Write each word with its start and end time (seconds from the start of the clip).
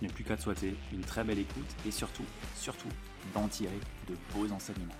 je 0.00 0.06
n'ai 0.06 0.12
plus 0.12 0.24
qu'à 0.24 0.36
te 0.36 0.42
souhaiter 0.42 0.74
une 0.92 1.00
très 1.00 1.24
belle 1.24 1.38
écoute 1.38 1.64
et 1.86 1.90
surtout, 1.90 2.24
surtout, 2.54 2.88
d'en 3.34 3.48
tirer 3.48 3.78
de 4.08 4.14
beaux 4.34 4.52
enseignements. 4.52 4.94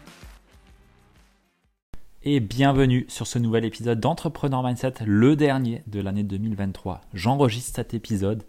Et 2.22 2.40
bienvenue 2.40 3.04
sur 3.08 3.26
ce 3.26 3.38
nouvel 3.38 3.64
épisode 3.64 4.00
d'Entrepreneur 4.00 4.62
Mindset, 4.62 4.94
le 5.04 5.36
dernier 5.36 5.82
de 5.86 6.00
l'année 6.00 6.24
2023. 6.24 7.02
J'enregistre 7.14 7.76
cet 7.76 7.94
épisode. 7.94 8.42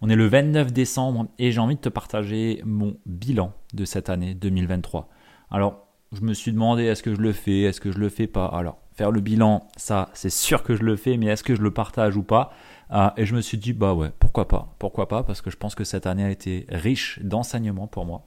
On 0.00 0.08
est 0.08 0.16
le 0.16 0.26
29 0.26 0.72
décembre 0.72 1.28
et 1.38 1.52
j'ai 1.52 1.60
envie 1.60 1.76
de 1.76 1.80
te 1.80 1.88
partager 1.88 2.62
mon 2.64 2.96
bilan 3.06 3.52
de 3.74 3.84
cette 3.84 4.10
année 4.10 4.34
2023. 4.34 5.08
Alors, 5.50 5.86
je 6.10 6.22
me 6.22 6.34
suis 6.34 6.52
demandé 6.52 6.84
est-ce 6.84 7.02
que 7.02 7.14
je 7.14 7.20
le 7.20 7.32
fais, 7.32 7.60
est-ce 7.60 7.80
que 7.80 7.92
je 7.92 7.98
le 7.98 8.08
fais 8.08 8.26
pas? 8.26 8.46
Alors, 8.46 8.78
faire 8.94 9.10
le 9.10 9.20
bilan, 9.20 9.68
ça, 9.76 10.10
c'est 10.14 10.30
sûr 10.30 10.62
que 10.64 10.74
je 10.74 10.82
le 10.82 10.96
fais, 10.96 11.16
mais 11.16 11.26
est-ce 11.26 11.44
que 11.44 11.54
je 11.54 11.62
le 11.62 11.70
partage 11.70 12.16
ou 12.16 12.22
pas? 12.22 12.52
Ah, 12.90 13.14
et 13.16 13.24
je 13.24 13.34
me 13.36 13.40
suis 13.40 13.58
dit, 13.58 13.72
bah 13.72 13.94
ouais, 13.94 14.10
pourquoi 14.32 14.48
pas? 14.48 14.74
Pourquoi 14.78 15.08
pas? 15.08 15.22
Parce 15.24 15.42
que 15.42 15.50
je 15.50 15.58
pense 15.58 15.74
que 15.74 15.84
cette 15.84 16.06
année 16.06 16.24
a 16.24 16.30
été 16.30 16.64
riche 16.70 17.18
d'enseignements 17.22 17.86
pour 17.86 18.06
moi. 18.06 18.22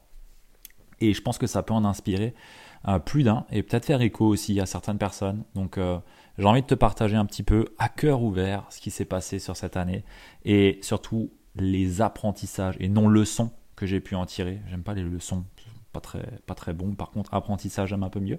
Et 1.01 1.15
je 1.15 1.21
pense 1.23 1.39
que 1.39 1.47
ça 1.47 1.63
peut 1.63 1.73
en 1.73 1.83
inspirer 1.83 2.35
euh, 2.87 2.99
plus 2.99 3.23
d'un 3.23 3.47
et 3.51 3.63
peut-être 3.63 3.85
faire 3.85 4.01
écho 4.01 4.27
aussi 4.27 4.59
à 4.59 4.67
certaines 4.67 4.99
personnes. 4.99 5.43
Donc 5.55 5.79
euh, 5.79 5.97
j'ai 6.37 6.45
envie 6.45 6.61
de 6.61 6.67
te 6.67 6.75
partager 6.75 7.15
un 7.15 7.25
petit 7.25 7.41
peu 7.41 7.65
à 7.79 7.89
cœur 7.89 8.21
ouvert 8.21 8.67
ce 8.69 8.81
qui 8.81 8.91
s'est 8.91 9.05
passé 9.05 9.39
sur 9.39 9.57
cette 9.57 9.77
année 9.77 10.05
et 10.43 10.77
surtout 10.83 11.31
les 11.55 12.01
apprentissages 12.01 12.75
et 12.79 12.87
non 12.87 13.07
leçons 13.07 13.49
que 13.75 13.87
j'ai 13.87 13.99
pu 13.99 14.13
en 14.13 14.27
tirer. 14.27 14.61
J'aime 14.69 14.83
pas 14.83 14.93
les 14.93 15.01
leçons, 15.01 15.43
pas 15.91 16.01
très, 16.01 16.39
pas 16.45 16.53
très 16.53 16.73
bon. 16.73 16.93
Par 16.93 17.09
contre, 17.09 17.33
apprentissage, 17.33 17.89
j'aime 17.89 18.03
un 18.03 18.09
peu 18.09 18.19
mieux. 18.19 18.37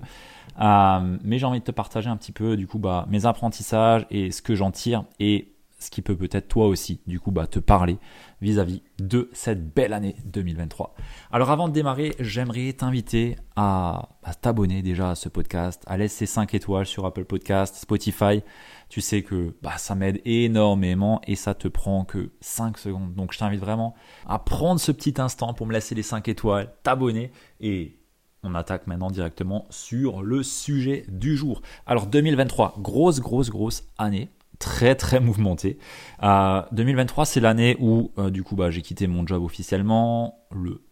Euh, 0.61 1.19
mais 1.25 1.41
j'ai 1.41 1.47
envie 1.47 1.59
de 1.59 1.64
te 1.64 1.72
partager 1.72 2.09
un 2.09 2.17
petit 2.17 2.33
peu 2.33 2.56
du 2.56 2.69
coup 2.69 2.78
bah, 2.78 3.06
mes 3.09 3.27
apprentissages 3.27 4.06
et 4.10 4.31
ce 4.31 4.41
que 4.41 4.55
j'en 4.55 4.71
tire 4.71 5.05
et 5.19 5.56
ce 5.78 5.91
qui 5.91 6.00
peut 6.00 6.16
peut-être 6.16 6.48
toi 6.48 6.66
aussi, 6.69 7.00
du 7.06 7.20
coup, 7.20 7.31
bah, 7.31 7.47
te 7.47 7.59
parler 7.59 7.98
vis-à-vis 8.41 8.82
de 8.98 9.28
cette 9.32 9.75
belle 9.75 9.92
année 9.92 10.16
2023. 10.25 10.94
Alors 11.31 11.50
avant 11.50 11.69
de 11.69 11.75
démarrer, 11.75 12.14
j'aimerais 12.19 12.72
t'inviter 12.72 13.37
à, 13.56 14.09
t'abonner 14.41 14.82
déjà 14.82 15.10
à 15.10 15.14
ce 15.14 15.28
podcast, 15.28 15.82
à 15.87 15.98
laisser 15.98 16.25
5 16.25 16.54
étoiles 16.54 16.87
sur 16.87 17.04
Apple 17.04 17.25
Podcast, 17.25 17.76
Spotify. 17.76 18.42
Tu 18.88 19.00
sais 19.00 19.22
que 19.22 19.54
bah, 19.62 19.76
ça 19.76 19.94
m'aide 19.94 20.20
énormément 20.25 21.20
et 21.26 21.37
ça 21.37 21.54
te 21.54 21.69
prend 21.69 22.04
que 22.04 22.31
5 22.41 22.78
secondes. 22.78 23.14
Donc 23.14 23.32
je 23.32 23.38
t'invite 23.38 23.60
vraiment 23.60 23.94
à 24.26 24.38
prendre 24.38 24.81
ce 24.81 24.93
petit 24.93 25.20
instant 25.20 25.53
pour 25.53 25.66
me 25.66 25.72
laisser 25.72 25.94
les 25.94 26.03
5 26.03 26.26
étoiles, 26.28 26.72
t'abonner 26.82 27.32
et 27.60 27.98
on 28.43 28.54
attaque 28.54 28.87
maintenant 28.87 29.10
directement 29.10 29.66
sur 29.70 30.22
le 30.22 30.43
sujet 30.43 31.04
du 31.08 31.37
jour. 31.37 31.60
Alors 31.84 32.06
2023, 32.06 32.76
grosse, 32.78 33.20
grosse, 33.20 33.50
grosse 33.50 33.84
année 33.98 34.31
très 34.59 34.94
très 34.94 35.21
mouvementé. 35.21 35.78
2023, 36.22 37.25
c'est 37.27 37.41
l'année 37.41 37.77
où 37.81 38.12
euh, 38.19 38.31
du 38.31 38.43
coup 38.43 38.56
bah, 38.56 38.71
j'ai 38.71 38.83
quitté 38.83 39.06
mon 39.06 39.27
job 39.27 39.43
officiellement 39.43 40.47
le 40.50 40.83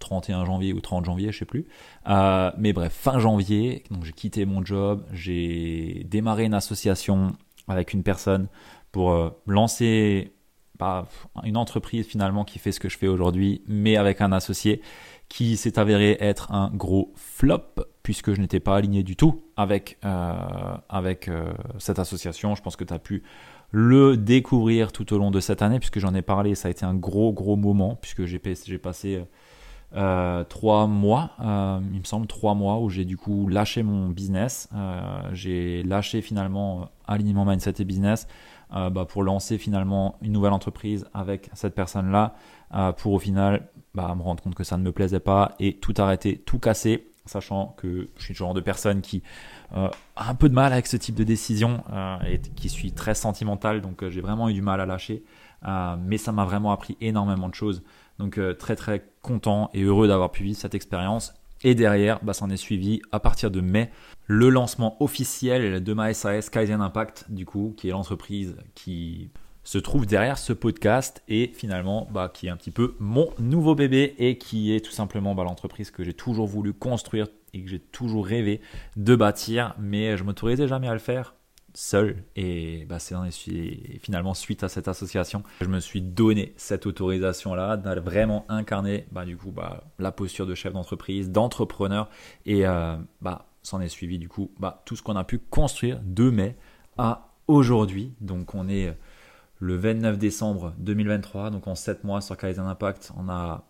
31 0.00 0.44
janvier 0.44 0.72
ou 0.72 0.80
30 0.80 1.04
janvier, 1.04 1.30
je 1.30 1.38
sais 1.38 1.44
plus. 1.44 1.66
Euh, 2.08 2.50
mais 2.58 2.72
bref, 2.72 2.92
fin 2.92 3.18
janvier, 3.18 3.84
donc 3.90 4.04
j'ai 4.04 4.12
quitté 4.12 4.44
mon 4.44 4.64
job, 4.64 5.04
j'ai 5.12 6.06
démarré 6.08 6.44
une 6.44 6.54
association 6.54 7.32
avec 7.68 7.92
une 7.92 8.02
personne 8.02 8.48
pour 8.90 9.12
euh, 9.12 9.30
lancer 9.46 10.32
bah, 10.78 11.06
une 11.44 11.56
entreprise 11.56 12.06
finalement 12.06 12.44
qui 12.44 12.58
fait 12.58 12.72
ce 12.72 12.80
que 12.80 12.88
je 12.88 12.98
fais 12.98 13.06
aujourd'hui, 13.06 13.62
mais 13.68 13.96
avec 13.96 14.20
un 14.20 14.32
associé 14.32 14.80
qui 15.28 15.56
s'est 15.56 15.78
avéré 15.78 16.16
être 16.20 16.50
un 16.52 16.70
gros 16.74 17.12
flop 17.14 17.74
puisque 18.10 18.32
je 18.32 18.40
n'étais 18.40 18.58
pas 18.58 18.74
aligné 18.74 19.04
du 19.04 19.14
tout 19.14 19.44
avec, 19.56 19.96
euh, 20.04 20.34
euh, 21.28 21.52
cette 21.78 22.00
association. 22.00 22.56
Je 22.56 22.60
pense 22.60 22.74
que 22.74 22.82
tu 22.82 22.92
as 22.92 22.98
pu 22.98 23.22
le 23.70 24.16
découvrir 24.16 24.90
tout 24.90 25.14
au 25.14 25.18
long 25.18 25.30
de 25.30 25.38
cette 25.38 25.62
année 25.62 25.78
puisque 25.78 26.00
j'en 26.00 26.12
ai 26.12 26.22
parlé. 26.22 26.56
Ça 26.56 26.66
a 26.66 26.72
été 26.72 26.84
un 26.84 26.96
gros, 26.96 27.32
gros 27.32 27.54
moment 27.54 27.94
puisque 27.94 28.24
j'ai 28.24 28.40
passé 28.40 29.24
euh, 29.94 30.42
trois 30.42 30.88
mois, 30.88 31.30
il 31.38 32.00
me 32.00 32.04
semble 32.04 32.26
trois 32.26 32.54
mois 32.56 32.80
où 32.80 32.90
j'ai 32.90 33.04
du 33.04 33.16
coup 33.16 33.46
lâché 33.46 33.84
mon 33.84 34.08
business. 34.08 34.68
j'ai 35.30 35.84
lâché 35.84 36.20
finalement 36.20 36.88
alignement 37.06 37.44
mindset 37.44 37.74
et 37.78 37.84
business 37.84 38.26
bah, 38.72 39.06
pour 39.08 39.22
lancer 39.22 39.56
finalement 39.56 40.16
une 40.20 40.32
nouvelle 40.32 40.52
entreprise 40.52 41.06
avec 41.14 41.48
cette 41.52 41.76
personne-là 41.76 42.34
pour 42.96 43.12
au 43.12 43.20
final 43.20 43.68
bah, 43.94 44.12
me 44.16 44.22
rendre 44.22 44.42
compte 44.42 44.56
que 44.56 44.64
ça 44.64 44.76
ne 44.76 44.82
me 44.82 44.90
plaisait 44.90 45.20
pas 45.20 45.54
et 45.60 45.74
tout 45.74 45.94
arrêter, 45.98 46.38
tout 46.38 46.58
casser, 46.58 47.09
sachant 47.26 47.74
que 47.76 48.08
je 48.16 48.22
suis 48.22 48.34
le 48.34 48.38
genre 48.38 48.54
de 48.54 48.60
personne 48.60 49.00
qui 49.00 49.22
euh, 49.76 49.88
a 50.16 50.30
un 50.30 50.34
peu 50.34 50.48
de 50.48 50.54
mal 50.54 50.72
avec 50.72 50.86
ce 50.86 50.96
type 50.96 51.14
de 51.14 51.24
décision 51.24 51.84
euh, 51.92 52.16
et 52.28 52.40
qui 52.40 52.68
suis 52.68 52.92
très 52.92 53.14
sentimental, 53.14 53.80
donc 53.80 54.02
euh, 54.02 54.10
j'ai 54.10 54.20
vraiment 54.20 54.48
eu 54.48 54.54
du 54.54 54.62
mal 54.62 54.80
à 54.80 54.86
lâcher. 54.86 55.22
mais 55.98 56.18
ça 56.18 56.32
m'a 56.32 56.44
vraiment 56.44 56.72
appris 56.72 56.96
énormément 57.00 57.48
de 57.48 57.54
choses. 57.54 57.82
Donc 58.18 58.38
très 58.58 58.76
très 58.76 59.06
content 59.22 59.70
et 59.72 59.82
heureux 59.82 60.06
d'avoir 60.06 60.30
pu 60.30 60.42
vivre 60.42 60.58
cette 60.58 60.74
expérience. 60.74 61.34
Et 61.62 61.74
derrière, 61.74 62.22
bah, 62.22 62.32
ça 62.32 62.44
en 62.46 62.50
est 62.50 62.56
suivi 62.56 63.02
à 63.12 63.20
partir 63.20 63.50
de 63.50 63.60
mai 63.60 63.90
le 64.26 64.48
lancement 64.48 64.96
officiel 65.02 65.82
de 65.82 65.92
ma 65.92 66.12
SAS 66.14 66.48
Kaizen 66.48 66.80
Impact, 66.80 67.26
du 67.30 67.44
coup, 67.44 67.74
qui 67.76 67.88
est 67.88 67.90
l'entreprise 67.90 68.56
qui 68.74 69.30
se 69.64 69.78
trouve 69.78 70.06
derrière 70.06 70.38
ce 70.38 70.52
podcast 70.52 71.22
et 71.28 71.50
finalement 71.54 72.08
bah, 72.10 72.30
qui 72.32 72.46
est 72.46 72.50
un 72.50 72.56
petit 72.56 72.70
peu 72.70 72.94
mon 72.98 73.30
nouveau 73.38 73.74
bébé 73.74 74.14
et 74.18 74.38
qui 74.38 74.74
est 74.74 74.84
tout 74.84 74.92
simplement 74.92 75.34
bah, 75.34 75.44
l'entreprise 75.44 75.90
que 75.90 76.04
j'ai 76.04 76.14
toujours 76.14 76.46
voulu 76.46 76.72
construire 76.72 77.26
et 77.52 77.62
que 77.62 77.68
j'ai 77.68 77.80
toujours 77.80 78.26
rêvé 78.26 78.60
de 78.96 79.16
bâtir, 79.16 79.74
mais 79.78 80.16
je 80.16 80.22
ne 80.22 80.28
m'autorisais 80.28 80.68
jamais 80.68 80.88
à 80.88 80.92
le 80.92 80.98
faire 80.98 81.34
seul 81.72 82.24
et 82.34 82.84
bah, 82.88 82.98
c'est 82.98 83.14
finalement 84.02 84.34
suite 84.34 84.64
à 84.64 84.68
cette 84.68 84.88
association 84.88 85.44
je 85.60 85.68
me 85.68 85.78
suis 85.78 86.02
donné 86.02 86.52
cette 86.56 86.84
autorisation 86.84 87.54
là 87.54 87.76
de 87.76 88.00
vraiment 88.00 88.44
incarner 88.48 89.06
du 89.24 89.36
coup 89.36 89.54
la 90.00 90.10
posture 90.10 90.48
de 90.48 90.56
chef 90.56 90.72
d'entreprise 90.72 91.30
d'entrepreneur 91.30 92.10
et 92.44 92.66
euh, 92.66 92.96
bah 93.20 93.46
s'en 93.62 93.80
est 93.80 93.88
suivi 93.88 94.18
du 94.18 94.28
coup 94.28 94.50
tout 94.84 94.96
ce 94.96 95.02
qu'on 95.02 95.16
a 95.16 95.24
pu 95.24 95.38
construire 95.38 96.00
de 96.02 96.30
mai 96.30 96.56
à 96.98 97.30
aujourd'hui. 97.46 98.14
Donc 98.20 98.54
on 98.54 98.68
est 98.68 98.96
le 99.60 99.76
29 99.76 100.18
décembre 100.18 100.74
2023. 100.78 101.50
Donc 101.50 101.68
en 101.68 101.76
7 101.76 102.02
mois 102.02 102.20
sur 102.20 102.36
Kaizen 102.36 102.66
Impact, 102.66 103.12
on 103.16 103.28
a 103.28 103.64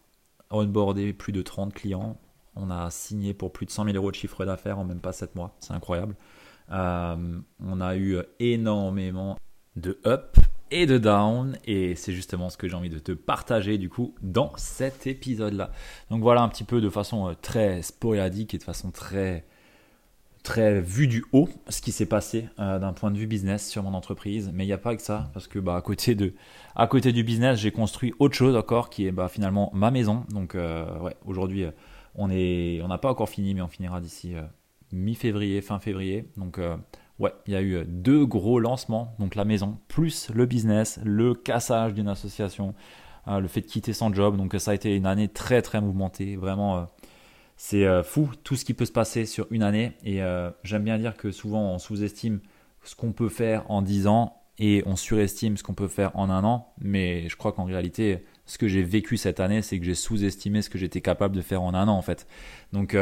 onboardé 0.50 1.12
plus 1.12 1.32
de 1.32 1.42
30 1.42 1.74
clients. 1.74 2.18
On 2.56 2.70
a 2.70 2.90
signé 2.90 3.34
pour 3.34 3.52
plus 3.52 3.66
de 3.66 3.70
100 3.70 3.84
000 3.84 3.96
euros 3.96 4.10
de 4.10 4.16
chiffre 4.16 4.44
d'affaires 4.44 4.78
en 4.78 4.84
même 4.84 5.00
pas 5.00 5.12
7 5.12 5.34
mois. 5.34 5.54
C'est 5.60 5.74
incroyable. 5.74 6.14
Euh, 6.70 7.38
on 7.60 7.80
a 7.80 7.96
eu 7.96 8.18
énormément 8.38 9.36
de 9.76 9.98
up 10.06 10.36
et 10.70 10.86
de 10.86 10.98
down 10.98 11.58
et 11.64 11.96
c'est 11.96 12.12
justement 12.12 12.48
ce 12.48 12.56
que 12.56 12.68
j'ai 12.68 12.76
envie 12.76 12.90
de 12.90 12.98
te 13.00 13.12
partager 13.12 13.76
du 13.76 13.88
coup 13.88 14.14
dans 14.22 14.52
cet 14.56 15.06
épisode 15.06 15.54
là. 15.54 15.72
Donc 16.10 16.22
voilà 16.22 16.42
un 16.42 16.48
petit 16.48 16.64
peu 16.64 16.80
de 16.80 16.88
façon 16.88 17.28
euh, 17.28 17.34
très 17.40 17.82
sporadique 17.82 18.54
et 18.54 18.58
de 18.58 18.62
façon 18.62 18.90
très 18.90 19.44
très 20.42 20.80
vu 20.80 21.06
du 21.06 21.24
haut 21.32 21.48
ce 21.68 21.80
qui 21.82 21.92
s'est 21.92 22.06
passé 22.06 22.48
d'un 22.58 22.92
point 22.92 23.10
de 23.10 23.18
vue 23.18 23.26
business 23.26 23.68
sur 23.68 23.82
mon 23.82 23.94
entreprise, 23.94 24.50
mais 24.54 24.64
il 24.64 24.66
n'y 24.66 24.72
a 24.72 24.78
pas 24.78 24.96
que 24.96 25.02
ça 25.02 25.30
parce 25.32 25.46
que 25.48 25.58
bah, 25.58 25.76
à 25.76 25.82
côté 25.82 26.14
de 26.14 26.34
à 26.74 26.86
côté 26.86 27.12
du 27.12 27.24
business, 27.24 27.58
j'ai 27.58 27.70
construit 27.70 28.14
autre 28.18 28.34
chose 28.34 28.56
encore 28.56 28.90
qui 28.90 29.06
est 29.06 29.12
bah, 29.12 29.28
finalement 29.28 29.70
ma 29.74 29.90
maison. 29.90 30.24
Donc 30.30 30.54
ouais, 30.54 31.16
aujourd'hui 31.26 31.66
on 32.14 32.30
est 32.30 32.80
on 32.82 32.88
n'a 32.88 32.98
pas 32.98 33.10
encore 33.10 33.28
fini, 33.28 33.54
mais 33.54 33.60
on 33.62 33.68
finira 33.68 34.00
d'ici 34.00 34.34
mi-février, 34.92 35.60
fin 35.60 35.78
février. 35.78 36.28
Donc 36.36 36.58
Ouais, 37.20 37.34
il 37.46 37.52
y 37.52 37.56
a 37.56 37.60
eu 37.60 37.84
deux 37.84 38.24
gros 38.24 38.58
lancements, 38.58 39.14
donc 39.18 39.34
la 39.34 39.44
maison, 39.44 39.76
plus 39.88 40.30
le 40.30 40.46
business, 40.46 40.98
le 41.04 41.34
cassage 41.34 41.92
d'une 41.92 42.08
association, 42.08 42.74
euh, 43.28 43.40
le 43.40 43.46
fait 43.46 43.60
de 43.60 43.66
quitter 43.66 43.92
son 43.92 44.10
job. 44.10 44.38
Donc 44.38 44.54
ça 44.58 44.70
a 44.70 44.74
été 44.74 44.96
une 44.96 45.04
année 45.04 45.28
très 45.28 45.60
très 45.60 45.82
mouvementée. 45.82 46.36
Vraiment, 46.36 46.78
euh, 46.78 46.84
c'est 47.62 47.84
euh, 47.84 48.02
fou 48.02 48.30
tout 48.42 48.56
ce 48.56 48.64
qui 48.64 48.72
peut 48.72 48.86
se 48.86 48.90
passer 48.90 49.26
sur 49.26 49.46
une 49.50 49.62
année. 49.62 49.92
Et 50.02 50.20
j'aime 50.64 50.82
bien 50.82 50.96
dire 50.96 51.14
que 51.14 51.30
souvent 51.30 51.74
on 51.74 51.78
sous-estime 51.78 52.40
ce 52.84 52.96
qu'on 52.96 53.12
peut 53.12 53.28
faire 53.28 53.70
en 53.70 53.82
10 53.82 54.06
ans 54.06 54.40
et 54.58 54.82
on 54.86 54.96
surestime 54.96 55.58
ce 55.58 55.62
qu'on 55.62 55.74
peut 55.74 55.86
faire 55.86 56.10
en 56.16 56.30
un 56.30 56.42
an. 56.42 56.72
Mais 56.80 57.28
je 57.28 57.36
crois 57.36 57.52
qu'en 57.52 57.64
réalité, 57.64 58.24
ce 58.46 58.56
que 58.56 58.66
j'ai 58.66 58.82
vécu 58.82 59.18
cette 59.18 59.40
année, 59.40 59.60
c'est 59.60 59.78
que 59.78 59.84
j'ai 59.84 59.94
sous-estimé 59.94 60.62
ce 60.62 60.70
que 60.70 60.78
j'étais 60.78 61.02
capable 61.02 61.36
de 61.36 61.42
faire 61.42 61.60
en 61.60 61.74
un 61.74 61.86
an 61.86 61.98
en 61.98 62.00
fait. 62.00 62.26
Donc 62.72 62.96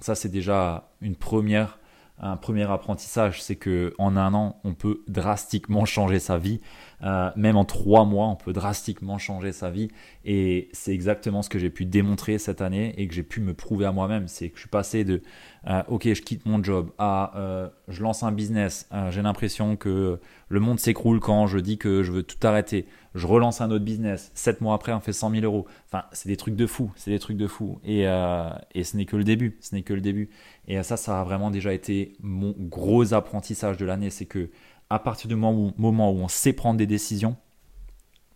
ça 0.00 0.14
c'est 0.14 0.28
déjà 0.28 0.90
une 1.00 1.16
première 1.16 1.78
un 2.20 2.36
premier 2.36 2.70
apprentissage, 2.70 3.42
c'est 3.42 3.56
que 3.56 3.92
en 3.98 4.16
un 4.16 4.34
an, 4.34 4.60
on 4.62 4.74
peut 4.74 5.02
drastiquement 5.08 5.84
changer 5.84 6.20
sa 6.20 6.38
vie. 6.38 6.60
Euh, 7.02 7.30
même 7.34 7.56
en 7.56 7.64
trois 7.64 8.04
mois, 8.04 8.28
on 8.28 8.36
peut 8.36 8.52
drastiquement 8.52 9.18
changer 9.18 9.50
sa 9.50 9.70
vie. 9.70 9.88
Et 10.24 10.68
c'est 10.72 10.92
exactement 10.92 11.42
ce 11.42 11.50
que 11.50 11.58
j'ai 11.58 11.70
pu 11.70 11.84
démontrer 11.84 12.38
cette 12.38 12.60
année 12.60 12.94
et 12.98 13.08
que 13.08 13.14
j'ai 13.14 13.24
pu 13.24 13.40
me 13.40 13.52
prouver 13.52 13.84
à 13.84 13.92
moi-même. 13.92 14.28
C'est 14.28 14.48
que 14.48 14.56
je 14.56 14.60
suis 14.60 14.70
passé 14.70 15.02
de 15.02 15.22
euh, 15.66 15.82
OK, 15.88 16.04
je 16.04 16.22
quitte 16.22 16.46
mon 16.46 16.62
job 16.62 16.92
à 16.98 17.36
euh, 17.36 17.68
je 17.88 18.02
lance 18.02 18.22
un 18.22 18.32
business. 18.32 18.88
j'ai 19.10 19.22
l'impression 19.22 19.76
que 19.76 20.20
le 20.54 20.60
monde 20.60 20.78
s'écroule 20.78 21.18
quand 21.18 21.48
je 21.48 21.58
dis 21.58 21.78
que 21.78 22.04
je 22.04 22.12
veux 22.12 22.22
tout 22.22 22.38
arrêter. 22.46 22.86
Je 23.16 23.26
relance 23.26 23.60
un 23.60 23.70
autre 23.72 23.84
business. 23.84 24.30
Sept 24.34 24.60
mois 24.60 24.74
après, 24.74 24.92
on 24.92 25.00
fait 25.00 25.12
100 25.12 25.30
000 25.32 25.44
euros. 25.44 25.66
Enfin, 25.86 26.04
c'est 26.12 26.28
des 26.28 26.36
trucs 26.36 26.54
de 26.54 26.66
fou. 26.66 26.92
C'est 26.94 27.10
des 27.10 27.18
trucs 27.18 27.36
de 27.36 27.48
fou. 27.48 27.80
Et, 27.84 28.02
et 28.02 28.84
ce 28.84 28.96
n'est 28.96 29.04
que 29.04 29.16
le 29.16 29.24
début. 29.24 29.58
Ce 29.60 29.74
n'est 29.74 29.82
que 29.82 29.92
le 29.92 30.00
début. 30.00 30.30
Et 30.68 30.80
ça, 30.84 30.96
ça 30.96 31.20
a 31.20 31.24
vraiment 31.24 31.50
déjà 31.50 31.74
été 31.74 32.16
mon 32.20 32.54
gros 32.56 33.14
apprentissage 33.14 33.76
de 33.76 33.84
l'année. 33.84 34.10
C'est 34.10 34.26
que 34.26 34.50
à 34.90 35.00
partir 35.00 35.28
du 35.28 35.34
moment 35.34 35.52
où, 35.52 35.72
on 35.78 36.28
sait 36.28 36.52
prendre 36.52 36.78
des 36.78 36.86
décisions, 36.86 37.36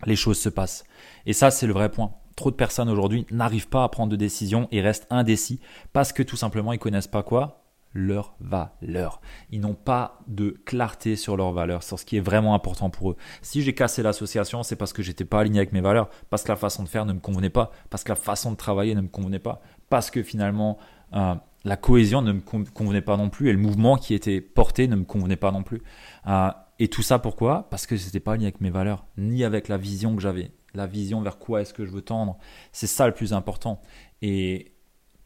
les 0.06 0.16
choses 0.16 0.38
se 0.38 0.48
passent. 0.48 0.84
Et 1.24 1.32
ça, 1.32 1.52
c'est 1.52 1.68
le 1.68 1.72
vrai 1.72 1.90
point. 1.90 2.12
Trop 2.34 2.50
de 2.50 2.56
personnes 2.56 2.88
aujourd'hui 2.88 3.26
n'arrivent 3.30 3.68
pas 3.68 3.84
à 3.84 3.88
prendre 3.88 4.10
de 4.10 4.16
décisions 4.16 4.66
et 4.72 4.80
restent 4.80 5.06
indécis 5.10 5.60
parce 5.92 6.12
que 6.12 6.22
tout 6.24 6.36
simplement, 6.36 6.72
ils 6.72 6.78
connaissent 6.78 7.06
pas 7.06 7.22
quoi? 7.22 7.67
Leur 7.98 8.34
valeur. 8.40 9.20
Ils 9.50 9.60
n'ont 9.60 9.74
pas 9.74 10.20
de 10.28 10.50
clarté 10.64 11.16
sur 11.16 11.36
leurs 11.36 11.52
valeurs, 11.52 11.82
sur 11.82 11.98
ce 11.98 12.04
qui 12.04 12.16
est 12.16 12.20
vraiment 12.20 12.54
important 12.54 12.90
pour 12.90 13.10
eux. 13.10 13.16
Si 13.42 13.62
j'ai 13.62 13.74
cassé 13.74 14.02
l'association, 14.02 14.62
c'est 14.62 14.76
parce 14.76 14.92
que 14.92 15.02
j'étais 15.02 15.24
pas 15.24 15.40
aligné 15.40 15.58
avec 15.58 15.72
mes 15.72 15.80
valeurs, 15.80 16.08
parce 16.30 16.44
que 16.44 16.48
la 16.48 16.56
façon 16.56 16.84
de 16.84 16.88
faire 16.88 17.04
ne 17.04 17.12
me 17.12 17.20
convenait 17.20 17.50
pas, 17.50 17.72
parce 17.90 18.04
que 18.04 18.10
la 18.10 18.16
façon 18.16 18.52
de 18.52 18.56
travailler 18.56 18.94
ne 18.94 19.00
me 19.00 19.08
convenait 19.08 19.40
pas, 19.40 19.60
parce 19.90 20.10
que 20.10 20.22
finalement 20.22 20.78
euh, 21.14 21.34
la 21.64 21.76
cohésion 21.76 22.22
ne 22.22 22.32
me 22.32 22.40
convenait 22.40 23.02
pas 23.02 23.16
non 23.16 23.30
plus 23.30 23.48
et 23.48 23.52
le 23.52 23.58
mouvement 23.58 23.96
qui 23.96 24.14
était 24.14 24.40
porté 24.40 24.86
ne 24.86 24.96
me 24.96 25.04
convenait 25.04 25.36
pas 25.36 25.50
non 25.50 25.62
plus. 25.62 25.82
Euh, 26.28 26.50
et 26.78 26.88
tout 26.88 27.02
ça 27.02 27.18
pourquoi? 27.18 27.68
Parce 27.70 27.86
que 27.86 27.96
c'était 27.96 28.20
pas 28.20 28.36
lié 28.36 28.44
avec 28.44 28.60
mes 28.60 28.70
valeurs, 28.70 29.06
ni 29.16 29.42
avec 29.42 29.68
la 29.68 29.76
vision 29.76 30.14
que 30.14 30.22
j'avais. 30.22 30.52
La 30.74 30.86
vision 30.86 31.20
vers 31.20 31.38
quoi 31.38 31.62
est-ce 31.62 31.74
que 31.74 31.84
je 31.84 31.90
veux 31.90 32.02
tendre. 32.02 32.38
C'est 32.70 32.86
ça 32.86 33.06
le 33.06 33.14
plus 33.14 33.32
important. 33.32 33.80
Et 34.22 34.77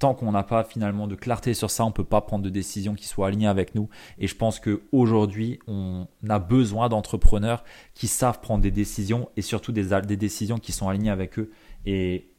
tant 0.02 0.14
qu'on 0.14 0.32
n'a 0.32 0.42
pas 0.42 0.64
finalement 0.64 1.06
de 1.06 1.14
clarté 1.14 1.54
sur 1.54 1.70
ça, 1.70 1.84
on 1.84 1.90
ne 1.90 1.92
peut 1.92 2.02
pas 2.02 2.20
prendre 2.22 2.42
de 2.42 2.50
décisions 2.50 2.96
qui 2.96 3.06
soient 3.06 3.28
alignées 3.28 3.46
avec 3.46 3.76
nous. 3.76 3.88
Et 4.18 4.26
je 4.26 4.34
pense 4.34 4.58
qu'aujourd'hui, 4.58 5.60
on 5.68 6.08
a 6.28 6.40
besoin 6.40 6.88
d'entrepreneurs 6.88 7.62
qui 7.94 8.08
savent 8.08 8.40
prendre 8.40 8.62
des 8.62 8.72
décisions 8.72 9.28
et 9.36 9.42
surtout 9.42 9.70
des, 9.70 10.00
des 10.04 10.16
décisions 10.16 10.58
qui 10.58 10.72
sont 10.72 10.88
alignées 10.88 11.12
avec 11.12 11.38
eux. 11.38 11.52
Et 11.86 12.32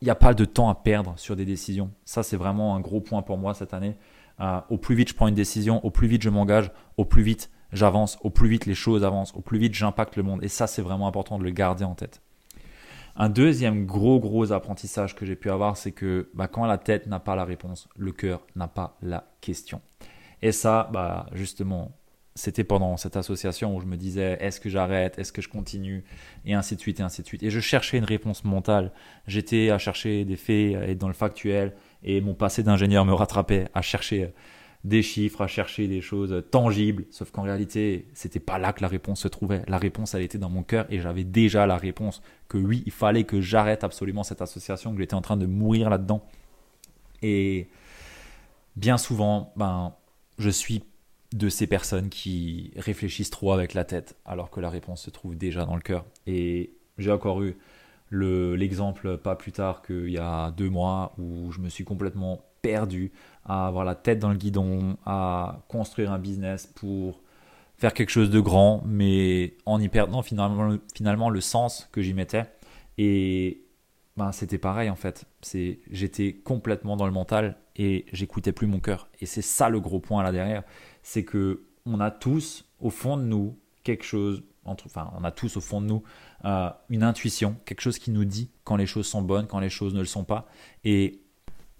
il 0.00 0.04
n'y 0.04 0.10
a 0.10 0.14
pas 0.14 0.34
de 0.34 0.44
temps 0.44 0.68
à 0.68 0.76
perdre 0.76 1.14
sur 1.16 1.34
des 1.34 1.44
décisions. 1.44 1.90
Ça, 2.04 2.22
c'est 2.22 2.36
vraiment 2.36 2.76
un 2.76 2.80
gros 2.80 3.00
point 3.00 3.22
pour 3.22 3.38
moi 3.38 3.54
cette 3.54 3.74
année. 3.74 3.96
Euh, 4.40 4.60
au 4.70 4.78
plus 4.78 4.94
vite 4.94 5.08
je 5.08 5.14
prends 5.14 5.26
une 5.26 5.34
décision, 5.34 5.84
au 5.84 5.90
plus 5.90 6.06
vite 6.06 6.22
je 6.22 6.30
m'engage, 6.30 6.70
au 6.96 7.04
plus 7.04 7.24
vite 7.24 7.50
j'avance, 7.72 8.18
au 8.22 8.30
plus 8.30 8.48
vite 8.48 8.66
les 8.66 8.74
choses 8.74 9.02
avancent, 9.02 9.34
au 9.34 9.40
plus 9.40 9.58
vite 9.58 9.74
j'impacte 9.74 10.14
le 10.14 10.22
monde. 10.22 10.44
Et 10.44 10.48
ça, 10.48 10.68
c'est 10.68 10.80
vraiment 10.80 11.08
important 11.08 11.40
de 11.40 11.44
le 11.44 11.50
garder 11.50 11.82
en 11.82 11.96
tête. 11.96 12.22
Un 13.22 13.28
deuxième 13.28 13.84
gros, 13.84 14.18
gros 14.18 14.50
apprentissage 14.50 15.14
que 15.14 15.26
j'ai 15.26 15.36
pu 15.36 15.50
avoir, 15.50 15.76
c'est 15.76 15.92
que 15.92 16.30
bah, 16.32 16.48
quand 16.48 16.64
la 16.64 16.78
tête 16.78 17.06
n'a 17.06 17.20
pas 17.20 17.36
la 17.36 17.44
réponse, 17.44 17.86
le 17.98 18.12
cœur 18.12 18.46
n'a 18.56 18.66
pas 18.66 18.96
la 19.02 19.30
question. 19.42 19.82
Et 20.40 20.52
ça, 20.52 20.88
bah, 20.90 21.26
justement, 21.34 21.92
c'était 22.34 22.64
pendant 22.64 22.96
cette 22.96 23.18
association 23.18 23.76
où 23.76 23.80
je 23.82 23.84
me 23.84 23.98
disais 23.98 24.38
est-ce 24.40 24.58
que 24.58 24.70
j'arrête, 24.70 25.18
est-ce 25.18 25.34
que 25.34 25.42
je 25.42 25.50
continue, 25.50 26.02
et 26.46 26.54
ainsi 26.54 26.76
de 26.76 26.80
suite, 26.80 27.00
et 27.00 27.02
ainsi 27.02 27.20
de 27.20 27.26
suite. 27.26 27.42
Et 27.42 27.50
je 27.50 27.60
cherchais 27.60 27.98
une 27.98 28.04
réponse 28.04 28.42
mentale. 28.42 28.90
J'étais 29.26 29.68
à 29.68 29.76
chercher 29.76 30.24
des 30.24 30.36
faits, 30.36 30.76
à 30.76 30.88
être 30.88 30.96
dans 30.96 31.08
le 31.08 31.12
factuel, 31.12 31.74
et 32.02 32.22
mon 32.22 32.32
passé 32.32 32.62
d'ingénieur 32.62 33.04
me 33.04 33.12
rattrapait 33.12 33.66
à 33.74 33.82
chercher 33.82 34.32
des 34.84 35.02
chiffres, 35.02 35.42
à 35.42 35.46
chercher 35.46 35.88
des 35.88 36.00
choses 36.00 36.42
tangibles. 36.50 37.04
Sauf 37.10 37.30
qu'en 37.30 37.42
réalité, 37.42 38.06
c'était 38.14 38.40
pas 38.40 38.58
là 38.58 38.72
que 38.72 38.80
la 38.80 38.88
réponse 38.88 39.20
se 39.20 39.28
trouvait. 39.28 39.62
La 39.68 39.78
réponse, 39.78 40.14
elle 40.14 40.22
était 40.22 40.38
dans 40.38 40.48
mon 40.50 40.62
cœur, 40.62 40.86
et 40.90 41.00
j'avais 41.00 41.24
déjà 41.24 41.66
la 41.66 41.76
réponse 41.76 42.22
que 42.48 42.58
oui, 42.58 42.82
il 42.86 42.92
fallait 42.92 43.24
que 43.24 43.40
j'arrête 43.40 43.84
absolument 43.84 44.22
cette 44.22 44.42
association, 44.42 44.92
que 44.92 45.00
j'étais 45.00 45.14
en 45.14 45.20
train 45.20 45.36
de 45.36 45.46
mourir 45.46 45.90
là-dedans. 45.90 46.24
Et 47.22 47.68
bien 48.76 48.96
souvent, 48.96 49.52
ben, 49.56 49.94
je 50.38 50.50
suis 50.50 50.82
de 51.34 51.48
ces 51.48 51.66
personnes 51.66 52.08
qui 52.08 52.72
réfléchissent 52.76 53.30
trop 53.30 53.52
avec 53.52 53.74
la 53.74 53.84
tête 53.84 54.16
alors 54.24 54.50
que 54.50 54.60
la 54.60 54.70
réponse 54.70 55.02
se 55.02 55.10
trouve 55.10 55.36
déjà 55.36 55.64
dans 55.64 55.76
le 55.76 55.82
cœur. 55.82 56.04
Et 56.26 56.72
j'ai 56.98 57.12
encore 57.12 57.42
eu 57.42 57.56
l'exemple 58.10 59.18
pas 59.18 59.36
plus 59.36 59.52
tard 59.52 59.82
qu'il 59.82 60.10
y 60.10 60.18
a 60.18 60.50
deux 60.50 60.68
mois 60.68 61.14
où 61.18 61.52
je 61.52 61.60
me 61.60 61.68
suis 61.68 61.84
complètement 61.84 62.44
perdu 62.62 63.12
à 63.44 63.66
avoir 63.66 63.84
la 63.84 63.94
tête 63.94 64.18
dans 64.18 64.30
le 64.30 64.36
guidon, 64.36 64.96
à 65.06 65.62
construire 65.68 66.12
un 66.12 66.18
business 66.18 66.66
pour 66.66 67.20
faire 67.76 67.94
quelque 67.94 68.10
chose 68.10 68.30
de 68.30 68.40
grand, 68.40 68.82
mais 68.84 69.54
en 69.64 69.80
y 69.80 69.88
perdant 69.88 70.22
finalement, 70.22 70.76
finalement 70.94 71.30
le 71.30 71.40
sens 71.40 71.88
que 71.92 72.02
j'y 72.02 72.14
mettais. 72.14 72.44
Et 72.98 73.62
ben, 74.16 74.32
c'était 74.32 74.58
pareil 74.58 74.90
en 74.90 74.96
fait. 74.96 75.24
C'est, 75.40 75.78
j'étais 75.90 76.34
complètement 76.34 76.96
dans 76.96 77.06
le 77.06 77.12
mental 77.12 77.56
et 77.76 78.04
j'écoutais 78.12 78.52
plus 78.52 78.66
mon 78.66 78.80
cœur. 78.80 79.08
Et 79.20 79.26
c'est 79.26 79.42
ça 79.42 79.68
le 79.70 79.80
gros 79.80 80.00
point 80.00 80.22
là 80.22 80.32
derrière 80.32 80.62
c'est 81.02 81.24
que 81.24 81.62
on 81.86 82.00
a 82.00 82.10
tous 82.10 82.66
au 82.78 82.90
fond 82.90 83.16
de 83.16 83.22
nous 83.22 83.58
quelque 83.82 84.04
chose, 84.04 84.42
enfin 84.64 85.10
on 85.18 85.24
a 85.24 85.30
tous 85.30 85.56
au 85.56 85.60
fond 85.60 85.80
de 85.80 85.86
nous 85.86 86.02
euh, 86.44 86.70
une 86.88 87.02
intuition, 87.02 87.56
quelque 87.64 87.80
chose 87.80 87.98
qui 87.98 88.10
nous 88.10 88.24
dit 88.24 88.50
quand 88.64 88.76
les 88.76 88.86
choses 88.86 89.06
sont 89.06 89.22
bonnes, 89.22 89.46
quand 89.46 89.60
les 89.60 89.70
choses 89.70 89.94
ne 89.94 90.00
le 90.00 90.06
sont 90.06 90.24
pas. 90.24 90.46
Et 90.84 91.20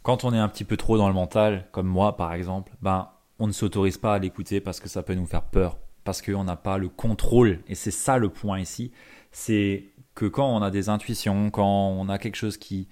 quand 0.02 0.24
on 0.24 0.32
est 0.32 0.38
un 0.38 0.48
petit 0.48 0.64
peu 0.64 0.76
trop 0.76 0.98
dans 0.98 1.08
le 1.08 1.14
mental, 1.14 1.66
comme 1.72 1.86
moi 1.86 2.16
par 2.16 2.32
exemple, 2.32 2.72
ben 2.82 3.08
on 3.38 3.46
ne 3.46 3.52
s'autorise 3.52 3.98
pas 3.98 4.14
à 4.14 4.18
l'écouter 4.18 4.60
parce 4.60 4.80
que 4.80 4.88
ça 4.88 5.02
peut 5.02 5.14
nous 5.14 5.26
faire 5.26 5.42
peur, 5.42 5.78
parce 6.04 6.22
qu'on 6.22 6.44
n'a 6.44 6.56
pas 6.56 6.78
le 6.78 6.88
contrôle. 6.88 7.60
Et 7.68 7.74
c'est 7.74 7.90
ça 7.90 8.18
le 8.18 8.28
point 8.28 8.60
ici, 8.60 8.92
c'est 9.32 9.84
que 10.14 10.26
quand 10.26 10.48
on 10.54 10.62
a 10.62 10.70
des 10.70 10.88
intuitions, 10.88 11.50
quand 11.50 11.88
on 11.88 12.08
a 12.08 12.18
quelque 12.18 12.36
chose 12.36 12.56
qui, 12.56 12.88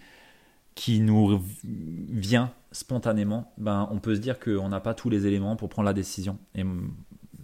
qui 0.75 1.01
nous 1.01 1.43
vient 1.71 2.53
spontanément, 2.73 3.53
ben, 3.59 3.89
on 3.91 3.99
peut 3.99 4.15
se 4.15 4.21
dire 4.21 4.39
qu'on 4.39 4.69
n'a 4.69 4.81
pas 4.81 4.95
tous 4.95 5.11
les 5.11 5.27
éléments 5.27 5.57
pour 5.57 5.69
prendre 5.69 5.87
la 5.87 5.93
décision. 5.93 6.39
Et 6.55 6.65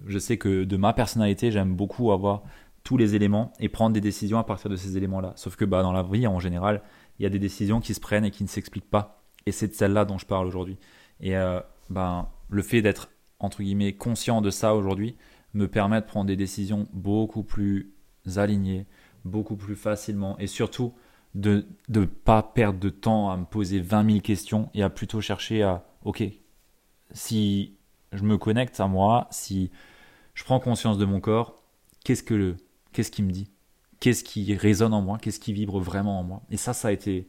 je 0.06 0.18
sais 0.18 0.36
que 0.36 0.64
de 0.64 0.76
ma 0.76 0.92
personnalité, 0.92 1.50
j'aime 1.50 1.74
beaucoup 1.74 2.12
avoir 2.12 2.42
tous 2.84 2.96
les 2.96 3.14
éléments 3.14 3.52
et 3.58 3.68
prendre 3.68 3.94
des 3.94 4.00
décisions 4.00 4.38
à 4.38 4.44
partir 4.44 4.70
de 4.70 4.76
ces 4.76 4.96
éléments-là. 4.96 5.32
Sauf 5.36 5.56
que 5.56 5.64
bah, 5.64 5.82
dans 5.82 5.92
la 5.92 6.02
vie, 6.02 6.26
en 6.26 6.38
général, 6.38 6.82
il 7.18 7.22
y 7.22 7.26
a 7.26 7.30
des 7.30 7.38
décisions 7.38 7.80
qui 7.80 7.94
se 7.94 8.00
prennent 8.00 8.24
et 8.24 8.30
qui 8.30 8.42
ne 8.42 8.48
s'expliquent 8.48 8.90
pas. 8.90 9.23
Et 9.46 9.52
c'est 9.52 9.68
de 9.68 9.74
celle-là 9.74 10.04
dont 10.04 10.18
je 10.18 10.26
parle 10.26 10.46
aujourd'hui. 10.46 10.78
Et 11.20 11.36
euh, 11.36 11.60
ben, 11.90 12.28
le 12.48 12.62
fait 12.62 12.82
d'être, 12.82 13.10
entre 13.38 13.62
guillemets, 13.62 13.94
conscient 13.94 14.40
de 14.40 14.50
ça 14.50 14.74
aujourd'hui 14.74 15.16
me 15.52 15.68
permet 15.68 16.00
de 16.00 16.06
prendre 16.06 16.26
des 16.26 16.36
décisions 16.36 16.88
beaucoup 16.92 17.42
plus 17.42 17.92
alignées, 18.36 18.86
beaucoup 19.24 19.56
plus 19.56 19.76
facilement 19.76 20.38
et 20.38 20.46
surtout 20.46 20.94
de 21.34 21.66
ne 21.88 22.04
pas 22.04 22.42
perdre 22.42 22.78
de 22.78 22.90
temps 22.90 23.30
à 23.30 23.36
me 23.36 23.44
poser 23.44 23.80
20 23.80 24.06
000 24.06 24.20
questions 24.20 24.70
et 24.74 24.82
à 24.82 24.90
plutôt 24.90 25.20
chercher 25.20 25.62
à, 25.62 25.84
ok, 26.04 26.22
si 27.12 27.76
je 28.12 28.22
me 28.22 28.38
connecte 28.38 28.78
à 28.80 28.86
moi, 28.86 29.26
si 29.30 29.70
je 30.34 30.44
prends 30.44 30.60
conscience 30.60 30.98
de 30.98 31.04
mon 31.04 31.20
corps, 31.20 31.62
qu'est-ce 32.04 32.22
que 32.22 32.34
le, 32.34 32.56
qu'est-ce 32.92 33.10
qui 33.10 33.22
me 33.22 33.30
dit? 33.30 33.50
Qu'est-ce 34.00 34.22
qui 34.22 34.54
résonne 34.54 34.94
en 34.94 35.02
moi? 35.02 35.18
Qu'est-ce 35.18 35.40
qui 35.40 35.52
vibre 35.52 35.80
vraiment 35.80 36.20
en 36.20 36.24
moi? 36.24 36.42
Et 36.50 36.56
ça, 36.56 36.72
ça 36.72 36.88
a 36.88 36.92
été, 36.92 37.28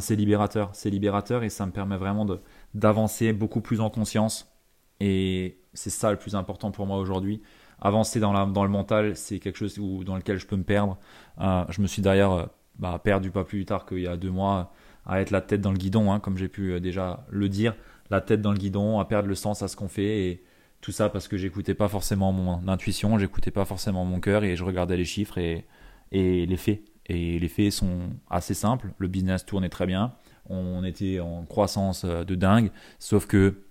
c'est 0.00 0.16
libérateur, 0.16 0.70
c'est 0.72 0.90
libérateur 0.90 1.42
et 1.42 1.48
ça 1.48 1.66
me 1.66 1.72
permet 1.72 1.96
vraiment 1.96 2.26
d'avancer 2.74 3.32
beaucoup 3.32 3.60
plus 3.60 3.80
en 3.80 3.90
conscience. 3.90 4.52
Et 5.00 5.58
c'est 5.74 5.90
ça 5.90 6.10
le 6.10 6.18
plus 6.18 6.34
important 6.34 6.70
pour 6.70 6.86
moi 6.86 6.98
aujourd'hui. 6.98 7.42
Avancer 7.80 8.20
dans, 8.20 8.32
la, 8.32 8.46
dans 8.46 8.64
le 8.64 8.70
mental, 8.70 9.16
c'est 9.16 9.38
quelque 9.38 9.56
chose 9.56 9.78
où, 9.78 10.02
dans 10.04 10.16
lequel 10.16 10.38
je 10.38 10.46
peux 10.46 10.56
me 10.56 10.64
perdre. 10.64 10.98
Euh, 11.40 11.64
je 11.68 11.82
me 11.82 11.86
suis 11.86 12.00
d'ailleurs 12.02 12.32
euh, 12.32 12.46
bah, 12.78 12.98
perdu 13.02 13.30
pas 13.30 13.44
plus 13.44 13.64
tard 13.66 13.84
qu'il 13.84 14.00
y 14.00 14.06
a 14.06 14.16
deux 14.16 14.30
mois 14.30 14.72
à 15.04 15.20
être 15.20 15.30
la 15.30 15.40
tête 15.40 15.60
dans 15.60 15.72
le 15.72 15.78
guidon, 15.78 16.10
hein, 16.10 16.18
comme 16.18 16.36
j'ai 16.38 16.48
pu 16.48 16.72
euh, 16.72 16.80
déjà 16.80 17.26
le 17.28 17.48
dire. 17.48 17.74
la 18.10 18.20
tête 18.20 18.40
dans 18.40 18.52
le 18.52 18.58
guidon, 18.58 18.98
à 18.98 19.04
perdre 19.04 19.28
le 19.28 19.34
sens 19.34 19.62
à 19.62 19.68
ce 19.68 19.76
qu'on 19.76 19.88
fait. 19.88 20.26
Et 20.26 20.44
tout 20.80 20.92
ça 20.92 21.08
parce 21.08 21.28
que 21.28 21.36
j'écoutais 21.36 21.74
pas 21.74 21.88
forcément 21.88 22.32
mon 22.32 22.66
intuition, 22.68 23.18
j'écoutais 23.18 23.50
pas 23.50 23.64
forcément 23.64 24.04
mon 24.04 24.20
cœur 24.20 24.44
et 24.44 24.56
je 24.56 24.64
regardais 24.64 24.96
les 24.96 25.04
chiffres 25.04 25.38
et, 25.38 25.66
et 26.12 26.46
les 26.46 26.56
faits. 26.56 26.82
Et 27.06 27.38
les 27.38 27.48
faits 27.48 27.72
sont 27.72 28.10
assez 28.30 28.54
simples. 28.54 28.92
Le 28.98 29.08
business 29.08 29.46
tournait 29.46 29.68
très 29.68 29.86
bien. 29.86 30.12
On 30.48 30.84
était 30.84 31.20
en 31.20 31.44
croissance 31.44 32.04
euh, 32.04 32.24
de 32.24 32.34
dingue. 32.34 32.70
Sauf 32.98 33.26
que 33.26 33.62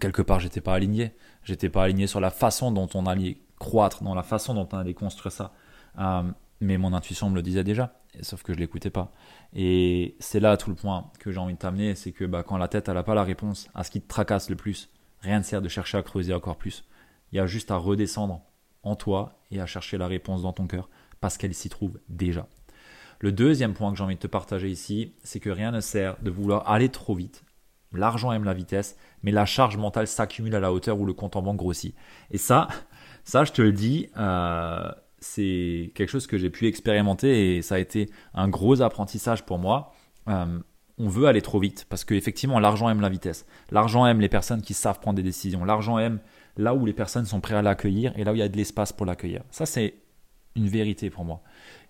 quelque 0.00 0.22
part, 0.22 0.40
j'étais 0.40 0.60
pas 0.60 0.74
aligné. 0.74 1.12
J'étais 1.42 1.68
pas 1.68 1.84
aligné 1.84 2.06
sur 2.06 2.20
la 2.20 2.30
façon 2.30 2.72
dont 2.72 2.88
on 2.94 3.06
allait 3.06 3.38
croître, 3.58 4.02
dans 4.02 4.14
la 4.14 4.22
façon 4.22 4.54
dont 4.54 4.68
on 4.72 4.78
allait 4.78 4.94
construire 4.94 5.32
ça. 5.32 5.52
Euh, 5.98 6.22
mais 6.60 6.78
mon 6.78 6.92
intuition 6.92 7.30
me 7.30 7.34
le 7.34 7.42
disait 7.42 7.64
déjà, 7.64 8.00
sauf 8.22 8.42
que 8.42 8.54
je 8.54 8.58
l'écoutais 8.58 8.90
pas. 8.90 9.12
Et 9.54 10.16
c'est 10.18 10.40
là 10.40 10.56
tout 10.56 10.70
le 10.70 10.76
point 10.76 11.10
que 11.18 11.30
j'ai 11.30 11.38
envie 11.38 11.54
de 11.54 11.58
t'amener, 11.58 11.94
c'est 11.94 12.12
que 12.12 12.24
bah, 12.24 12.42
quand 12.42 12.56
la 12.56 12.68
tête 12.68 12.88
n'a 12.88 13.02
pas 13.02 13.14
la 13.14 13.24
réponse 13.24 13.68
à 13.74 13.84
ce 13.84 13.90
qui 13.90 14.00
te 14.00 14.08
tracasse 14.08 14.50
le 14.50 14.56
plus, 14.56 14.88
rien 15.20 15.38
ne 15.38 15.44
sert 15.44 15.62
de 15.62 15.68
chercher 15.68 15.98
à 15.98 16.02
creuser 16.02 16.32
encore 16.32 16.56
plus. 16.56 16.84
Il 17.32 17.36
y 17.36 17.40
a 17.40 17.46
juste 17.46 17.70
à 17.70 17.76
redescendre 17.76 18.42
en 18.82 18.96
toi 18.96 19.38
et 19.50 19.60
à 19.60 19.66
chercher 19.66 19.98
la 19.98 20.06
réponse 20.06 20.42
dans 20.42 20.52
ton 20.52 20.66
cœur, 20.66 20.88
parce 21.24 21.38
qu'elle 21.38 21.54
s'y 21.54 21.70
trouve 21.70 21.98
déjà. 22.10 22.46
Le 23.18 23.32
deuxième 23.32 23.72
point 23.72 23.90
que 23.90 23.96
j'ai 23.96 24.04
envie 24.04 24.16
de 24.16 24.20
te 24.20 24.26
partager 24.26 24.68
ici, 24.68 25.14
c'est 25.22 25.40
que 25.40 25.48
rien 25.48 25.70
ne 25.70 25.80
sert 25.80 26.18
de 26.20 26.30
vouloir 26.30 26.70
aller 26.70 26.90
trop 26.90 27.14
vite. 27.14 27.44
L'argent 27.94 28.30
aime 28.30 28.44
la 28.44 28.52
vitesse, 28.52 28.98
mais 29.22 29.30
la 29.30 29.46
charge 29.46 29.78
mentale 29.78 30.06
s'accumule 30.06 30.54
à 30.54 30.60
la 30.60 30.70
hauteur 30.70 31.00
où 31.00 31.06
le 31.06 31.14
compte 31.14 31.34
en 31.36 31.40
banque 31.40 31.56
grossit. 31.56 31.94
Et 32.30 32.36
ça, 32.36 32.68
ça, 33.24 33.44
je 33.44 33.52
te 33.52 33.62
le 33.62 33.72
dis, 33.72 34.10
euh, 34.18 34.92
c'est 35.18 35.92
quelque 35.94 36.10
chose 36.10 36.26
que 36.26 36.36
j'ai 36.36 36.50
pu 36.50 36.66
expérimenter 36.66 37.56
et 37.56 37.62
ça 37.62 37.76
a 37.76 37.78
été 37.78 38.10
un 38.34 38.48
gros 38.48 38.82
apprentissage 38.82 39.46
pour 39.46 39.58
moi. 39.58 39.94
Euh, 40.28 40.58
on 40.98 41.08
veut 41.08 41.24
aller 41.26 41.40
trop 41.40 41.58
vite 41.58 41.86
parce 41.88 42.04
qu'effectivement, 42.04 42.60
l'argent 42.60 42.90
aime 42.90 43.00
la 43.00 43.08
vitesse. 43.08 43.46
L'argent 43.70 44.04
aime 44.04 44.20
les 44.20 44.28
personnes 44.28 44.60
qui 44.60 44.74
savent 44.74 45.00
prendre 45.00 45.16
des 45.16 45.22
décisions. 45.22 45.64
L'argent 45.64 45.98
aime 45.98 46.20
là 46.58 46.74
où 46.74 46.84
les 46.84 46.92
personnes 46.92 47.24
sont 47.24 47.40
prêtes 47.40 47.56
à 47.56 47.62
l'accueillir 47.62 48.12
et 48.18 48.24
là 48.24 48.32
où 48.32 48.34
il 48.34 48.40
y 48.40 48.42
a 48.42 48.48
de 48.50 48.58
l'espace 48.58 48.92
pour 48.92 49.06
l'accueillir. 49.06 49.40
Ça, 49.50 49.64
c'est 49.64 50.03
une 50.56 50.68
vérité 50.68 51.10
pour 51.10 51.24
moi. 51.24 51.42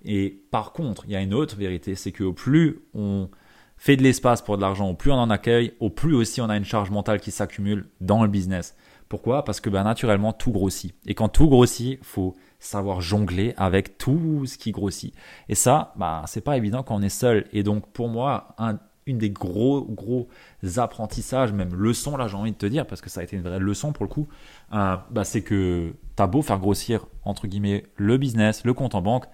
Et 0.04 0.42
par 0.50 0.72
contre, 0.72 1.04
il 1.06 1.12
y 1.12 1.16
a 1.16 1.20
une 1.20 1.34
autre 1.34 1.56
vérité, 1.56 1.94
c'est 1.94 2.12
qu'au 2.12 2.32
plus 2.32 2.80
on 2.94 3.28
fait 3.76 3.96
de 3.96 4.02
l'espace 4.02 4.42
pour 4.42 4.56
de 4.56 4.62
l'argent, 4.62 4.88
au 4.90 4.94
plus 4.94 5.10
on 5.10 5.16
en 5.16 5.30
accueille, 5.30 5.74
au 5.80 5.90
plus 5.90 6.14
aussi 6.14 6.40
on 6.40 6.48
a 6.48 6.56
une 6.56 6.64
charge 6.64 6.90
mentale 6.90 7.20
qui 7.20 7.30
s'accumule 7.30 7.88
dans 8.00 8.22
le 8.22 8.28
business. 8.28 8.76
Pourquoi? 9.08 9.44
Parce 9.44 9.60
que 9.60 9.70
ben, 9.70 9.84
naturellement, 9.84 10.32
tout 10.32 10.50
grossit. 10.50 10.94
Et 11.06 11.14
quand 11.14 11.28
tout 11.28 11.48
grossit, 11.48 12.02
faut 12.02 12.34
savoir 12.58 13.00
jongler 13.00 13.54
avec 13.56 13.98
tout 13.98 14.44
ce 14.46 14.56
qui 14.56 14.72
grossit. 14.72 15.14
Et 15.48 15.54
ça, 15.54 15.92
bah, 15.96 16.22
c'est 16.26 16.40
pas 16.40 16.56
évident 16.56 16.82
quand 16.82 16.96
on 16.96 17.02
est 17.02 17.10
seul. 17.10 17.46
Et 17.52 17.62
donc, 17.62 17.86
pour 17.92 18.08
moi, 18.08 18.54
un, 18.58 18.78
une 19.06 19.18
des 19.18 19.30
gros, 19.30 19.82
gros 19.82 20.28
apprentissages, 20.76 21.52
même 21.52 21.74
leçons, 21.74 22.16
là, 22.16 22.28
j'ai 22.28 22.36
envie 22.36 22.52
de 22.52 22.56
te 22.56 22.66
dire, 22.66 22.86
parce 22.86 23.00
que 23.00 23.10
ça 23.10 23.20
a 23.20 23.24
été 23.24 23.36
une 23.36 23.42
vraie 23.42 23.58
leçon 23.58 23.92
pour 23.92 24.04
le 24.04 24.10
coup, 24.10 24.26
euh, 24.72 24.96
bah, 25.10 25.24
c'est 25.24 25.42
que 25.42 25.94
tu 26.16 26.22
as 26.22 26.26
beau 26.26 26.42
faire 26.42 26.58
grossir, 26.58 27.06
entre 27.24 27.46
guillemets, 27.46 27.84
le 27.96 28.16
business, 28.16 28.64
le 28.64 28.74
compte 28.74 28.94
en 28.94 29.02
banque, 29.02 29.24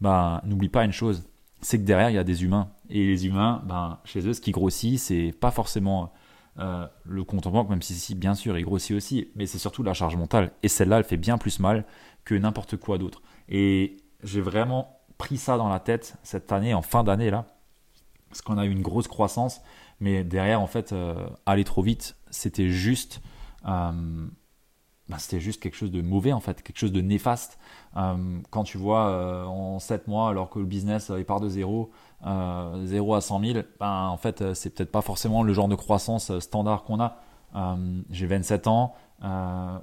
bah, 0.00 0.42
n'oublie 0.44 0.68
pas 0.68 0.84
une 0.84 0.92
chose, 0.92 1.24
c'est 1.60 1.78
que 1.78 1.84
derrière, 1.84 2.10
il 2.10 2.14
y 2.14 2.18
a 2.18 2.24
des 2.24 2.44
humains. 2.44 2.70
Et 2.88 3.06
les 3.06 3.26
humains, 3.26 3.62
bah, 3.66 4.00
chez 4.04 4.26
eux, 4.26 4.32
ce 4.32 4.40
qui 4.40 4.50
grossit, 4.52 4.98
c'est 4.98 5.34
pas 5.38 5.50
forcément 5.50 6.12
euh, 6.58 6.86
le 7.04 7.24
compte 7.24 7.46
en 7.46 7.50
banque, 7.50 7.68
même 7.68 7.82
si, 7.82 7.94
si, 7.94 8.14
bien 8.14 8.34
sûr, 8.34 8.58
il 8.58 8.64
grossit 8.64 8.96
aussi, 8.96 9.28
mais 9.36 9.46
c'est 9.46 9.58
surtout 9.58 9.82
la 9.82 9.94
charge 9.94 10.16
mentale. 10.16 10.52
Et 10.62 10.68
celle-là, 10.68 10.98
elle 10.98 11.04
fait 11.04 11.16
bien 11.16 11.38
plus 11.38 11.60
mal 11.60 11.84
que 12.24 12.34
n'importe 12.34 12.76
quoi 12.76 12.98
d'autre. 12.98 13.22
Et 13.48 13.98
j'ai 14.22 14.40
vraiment 14.40 15.00
pris 15.18 15.36
ça 15.36 15.58
dans 15.58 15.68
la 15.68 15.80
tête 15.80 16.16
cette 16.22 16.50
année, 16.52 16.72
en 16.72 16.82
fin 16.82 17.04
d'année, 17.04 17.30
là, 17.30 17.46
parce 18.30 18.40
qu'on 18.40 18.56
a 18.56 18.64
eu 18.64 18.70
une 18.70 18.82
grosse 18.82 19.08
croissance, 19.08 19.60
mais 20.00 20.24
derrière, 20.24 20.62
en 20.62 20.66
fait, 20.66 20.92
euh, 20.92 21.28
aller 21.44 21.64
trop 21.64 21.82
vite, 21.82 22.16
c'était 22.30 22.70
juste, 22.70 23.20
euh, 23.66 24.26
bah, 25.08 25.18
c'était 25.18 25.40
juste 25.40 25.60
quelque 25.62 25.76
chose 25.76 25.90
de 25.90 26.00
mauvais, 26.00 26.32
en 26.32 26.40
fait, 26.40 26.62
quelque 26.62 26.78
chose 26.78 26.92
de 26.92 27.02
néfaste. 27.02 27.58
quand 27.92 28.64
tu 28.64 28.78
vois 28.78 29.46
en 29.48 29.80
7 29.80 30.06
mois, 30.06 30.30
alors 30.30 30.48
que 30.48 30.60
le 30.60 30.64
business 30.64 31.10
part 31.26 31.40
de 31.40 31.48
zéro, 31.48 31.90
0 32.24 33.14
à 33.14 33.20
100 33.20 33.40
000, 33.44 33.58
ben, 33.80 34.06
en 34.06 34.16
fait, 34.16 34.54
c'est 34.54 34.70
peut-être 34.70 34.92
pas 34.92 35.02
forcément 35.02 35.42
le 35.42 35.52
genre 35.52 35.68
de 35.68 35.74
croissance 35.74 36.38
standard 36.38 36.84
qu'on 36.84 37.00
a. 37.00 37.16
j'ai 38.10 38.26
27 38.26 38.68
ans, 38.68 38.94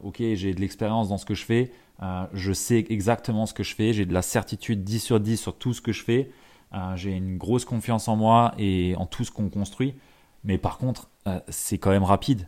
ok, 0.04 0.18
j'ai 0.20 0.54
de 0.54 0.62
l'expérience 0.62 1.10
dans 1.10 1.18
ce 1.18 1.25
que 1.25 1.34
je 1.34 1.44
fais, 1.44 1.72
euh, 2.04 2.25
je 2.34 2.54
sais 2.54 2.86
exactement 2.89 3.46
ce 3.46 3.54
que 3.54 3.63
je 3.63 3.74
fais, 3.75 3.94
j'ai 3.94 4.06
de 4.06 4.13
la 4.13 4.22
certitude 4.22 4.84
10 4.84 5.00
sur 5.00 5.20
10 5.20 5.38
sur 5.38 5.58
tout 5.58 5.74
ce 5.74 5.82
que 5.82 5.92
je 5.92 6.04
fais, 6.04 6.32
euh, 6.74 6.95
j'ai 6.95 7.12
une 7.12 7.38
grosse 7.38 7.65
confiance 7.65 8.07
en 8.07 8.15
moi 8.15 8.53
et 8.57 8.95
en 8.97 9.05
tout 9.05 9.24
ce 9.24 9.31
qu'on 9.31 9.50
construit. 9.50 9.95
Mais 10.43 10.57
par 10.57 10.77
contre, 10.77 11.09
euh, 11.27 11.39
c'est 11.50 11.77
quand 11.77 11.89
même 11.89 12.03
rapide. 12.03 12.47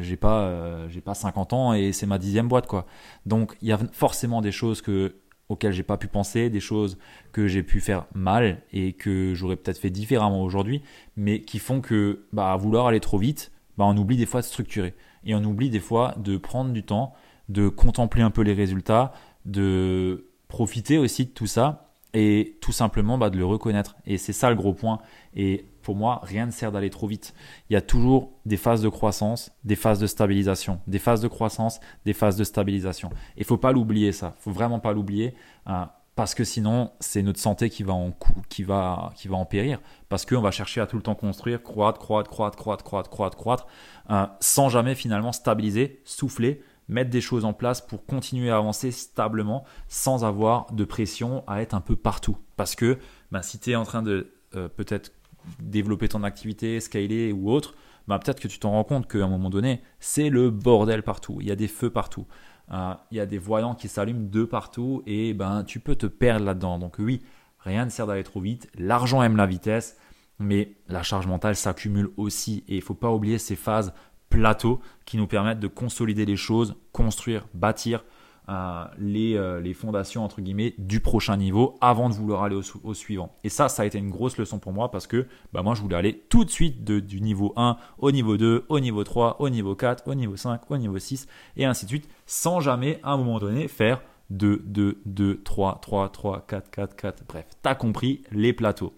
j'ai 0.00 0.16
pas, 0.16 0.88
j'ai 0.88 1.00
pas 1.00 1.14
50 1.14 1.52
ans 1.52 1.74
et 1.74 1.92
c'est 1.92 2.06
ma 2.06 2.18
dixième 2.18 2.48
boîte 2.48 2.66
quoi. 2.66 2.86
Donc 3.26 3.56
il 3.62 3.68
y 3.68 3.72
a 3.72 3.78
forcément 3.92 4.40
des 4.40 4.52
choses 4.52 4.82
que 4.82 5.16
auxquelles 5.48 5.72
j'ai 5.72 5.82
pas 5.82 5.96
pu 5.96 6.06
penser, 6.06 6.48
des 6.48 6.60
choses 6.60 6.96
que 7.32 7.48
j'ai 7.48 7.64
pu 7.64 7.80
faire 7.80 8.06
mal 8.14 8.62
et 8.72 8.92
que 8.92 9.34
j'aurais 9.34 9.56
peut-être 9.56 9.78
fait 9.78 9.90
différemment 9.90 10.44
aujourd'hui, 10.44 10.80
mais 11.16 11.42
qui 11.42 11.58
font 11.58 11.80
que 11.80 12.24
bah, 12.32 12.52
à 12.52 12.56
vouloir 12.56 12.86
aller 12.86 13.00
trop 13.00 13.18
vite, 13.18 13.50
bah, 13.76 13.84
on 13.84 13.96
oublie 13.96 14.16
des 14.16 14.26
fois 14.26 14.42
de 14.42 14.46
structurer 14.46 14.94
et 15.24 15.34
on 15.34 15.42
oublie 15.42 15.68
des 15.68 15.80
fois 15.80 16.14
de 16.18 16.36
prendre 16.36 16.72
du 16.72 16.84
temps 16.84 17.14
de 17.50 17.68
contempler 17.68 18.22
un 18.22 18.30
peu 18.30 18.42
les 18.42 18.54
résultats, 18.54 19.12
de 19.44 20.30
profiter 20.48 20.98
aussi 20.98 21.26
de 21.26 21.30
tout 21.30 21.46
ça 21.48 21.89
et 22.14 22.56
tout 22.60 22.72
simplement 22.72 23.18
bah, 23.18 23.30
de 23.30 23.38
le 23.38 23.44
reconnaître. 23.44 23.96
Et 24.06 24.18
c'est 24.18 24.32
ça 24.32 24.50
le 24.50 24.56
gros 24.56 24.74
point. 24.74 24.98
Et 25.34 25.66
pour 25.82 25.96
moi, 25.96 26.20
rien 26.22 26.46
ne 26.46 26.50
sert 26.50 26.72
d'aller 26.72 26.90
trop 26.90 27.06
vite. 27.06 27.34
Il 27.68 27.74
y 27.74 27.76
a 27.76 27.80
toujours 27.80 28.32
des 28.46 28.56
phases 28.56 28.82
de 28.82 28.88
croissance, 28.88 29.50
des 29.64 29.76
phases 29.76 29.98
de 29.98 30.06
stabilisation, 30.06 30.80
des 30.86 30.98
phases 30.98 31.20
de 31.20 31.28
croissance, 31.28 31.80
des 32.04 32.12
phases 32.12 32.36
de 32.36 32.44
stabilisation. 32.44 33.10
Et 33.36 33.40
il 33.40 33.44
faut 33.44 33.56
pas 33.56 33.72
l'oublier 33.72 34.12
ça. 34.12 34.34
Faut 34.38 34.52
vraiment 34.52 34.80
pas 34.80 34.92
l'oublier. 34.92 35.34
Euh, 35.68 35.84
parce 36.16 36.34
que 36.34 36.44
sinon, 36.44 36.92
c'est 37.00 37.22
notre 37.22 37.38
santé 37.38 37.70
qui 37.70 37.82
va 37.82 37.94
en 37.94 38.12
qui 38.48 38.62
va, 38.62 39.10
qui 39.16 39.28
va 39.28 39.36
en 39.36 39.46
périr. 39.46 39.80
Parce 40.08 40.26
qu'on 40.26 40.42
va 40.42 40.50
chercher 40.50 40.80
à 40.80 40.86
tout 40.86 40.96
le 40.96 41.02
temps 41.02 41.14
construire, 41.14 41.62
croître, 41.62 41.98
croître, 41.98 42.28
croître, 42.28 42.58
croître, 42.58 42.84
croître, 42.84 43.08
croître, 43.08 43.36
croître, 43.38 43.66
euh, 44.10 44.26
sans 44.40 44.68
jamais 44.68 44.94
finalement 44.94 45.32
stabiliser, 45.32 46.02
souffler, 46.04 46.62
mettre 46.90 47.10
des 47.10 47.20
choses 47.20 47.44
en 47.44 47.52
place 47.52 47.80
pour 47.80 48.04
continuer 48.04 48.50
à 48.50 48.56
avancer 48.56 48.90
stablement 48.90 49.64
sans 49.88 50.24
avoir 50.24 50.72
de 50.72 50.84
pression 50.84 51.44
à 51.46 51.62
être 51.62 51.74
un 51.74 51.80
peu 51.80 51.96
partout. 51.96 52.36
Parce 52.56 52.74
que 52.74 52.98
bah, 53.30 53.42
si 53.42 53.58
tu 53.58 53.70
es 53.70 53.76
en 53.76 53.84
train 53.84 54.02
de 54.02 54.32
euh, 54.56 54.68
peut-être 54.68 55.12
développer 55.60 56.08
ton 56.08 56.24
activité, 56.24 56.80
scaler 56.80 57.32
ou 57.32 57.50
autre, 57.50 57.74
bah, 58.08 58.18
peut-être 58.18 58.40
que 58.40 58.48
tu 58.48 58.58
t'en 58.58 58.72
rends 58.72 58.84
compte 58.84 59.08
qu'à 59.08 59.24
un 59.24 59.28
moment 59.28 59.50
donné, 59.50 59.82
c'est 60.00 60.30
le 60.30 60.50
bordel 60.50 61.02
partout. 61.02 61.38
Il 61.40 61.46
y 61.46 61.52
a 61.52 61.56
des 61.56 61.68
feux 61.68 61.90
partout. 61.90 62.26
Euh, 62.72 62.94
il 63.10 63.16
y 63.16 63.20
a 63.20 63.26
des 63.26 63.38
voyants 63.38 63.74
qui 63.74 63.88
s'allument 63.88 64.28
de 64.28 64.44
partout 64.44 65.02
et 65.06 65.32
ben, 65.32 65.64
tu 65.64 65.80
peux 65.80 65.94
te 65.94 66.06
perdre 66.06 66.44
là-dedans. 66.44 66.78
Donc 66.78 66.96
oui, 66.98 67.22
rien 67.60 67.84
ne 67.84 67.90
sert 67.90 68.06
d'aller 68.06 68.24
trop 68.24 68.40
vite. 68.40 68.68
L'argent 68.74 69.22
aime 69.22 69.36
la 69.36 69.46
vitesse, 69.46 69.96
mais 70.40 70.72
la 70.88 71.04
charge 71.04 71.28
mentale 71.28 71.54
s'accumule 71.54 72.10
aussi. 72.16 72.64
Et 72.66 72.74
il 72.74 72.78
ne 72.78 72.84
faut 72.84 72.94
pas 72.94 73.10
oublier 73.10 73.38
ces 73.38 73.56
phases 73.56 73.92
plateaux 74.30 74.80
qui 75.04 75.18
nous 75.18 75.26
permettent 75.26 75.60
de 75.60 75.66
consolider 75.66 76.24
les 76.24 76.36
choses, 76.36 76.76
construire, 76.92 77.46
bâtir 77.52 78.04
euh, 78.48 78.84
les, 78.98 79.36
euh, 79.36 79.60
les, 79.60 79.74
fondations 79.74 80.24
entre 80.24 80.40
guillemets 80.40 80.74
du 80.78 80.98
prochain 80.98 81.36
niveau 81.36 81.76
avant 81.80 82.08
de 82.08 82.14
vouloir 82.14 82.42
aller 82.42 82.58
au, 82.82 82.94
suivant. 82.94 83.36
Et 83.44 83.48
ça, 83.48 83.68
ça 83.68 83.82
a 83.82 83.84
été 83.84 83.98
une 83.98 84.10
grosse 84.10 84.38
leçon 84.38 84.58
pour 84.58 84.72
moi 84.72 84.90
parce 84.90 85.06
que 85.06 85.26
bah, 85.52 85.62
moi 85.62 85.74
je 85.74 85.82
voulais 85.82 85.94
aller 85.94 86.24
tout 86.28 86.44
de 86.44 86.50
suite 86.50 86.82
du 86.82 87.20
niveau 87.20 87.52
1 87.56 87.76
au 87.98 88.10
niveau 88.10 88.36
2, 88.36 88.64
au 88.68 88.80
niveau 88.80 89.04
3, 89.04 89.36
au 89.40 89.50
niveau 89.50 89.76
4, 89.76 90.08
au 90.08 90.14
niveau 90.14 90.36
5, 90.36 90.68
au 90.68 90.76
niveau 90.78 90.98
6 90.98 91.28
et 91.58 91.64
ainsi 91.64 91.84
de 91.84 91.90
suite 91.90 92.08
sans 92.26 92.58
jamais 92.58 92.98
à 93.04 93.12
un 93.12 93.18
moment 93.18 93.38
donné 93.38 93.68
faire 93.68 94.02
2, 94.30 94.62
2, 94.64 95.00
2, 95.06 95.42
3, 95.44 95.78
3, 95.80 96.08
3, 96.08 96.44
4, 96.48 96.70
4, 96.70 96.96
4. 96.96 97.24
Bref, 97.28 97.46
t'as 97.62 97.74
compris 97.76 98.22
les 98.32 98.52
plateaux. 98.52 98.94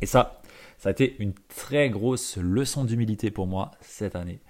Et 0.00 0.06
ça, 0.06 0.40
ça 0.84 0.90
a 0.90 0.92
été 0.92 1.16
une 1.18 1.32
très 1.48 1.88
grosse 1.88 2.36
leçon 2.36 2.84
d'humilité 2.84 3.30
pour 3.30 3.46
moi 3.46 3.70
cette 3.80 4.16
année. 4.16 4.40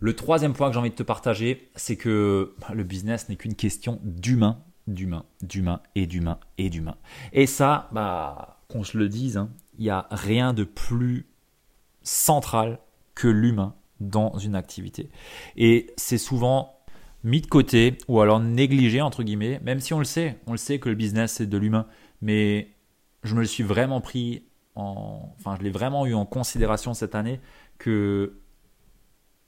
Le 0.00 0.16
troisième 0.16 0.52
point 0.52 0.66
que 0.66 0.72
j'ai 0.72 0.80
envie 0.80 0.90
de 0.90 0.96
te 0.96 1.04
partager, 1.04 1.70
c'est 1.76 1.94
que 1.94 2.56
bah, 2.58 2.74
le 2.74 2.82
business 2.82 3.28
n'est 3.28 3.36
qu'une 3.36 3.54
question 3.54 4.00
d'humain, 4.02 4.58
d'humain, 4.88 5.24
d'humain 5.40 5.80
et 5.94 6.08
d'humain 6.08 6.40
et 6.58 6.70
d'humain. 6.70 6.96
Et 7.32 7.46
ça, 7.46 7.88
bah, 7.92 8.58
qu'on 8.66 8.82
se 8.82 8.98
le 8.98 9.08
dise, 9.08 9.36
hein, 9.36 9.50
il 9.78 9.84
n'y 9.84 9.90
a 9.90 10.08
rien 10.10 10.54
de 10.54 10.64
plus 10.64 11.28
central 12.02 12.80
que 13.14 13.28
l'humain 13.28 13.76
dans 14.00 14.36
une 14.38 14.56
activité. 14.56 15.08
Et 15.56 15.92
c'est 15.96 16.18
souvent 16.18 16.80
mis 17.22 17.42
de 17.42 17.46
côté 17.46 17.96
ou 18.08 18.20
alors 18.20 18.40
négligé 18.40 19.00
entre 19.02 19.22
guillemets, 19.22 19.60
même 19.62 19.78
si 19.78 19.94
on 19.94 20.00
le 20.00 20.04
sait, 20.04 20.40
on 20.48 20.50
le 20.50 20.58
sait 20.58 20.80
que 20.80 20.88
le 20.88 20.96
business 20.96 21.34
c'est 21.34 21.46
de 21.46 21.58
l'humain, 21.58 21.86
mais 22.22 22.72
je 23.22 23.36
me 23.36 23.40
le 23.40 23.46
suis 23.46 23.62
vraiment 23.62 24.00
pris 24.00 24.42
enfin, 24.78 25.56
je 25.58 25.62
l'ai 25.62 25.70
vraiment 25.70 26.06
eu 26.06 26.14
en 26.14 26.26
considération 26.26 26.94
cette 26.94 27.14
année 27.14 27.40
que 27.78 28.40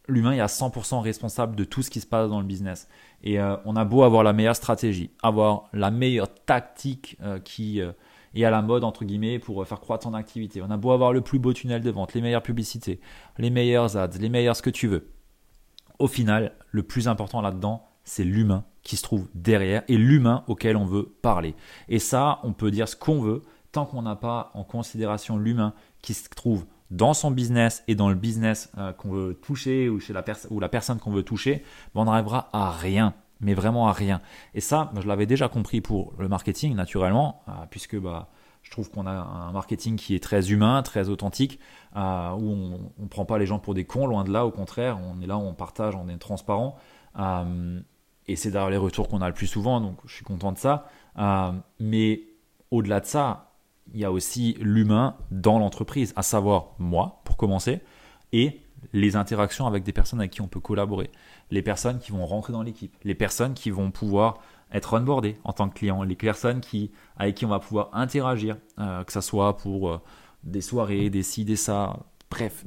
l'humain 0.09 0.33
est 0.33 0.41
à 0.41 0.47
100% 0.47 1.01
responsable 1.01 1.57
de 1.57 1.65
tout 1.65 1.83
ce 1.83 1.91
qui 1.91 2.01
se 2.01 2.07
passe 2.07 2.29
dans 2.29 2.41
le 2.41 2.47
business. 2.47 2.89
Et 3.23 3.41
euh, 3.41 3.57
on 3.65 3.77
a 3.77 3.85
beau 3.85 4.03
avoir 4.03 4.23
la 4.23 4.33
meilleure 4.33 4.57
stratégie, 4.57 5.11
avoir 5.23 5.69
la 5.73 5.91
meilleure 5.91 6.33
tactique 6.45 7.17
euh, 7.23 7.39
qui, 7.39 7.81
euh, 7.81 7.93
et 8.35 8.45
à 8.45 8.51
la 8.51 8.63
mode, 8.63 8.85
entre 8.85 9.05
guillemets, 9.05 9.39
pour 9.39 9.67
faire 9.67 9.81
croître 9.81 10.05
ton 10.05 10.15
activité. 10.15 10.63
On 10.63 10.71
a 10.71 10.77
beau 10.77 10.93
avoir 10.93 11.13
le 11.13 11.21
plus 11.21 11.39
beau 11.39 11.53
tunnel 11.53 11.83
de 11.83 11.91
vente, 11.91 12.15
les 12.15 12.21
meilleures 12.21 12.43
publicités, 12.43 13.01
les 13.39 13.51
meilleurs 13.51 13.97
ads, 13.97 14.19
les 14.19 14.29
meilleurs 14.29 14.57
ce 14.57 14.63
que 14.63 14.71
tu 14.71 14.87
veux. 14.87 15.11
Au 15.99 16.09
final, 16.09 16.55
le 16.71 16.83
plus 16.83 17.09
important 17.09 17.41
là-dedans, 17.41 17.87
c'est 18.05 18.25
l'humain 18.25 18.65
qui 18.83 18.97
se 18.97 19.03
trouve 19.03 19.29
derrière 19.35 19.83
et 19.89 19.97
l'humain 19.97 20.45
auquel 20.49 20.77
on 20.77 20.87
veut 20.87 21.15
parler. 21.23 21.55
Et 21.89 21.99
ça, 21.99 22.41
on 22.45 22.53
peut 22.53 22.71
dire 22.71 22.89
ce 22.89 22.97
qu'on 22.97 23.21
veut, 23.21 23.43
tant 23.73 23.87
qu'on 23.87 24.03
n'a 24.03 24.17
pas 24.17 24.51
en 24.55 24.65
considération 24.65 25.37
l'humain 25.37 25.75
qui 26.03 26.15
se 26.15 26.29
trouve 26.29 26.67
dans 26.91 27.15
son 27.15 27.31
business 27.31 27.85
et 27.89 27.95
dans 27.95 28.09
le 28.09 28.15
business 28.15 28.71
euh, 28.79 28.93
qu'on 28.93 29.11
veut 29.11 29.35
toucher 29.35 29.89
ou 29.89 30.01
chez 30.01 30.13
la, 30.13 30.25
ou 30.51 30.61
la 30.61 30.69
personne 30.69 30.99
qu'on 30.99 31.13
veut 31.13 31.23
toucher, 31.23 31.63
ben, 31.95 32.03
on 32.03 32.05
n'arrivera 32.05 32.49
à 32.53 32.71
rien 32.71 33.15
mais 33.43 33.55
vraiment 33.55 33.89
à 33.89 33.93
rien. 33.93 34.21
Et 34.53 34.61
ça, 34.61 34.93
je 35.01 35.09
l'avais 35.09 35.25
déjà 35.25 35.49
compris 35.49 35.81
pour 35.81 36.13
le 36.19 36.29
marketing, 36.29 36.75
naturellement, 36.75 37.41
euh, 37.49 37.53
puisque 37.71 37.99
bah, 37.99 38.29
je 38.61 38.71
trouve 38.71 38.91
qu'on 38.91 39.07
a 39.07 39.13
un 39.13 39.51
marketing 39.53 39.97
qui 39.97 40.15
est 40.15 40.23
très 40.23 40.51
humain, 40.51 40.83
très 40.83 41.09
authentique, 41.09 41.59
euh, 41.97 42.33
où 42.33 42.51
on 42.99 43.03
ne 43.03 43.09
prend 43.09 43.25
pas 43.25 43.39
les 43.39 43.47
gens 43.47 43.59
pour 43.59 43.73
des 43.73 43.87
cons, 43.87 44.07
loin 44.07 44.25
de 44.25 44.31
là, 44.31 44.45
au 44.45 44.51
contraire, 44.51 44.99
on 45.03 45.23
est 45.23 45.27
là, 45.27 45.39
on 45.39 45.55
partage, 45.55 45.95
on 45.95 46.07
est 46.11 46.19
transparent. 46.19 46.77
Et 48.27 48.37
c'est 48.37 48.51
d'ailleurs 48.51 48.69
les 48.69 48.77
retours 48.77 49.09
qu'on 49.09 49.23
a 49.23 49.29
le 49.29 49.33
plus 49.33 49.47
souvent, 49.47 49.81
donc 49.81 49.97
je 50.05 50.15
suis 50.15 50.25
content 50.25 50.53
de 50.53 50.59
ça. 50.59 50.91
mais 51.79 52.21
au-delà 52.71 53.01
de 53.01 53.07
ça, 53.07 53.50
il 53.93 54.01
y 54.01 54.05
a 54.05 54.13
aussi 54.13 54.57
l'humain 54.61 55.17
dans 55.31 55.59
l'entreprise, 55.59 56.13
à 56.17 56.23
savoir 56.23 56.75
moi, 56.79 57.21
pour 57.25 57.37
commencer, 57.37 57.81
et 58.33 58.61
les 58.93 59.17
interactions 59.17 59.67
avec 59.67 59.83
des 59.83 59.93
personnes 59.93 60.21
avec 60.21 60.31
qui 60.31 60.41
on 60.41 60.49
peut 60.49 60.61
collaborer, 60.61 61.11
les 61.51 61.63
personnes 61.63 61.99
qui 61.99 62.13
vont 62.13 62.27
rentrer 62.27 62.53
dans 62.53 62.63
l'équipe, 62.63 62.97
les 63.05 63.15
personnes 63.15 63.55
qui 63.55 63.71
vont 63.71 63.91
pouvoir 63.91 64.39
être 64.73 64.95
onboardées 64.95 65.37
en 65.45 65.53
tant 65.53 65.69
que 65.69 65.75
client, 65.75 66.03
les 66.03 66.15
personnes 66.15 66.61
qui, 66.61 66.91
avec 67.17 67.35
qui 67.35 67.45
on 67.45 67.49
va 67.49 67.59
pouvoir 67.59 67.91
interagir, 67.93 68.57
euh, 68.79 69.05
que 69.05 69.13
ce 69.13 69.21
soit 69.21 69.57
pour 69.57 69.91
euh, 69.91 70.01
des 70.45 70.61
soirées, 70.61 71.11
des 71.11 71.23
ci, 71.23 71.45
des 71.45 71.57
ça, 71.57 71.99
bref, 72.31 72.65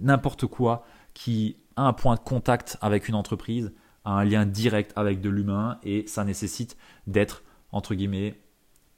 n'importe 0.00 0.46
quoi 0.46 0.84
qui 1.12 1.56
a 1.76 1.86
un 1.86 1.92
point 1.92 2.14
de 2.14 2.20
contact 2.20 2.78
avec 2.80 3.08
une 3.08 3.14
entreprise, 3.14 3.72
a 4.04 4.12
un 4.12 4.24
lien 4.24 4.46
direct 4.46 4.92
avec 4.96 5.20
de 5.20 5.28
l'humain 5.28 5.78
et 5.82 6.06
ça 6.06 6.24
nécessite 6.24 6.76
d'être, 7.06 7.42
entre 7.72 7.94
guillemets, 7.94 8.40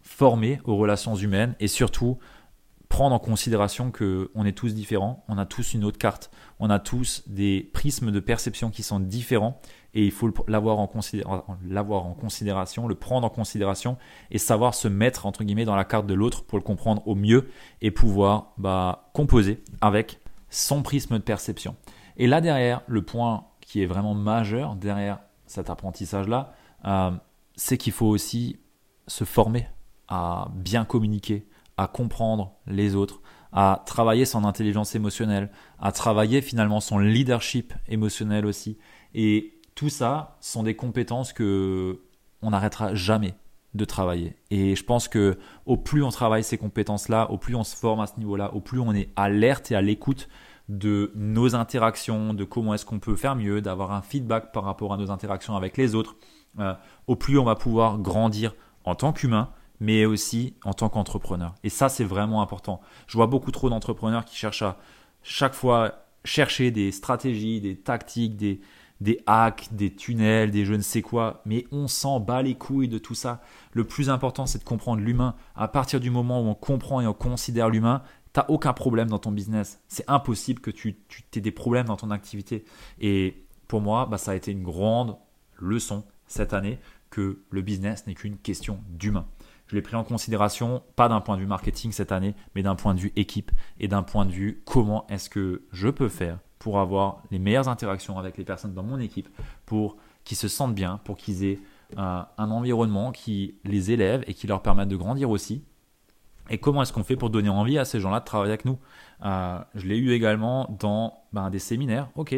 formé 0.07 0.61
aux 0.65 0.77
relations 0.77 1.17
humaines 1.17 1.57
et 1.59 1.67
surtout 1.67 2.19
prendre 2.89 3.15
en 3.15 3.19
considération 3.19 3.91
que 3.91 4.31
on 4.37 4.47
est 4.47 4.53
tous 4.53 4.73
différents, 4.73 5.25
on 5.27 5.37
a 5.37 5.45
tous 5.45 5.75
une 5.75 5.83
autre 5.83 5.99
carte, 5.99 6.31
on 6.61 6.71
a 6.71 6.79
tous 6.79 7.25
des 7.27 7.69
prismes 7.75 8.13
de 8.13 8.21
perception 8.21 8.71
qui 8.71 8.85
sont 8.85 9.01
différents 9.01 9.61
et 9.95 10.05
il 10.05 10.13
faut 10.13 10.33
l'avoir 10.47 10.79
en, 10.79 10.89
l'avoir 11.69 12.07
en 12.07 12.15
considération, 12.15 12.87
le 12.87 12.95
prendre 12.95 13.27
en 13.27 13.31
considération 13.31 13.99
et 14.31 14.39
savoir 14.39 14.75
se 14.75 14.87
mettre 14.87 15.27
entre 15.27 15.43
guillemets 15.43 15.65
dans 15.65 15.75
la 15.75 15.85
carte 15.85 16.07
de 16.07 16.15
l'autre 16.15 16.45
pour 16.45 16.57
le 16.57 16.65
comprendre 16.65 17.03
au 17.09 17.17
mieux 17.17 17.51
et 17.83 17.91
pouvoir 17.91 18.53
bah, 18.59 19.11
composer 19.13 19.65
avec 19.81 20.21
son 20.49 20.83
prisme 20.83 21.19
de 21.19 21.23
perception. 21.23 21.75
Et 22.17 22.29
là 22.29 22.41
derrière, 22.41 22.83
le 22.87 23.03
point 23.03 23.47
qui 23.61 23.83
est 23.83 23.87
vraiment 23.87 24.15
majeur 24.15 24.77
derrière 24.77 25.19
cet 25.47 25.69
apprentissage-là, 25.69 26.55
euh, 26.85 27.11
c'est 27.57 27.77
qu'il 27.77 27.93
faut 27.93 28.07
aussi 28.07 28.61
se 29.09 29.25
former 29.25 29.67
à 30.09 30.49
bien 30.55 30.85
communiquer, 30.85 31.47
à 31.77 31.87
comprendre 31.89 32.55
les 32.67 32.95
autres, 32.95 33.21
à 33.53 33.83
travailler 33.87 34.25
son 34.25 34.45
intelligence 34.45 34.95
émotionnelle, 34.95 35.51
à 35.79 35.93
travailler 35.93 36.43
finalement 36.43 36.81
son 36.81 36.99
leadership 36.99 37.75
émotionnel 37.89 38.47
aussi. 38.47 38.79
Et 39.15 39.61
tout 39.75 39.89
ça 39.89 40.37
sont 40.41 40.63
des 40.63 40.75
compétences 40.75 41.33
que 41.33 42.03
on 42.43 42.51
n'arrêtera 42.51 42.95
jamais 42.95 43.35
de 43.75 43.85
travailler. 43.85 44.37
Et 44.51 44.75
je 44.75 44.85
pense 44.85 45.09
que 45.09 45.39
au 45.67 45.77
plus 45.77 46.03
on 46.03 46.11
travaille 46.11 46.43
ces 46.43 46.59
compétences-là, 46.59 47.31
au 47.31 47.39
plus 47.39 47.55
on 47.55 47.65
se 47.65 47.77
forme 47.77 48.01
à 48.01 48.07
ce 48.07 48.19
niveau-là, 48.19 48.55
au 48.55 48.61
plus 48.61 48.81
on 48.81 48.93
est 48.93 49.11
alerte 49.17 49.71
et 49.71 49.75
à 49.75 49.83
l'écoute 49.83 50.29
de 50.69 51.13
nos 51.15 51.55
interactions, 51.55 52.35
de 52.35 52.45
comment 52.45 52.75
est-ce 52.75 52.85
qu'on 52.85 52.99
peut 52.99 53.17
faire 53.17 53.37
mieux, 53.37 53.61
d'avoir 53.61 53.93
un 53.93 54.03
feedback 54.03 54.53
par 54.53 54.65
rapport 54.65 54.93
à 54.93 54.97
nos 54.97 55.11
interactions 55.11 55.57
avec 55.57 55.77
les 55.77 55.95
autres, 55.95 56.17
euh, 56.59 56.75
au 57.07 57.17
plus 57.17 57.39
on 57.39 57.45
va 57.45 57.55
pouvoir 57.55 57.99
grandir 57.99 58.55
en 58.85 58.95
tant 58.95 59.13
qu'humain 59.13 59.51
mais 59.81 60.05
aussi 60.05 60.55
en 60.65 60.75
tant 60.75 60.89
qu'entrepreneur. 60.89 61.55
Et 61.65 61.69
ça, 61.69 61.89
c'est 61.89 62.05
vraiment 62.05 62.43
important. 62.43 62.81
Je 63.07 63.17
vois 63.17 63.27
beaucoup 63.27 63.51
trop 63.51 63.71
d'entrepreneurs 63.71 64.25
qui 64.25 64.37
cherchent 64.37 64.63
à 64.63 64.79
chaque 65.23 65.55
fois 65.55 66.07
chercher 66.25 66.71
des 66.71 66.93
stratégies, 66.93 67.61
des 67.61 67.77
tactiques, 67.77 68.37
des, 68.37 68.61
des 69.01 69.23
hacks, 69.27 69.69
des 69.73 69.95
tunnels, 69.95 70.51
des 70.51 70.65
je 70.65 70.75
ne 70.75 70.83
sais 70.83 71.03
quoi, 71.03 71.43
mais 71.45 71.67
on 71.73 71.89
s'en 71.89 72.21
bat 72.21 72.43
les 72.43 72.55
couilles 72.55 72.89
de 72.89 72.99
tout 72.99 73.15
ça. 73.15 73.41
Le 73.73 73.85
plus 73.85 74.11
important, 74.11 74.47
c'est 74.47 74.59
de 74.59 74.65
comprendre 74.65 75.03
l'humain. 75.03 75.35
À 75.55 75.69
partir 75.69 76.01
du 76.01 76.11
moment 76.11 76.41
où 76.43 76.47
on 76.47 76.55
comprend 76.55 77.01
et 77.01 77.07
on 77.07 77.15
considère 77.15 77.69
l'humain, 77.69 78.03
tu 78.35 78.41
n'as 78.41 78.47
aucun 78.49 78.73
problème 78.73 79.09
dans 79.09 79.19
ton 79.19 79.33
business. 79.33 79.81
C'est 79.89 80.09
impossible 80.09 80.61
que 80.61 80.71
tu, 80.71 80.97
tu 81.09 81.25
aies 81.37 81.41
des 81.41 81.53
problèmes 81.53 81.87
dans 81.87 81.97
ton 81.97 82.11
activité. 82.11 82.65
Et 83.01 83.45
pour 83.69 83.81
moi, 83.81 84.07
bah, 84.07 84.19
ça 84.19 84.33
a 84.33 84.35
été 84.35 84.53
une 84.53 84.63
grande 84.63 85.17
leçon 85.59 86.05
cette 86.27 86.53
année 86.53 86.79
que 87.11 87.41
le 87.51 87.63
business 87.63 88.07
n'est 88.07 88.15
qu'une 88.15 88.37
question 88.37 88.81
d'humain. 88.89 89.27
Je 89.67 89.75
l'ai 89.75 89.83
pris 89.83 89.97
en 89.97 90.05
considération, 90.05 90.83
pas 90.95 91.09
d'un 91.09 91.21
point 91.21 91.37
de 91.37 91.41
vue 91.41 91.47
marketing 91.47 91.93
cette 91.93 92.13
année, 92.13 92.35
mais 92.55 92.63
d'un 92.63 92.77
point 92.77 92.95
de 92.95 93.01
vue 93.01 93.13
équipe 93.17 93.51
et 93.81 93.89
d'un 93.89 94.03
point 94.03 94.25
de 94.25 94.31
vue 94.31 94.63
comment 94.65 95.07
est-ce 95.09 95.29
que 95.29 95.63
je 95.73 95.89
peux 95.89 96.09
faire 96.09 96.39
pour 96.59 96.79
avoir 96.79 97.23
les 97.31 97.39
meilleures 97.39 97.69
interactions 97.69 98.19
avec 98.19 98.39
les 98.39 98.45
personnes 98.45 98.75
dans 98.75 98.83
mon 98.83 98.99
équipe, 98.99 99.29
pour 99.67 99.97
qu'ils 100.25 100.37
se 100.37 100.49
sentent 100.49 100.75
bien, 100.75 100.99
pour 101.05 101.17
qu'ils 101.17 101.45
aient 101.45 101.59
un, 101.97 102.27
environnement 102.39 103.13
qui 103.13 103.57
les 103.65 103.93
élève 103.93 104.25
et 104.27 104.35
qui 104.35 104.47
leur 104.47 104.63
permette 104.63 104.89
de 104.89 104.97
grandir 104.97 105.31
aussi. 105.31 105.63
Et 106.49 106.59
comment 106.59 106.83
est-ce 106.83 106.93
qu'on 106.93 107.05
fait 107.05 107.17
pour 107.17 107.31
donner 107.31 107.49
envie 107.49 107.79
à 107.79 107.85
ces 107.85 108.01
gens-là 108.01 108.21
de 108.21 108.25
travailler 108.25 108.53
avec 108.53 108.65
nous? 108.65 108.79
Euh, 109.25 109.59
Je 109.75 109.87
l'ai 109.87 109.97
eu 109.97 110.13
également 110.13 110.77
dans 110.79 111.15
ben, 111.33 111.51
des 111.51 111.59
séminaires. 111.59 112.09
Ok, 112.15 112.35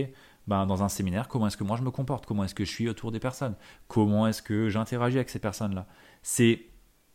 ben, 0.46 0.66
dans 0.66 0.82
un 0.82 0.88
séminaire, 0.88 1.28
comment 1.28 1.46
est-ce 1.46 1.58
que 1.58 1.64
moi 1.64 1.76
je 1.76 1.82
me 1.82 1.90
comporte? 1.90 2.24
Comment 2.24 2.44
est-ce 2.44 2.54
que 2.54 2.64
je 2.64 2.70
suis 2.70 2.88
autour 2.88 3.12
des 3.12 3.20
personnes? 3.20 3.54
Comment 3.86 4.26
est-ce 4.26 4.42
que 4.42 4.70
j'interagis 4.70 5.16
avec 5.16 5.28
ces 5.28 5.38
personnes-là? 5.38 5.86
C'est 6.22 6.66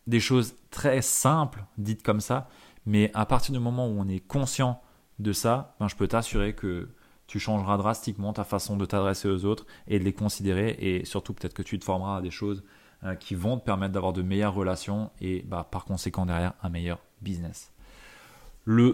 des 0.08 0.20
choses 0.20 0.56
très 0.70 1.02
simples 1.02 1.66
dites 1.78 2.04
comme 2.04 2.22
ça, 2.22 2.50
mais 2.86 3.12
à 3.14 3.26
partir 3.26 3.54
du 3.54 3.60
moment 3.60 3.88
où 3.88 4.00
on 4.00 4.08
est 4.08 4.20
conscient 4.20 4.82
de 5.20 5.32
ça, 5.32 5.76
ben, 5.80 5.88
je 5.88 5.96
peux 5.96 6.08
t'assurer 6.08 6.54
que 6.54 6.90
tu 7.28 7.40
changeras 7.40 7.78
drastiquement 7.78 8.34
ta 8.34 8.44
façon 8.44 8.76
de 8.76 8.86
t'adresser 8.86 9.28
aux 9.30 9.46
autres 9.46 9.66
et 9.88 9.98
de 10.00 10.04
les 10.04 10.14
considérer 10.14 10.76
et 10.80 11.06
surtout 11.06 11.34
peut-être 11.34 11.54
que 11.54 11.64
tu 11.64 11.80
te 11.80 11.86
formeras 11.86 12.18
à 12.18 12.22
des 12.22 12.32
choses 12.32 12.64
euh, 13.06 13.16
qui 13.16 13.36
vont 13.36 13.58
te 13.58 13.64
permettre 13.64 13.94
d'avoir 13.94 14.14
de 14.14 14.22
meilleures 14.22 14.54
relations 14.54 15.10
et 15.22 15.44
bah, 15.44 15.68
par 15.70 15.86
conséquent 15.86 16.26
derrière 16.26 16.54
un 16.62 16.70
meilleur 16.70 17.00
business. 17.22 17.72
Le 18.66 18.94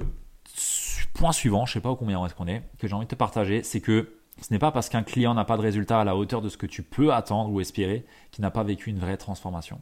point 1.13 1.31
suivant, 1.31 1.65
je 1.65 1.71
ne 1.71 1.73
sais 1.73 1.81
pas 1.81 1.95
combien 1.95 2.23
est-ce 2.25 2.35
qu'on 2.35 2.47
est, 2.47 2.63
que 2.77 2.87
j'ai 2.87 2.93
envie 2.93 3.05
de 3.05 3.09
te 3.09 3.15
partager, 3.15 3.63
c'est 3.63 3.81
que 3.81 4.15
ce 4.41 4.53
n'est 4.53 4.59
pas 4.59 4.71
parce 4.71 4.89
qu'un 4.89 5.03
client 5.03 5.33
n'a 5.33 5.45
pas 5.45 5.57
de 5.57 5.61
résultat 5.61 5.99
à 5.99 6.03
la 6.03 6.15
hauteur 6.15 6.41
de 6.41 6.49
ce 6.49 6.57
que 6.57 6.65
tu 6.65 6.81
peux 6.81 7.13
attendre 7.13 7.51
ou 7.51 7.59
espérer 7.59 8.05
qu'il 8.31 8.41
n'a 8.41 8.51
pas 8.51 8.63
vécu 8.63 8.89
une 8.89 8.99
vraie 8.99 9.17
transformation. 9.17 9.81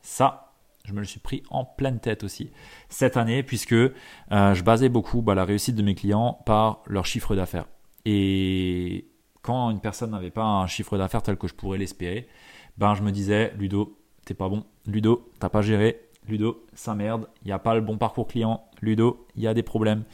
Ça, 0.00 0.45
je 0.86 0.92
me 0.92 1.00
le 1.00 1.04
suis 1.04 1.20
pris 1.20 1.42
en 1.50 1.64
pleine 1.64 1.98
tête 1.98 2.24
aussi 2.24 2.50
cette 2.88 3.16
année, 3.16 3.42
puisque 3.42 3.72
euh, 3.72 3.90
je 4.30 4.62
basais 4.62 4.88
beaucoup 4.88 5.20
bah, 5.20 5.34
la 5.34 5.44
réussite 5.44 5.74
de 5.74 5.82
mes 5.82 5.94
clients 5.94 6.38
par 6.46 6.82
leur 6.86 7.04
chiffre 7.04 7.34
d'affaires. 7.34 7.66
Et 8.04 9.08
quand 9.42 9.70
une 9.70 9.80
personne 9.80 10.12
n'avait 10.12 10.30
pas 10.30 10.44
un 10.44 10.66
chiffre 10.66 10.96
d'affaires 10.96 11.22
tel 11.22 11.36
que 11.36 11.48
je 11.48 11.54
pourrais 11.54 11.78
l'espérer, 11.78 12.28
ben 12.78 12.94
je 12.94 13.02
me 13.02 13.10
disais, 13.10 13.52
Ludo, 13.58 13.98
t'es 14.24 14.34
pas 14.34 14.48
bon. 14.48 14.64
Ludo, 14.86 15.28
t'as 15.40 15.48
pas 15.48 15.62
géré. 15.62 16.00
Ludo, 16.28 16.64
ça 16.72 16.94
merde. 16.94 17.28
Il 17.42 17.46
n'y 17.46 17.52
a 17.52 17.58
pas 17.58 17.74
le 17.74 17.80
bon 17.80 17.98
parcours 17.98 18.28
client. 18.28 18.64
Ludo, 18.80 19.26
il 19.34 19.42
y 19.42 19.48
a 19.48 19.54
des 19.54 19.62
problèmes. 19.62 20.04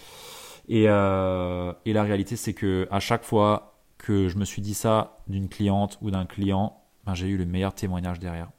Et, 0.68 0.84
euh, 0.88 1.72
et 1.84 1.92
la 1.92 2.02
réalité, 2.02 2.36
c'est 2.36 2.54
que 2.54 2.88
à 2.90 3.00
chaque 3.00 3.24
fois 3.24 3.74
que 3.98 4.28
je 4.28 4.38
me 4.38 4.44
suis 4.44 4.62
dit 4.62 4.74
ça 4.74 5.18
d'une 5.28 5.48
cliente 5.48 5.98
ou 6.00 6.10
d'un 6.10 6.24
client, 6.24 6.80
ben, 7.04 7.14
j'ai 7.14 7.28
eu 7.28 7.36
le 7.36 7.44
meilleur 7.44 7.74
témoignage 7.74 8.20
derrière. 8.20 8.50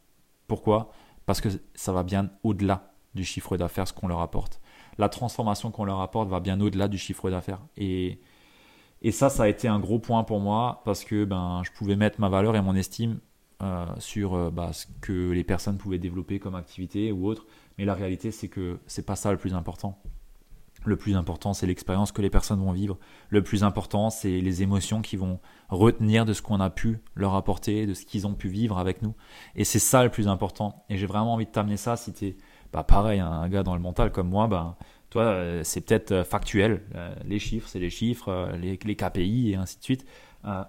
Pourquoi? 0.48 0.92
Parce 1.26 1.42
que 1.42 1.50
ça 1.76 1.92
va 1.92 2.04
bien 2.04 2.30
au-delà 2.44 2.94
du 3.16 3.24
chiffre 3.24 3.58
d'affaires, 3.58 3.88
ce 3.88 3.94
qu'on 3.94 4.08
leur 4.08 4.22
apporte. 4.22 4.60
La 4.98 5.10
transformation 5.10 5.72
qu'on 5.72 5.86
leur 5.86 6.02
apporte 6.02 6.30
va 6.30 6.40
bien 6.40 6.60
au-delà 6.60 6.88
du 6.88 6.98
chiffre 6.98 7.30
d'affaires. 7.30 7.62
Et, 7.78 8.20
ça, 9.12 9.30
ça 9.30 9.44
a 9.44 9.48
été 9.48 9.68
un 9.68 9.80
gros 9.80 10.00
point 10.00 10.24
pour 10.24 10.40
moi 10.40 10.82
parce 10.86 11.04
que 11.04 11.26
ben, 11.26 11.62
je 11.66 11.72
pouvais 11.72 11.98
mettre 11.98 12.22
ma 12.22 12.30
valeur 12.30 12.56
et 12.56 12.62
mon 12.62 12.76
estime 12.76 13.20
euh, 13.62 13.86
sur 14.00 14.34
euh, 14.34 14.50
bah, 14.50 14.72
ce 14.72 14.86
que 15.02 15.32
les 15.32 15.44
personnes 15.44 15.78
pouvaient 15.78 16.00
développer 16.00 16.40
comme 16.40 16.56
activité 16.56 17.12
ou 17.12 17.28
autre. 17.28 17.46
Mais 17.78 17.86
la 17.86 17.94
réalité, 17.94 18.32
c'est 18.32 18.48
que 18.48 18.80
c'est 18.88 19.06
pas 19.06 19.16
ça 19.16 19.32
le 19.32 19.38
plus 19.38 19.54
important. 19.54 20.02
Le 20.86 20.98
plus 20.98 21.16
important, 21.16 21.54
c'est 21.54 21.66
l'expérience 21.66 22.12
que 22.12 22.22
les 22.22 22.30
personnes 22.30 22.60
vont 22.60 22.72
vivre. 22.72 22.98
Le 23.30 23.42
plus 23.42 23.64
important, 23.64 24.10
c'est 24.10 24.42
les 24.42 24.64
émotions 24.64 25.02
qu'ils 25.02 25.20
vont 25.20 25.40
retenir 25.70 26.26
de 26.26 26.34
ce 26.34 26.42
qu'on 26.42 26.60
a 26.60 26.70
pu 26.70 27.00
leur 27.16 27.36
apporter, 27.36 27.86
de 27.86 27.94
ce 27.94 28.06
qu'ils 28.06 28.28
ont 28.28 28.34
pu 28.34 28.50
vivre 28.50 28.78
avec 28.78 29.02
nous. 29.02 29.16
Et 29.56 29.64
c'est 29.64 29.80
ça 29.80 30.04
le 30.04 30.10
plus 30.10 30.28
important. 30.28 30.86
Et 30.90 30.98
j'ai 30.98 31.06
vraiment 31.06 31.34
envie 31.34 31.46
de 31.46 31.52
t'amener 31.52 31.78
ça 31.78 31.96
si 31.96 32.14
tu 32.14 32.26
es 32.26 32.38
bah, 32.74 32.84
pareil, 32.84 33.20
un 33.20 33.48
gars 33.50 33.62
dans 33.62 33.76
le 33.76 33.82
mental 33.82 34.12
comme 34.12 34.30
moi, 34.30 34.48
bah, 34.48 34.78
toi, 35.12 35.26
euh, 35.26 35.62
c'est 35.64 35.82
peut-être 35.82 36.12
euh, 36.12 36.24
factuel. 36.24 36.82
Euh, 36.96 37.14
les 37.24 37.38
chiffres, 37.38 37.70
c'est 37.70 37.78
les 37.78 37.92
chiffres, 37.92 38.50
les, 38.60 38.96
KPI 38.96 39.52
et 39.52 39.56
ainsi 39.56 39.78
de 39.78 39.84
suite. 39.84 40.06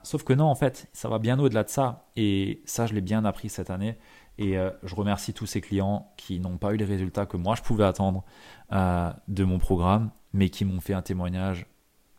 sauf 0.02 0.22
que 0.22 0.34
non, 0.34 0.44
en 0.44 0.54
fait, 0.54 0.86
ça 0.92 1.08
va 1.08 1.18
bien 1.18 1.38
au-delà 1.38 1.64
de 1.64 1.70
ça. 1.70 2.06
Et 2.14 2.60
ça, 2.66 2.86
je 2.86 2.92
l'ai 2.92 3.00
bien 3.00 3.24
appris 3.24 3.48
cette 3.48 3.70
année. 3.70 3.96
Et 4.38 4.58
euh, 4.58 4.70
je 4.82 4.94
remercie 4.94 5.32
tous 5.32 5.46
ces 5.46 5.60
clients 5.60 6.12
qui 6.16 6.40
n'ont 6.40 6.56
pas 6.56 6.72
eu 6.72 6.76
les 6.76 6.84
résultats 6.84 7.26
que 7.26 7.36
moi 7.36 7.54
je 7.54 7.62
pouvais 7.62 7.84
attendre 7.84 8.24
euh, 8.72 9.12
de 9.28 9.44
mon 9.44 9.58
programme, 9.58 10.10
mais 10.32 10.48
qui 10.48 10.64
m'ont 10.64 10.80
fait 10.80 10.94
un 10.94 11.02
témoignage 11.02 11.66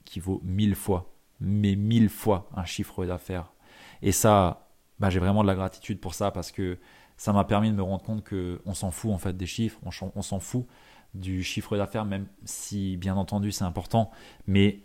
qui 0.05 0.19
vaut 0.19 0.41
mille 0.43 0.75
fois, 0.75 1.13
mais 1.41 1.75
mille 1.75 2.09
fois 2.09 2.49
un 2.55 2.63
chiffre 2.63 3.05
d'affaires. 3.05 3.51
Et 4.01 4.11
ça, 4.11 4.69
bah, 4.99 5.09
j'ai 5.09 5.19
vraiment 5.19 5.41
de 5.41 5.47
la 5.47 5.55
gratitude 5.55 5.99
pour 5.99 6.13
ça 6.13 6.31
parce 6.31 6.51
que 6.51 6.77
ça 7.17 7.33
m'a 7.33 7.43
permis 7.43 7.69
de 7.69 7.75
me 7.75 7.83
rendre 7.83 8.03
compte 8.03 8.23
qu'on 8.27 8.73
s'en 8.73 8.91
fout 8.91 9.11
en 9.11 9.17
fait 9.17 9.35
des 9.35 9.45
chiffres, 9.45 9.79
on, 9.83 10.21
s'en 10.21 10.39
fout 10.39 10.65
du 11.13 11.43
chiffre 11.43 11.77
d'affaires, 11.77 12.05
même 12.05 12.27
si 12.43 12.97
bien 12.97 13.15
entendu 13.15 13.51
c'est 13.51 13.63
important, 13.63 14.11
mais 14.47 14.81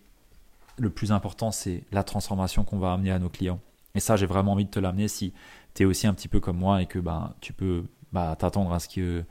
le 0.78 0.90
plus 0.90 1.12
important 1.12 1.50
c'est 1.50 1.84
la 1.92 2.02
transformation 2.04 2.64
qu'on 2.64 2.78
va 2.78 2.92
amener 2.92 3.10
à 3.10 3.18
nos 3.18 3.28
clients. 3.28 3.60
Et 3.94 4.00
ça, 4.00 4.16
j'ai 4.16 4.26
vraiment 4.26 4.52
envie 4.52 4.64
de 4.64 4.70
te 4.70 4.78
l'amener 4.78 5.08
si 5.08 5.32
tu 5.74 5.83
es 5.83 5.87
aussi 5.87 6.06
un 6.06 6.14
petit 6.14 6.28
peu 6.28 6.40
comme 6.40 6.59
moi 6.59 6.83
et 6.83 6.87
que 6.87 6.98
bah, 6.98 7.37
tu 7.40 7.52
peux 7.52 7.85
bah, 8.12 8.37
t'attendre 8.38 8.72
à 8.72 8.80
ce 8.80 8.88
qu'il 8.88 9.26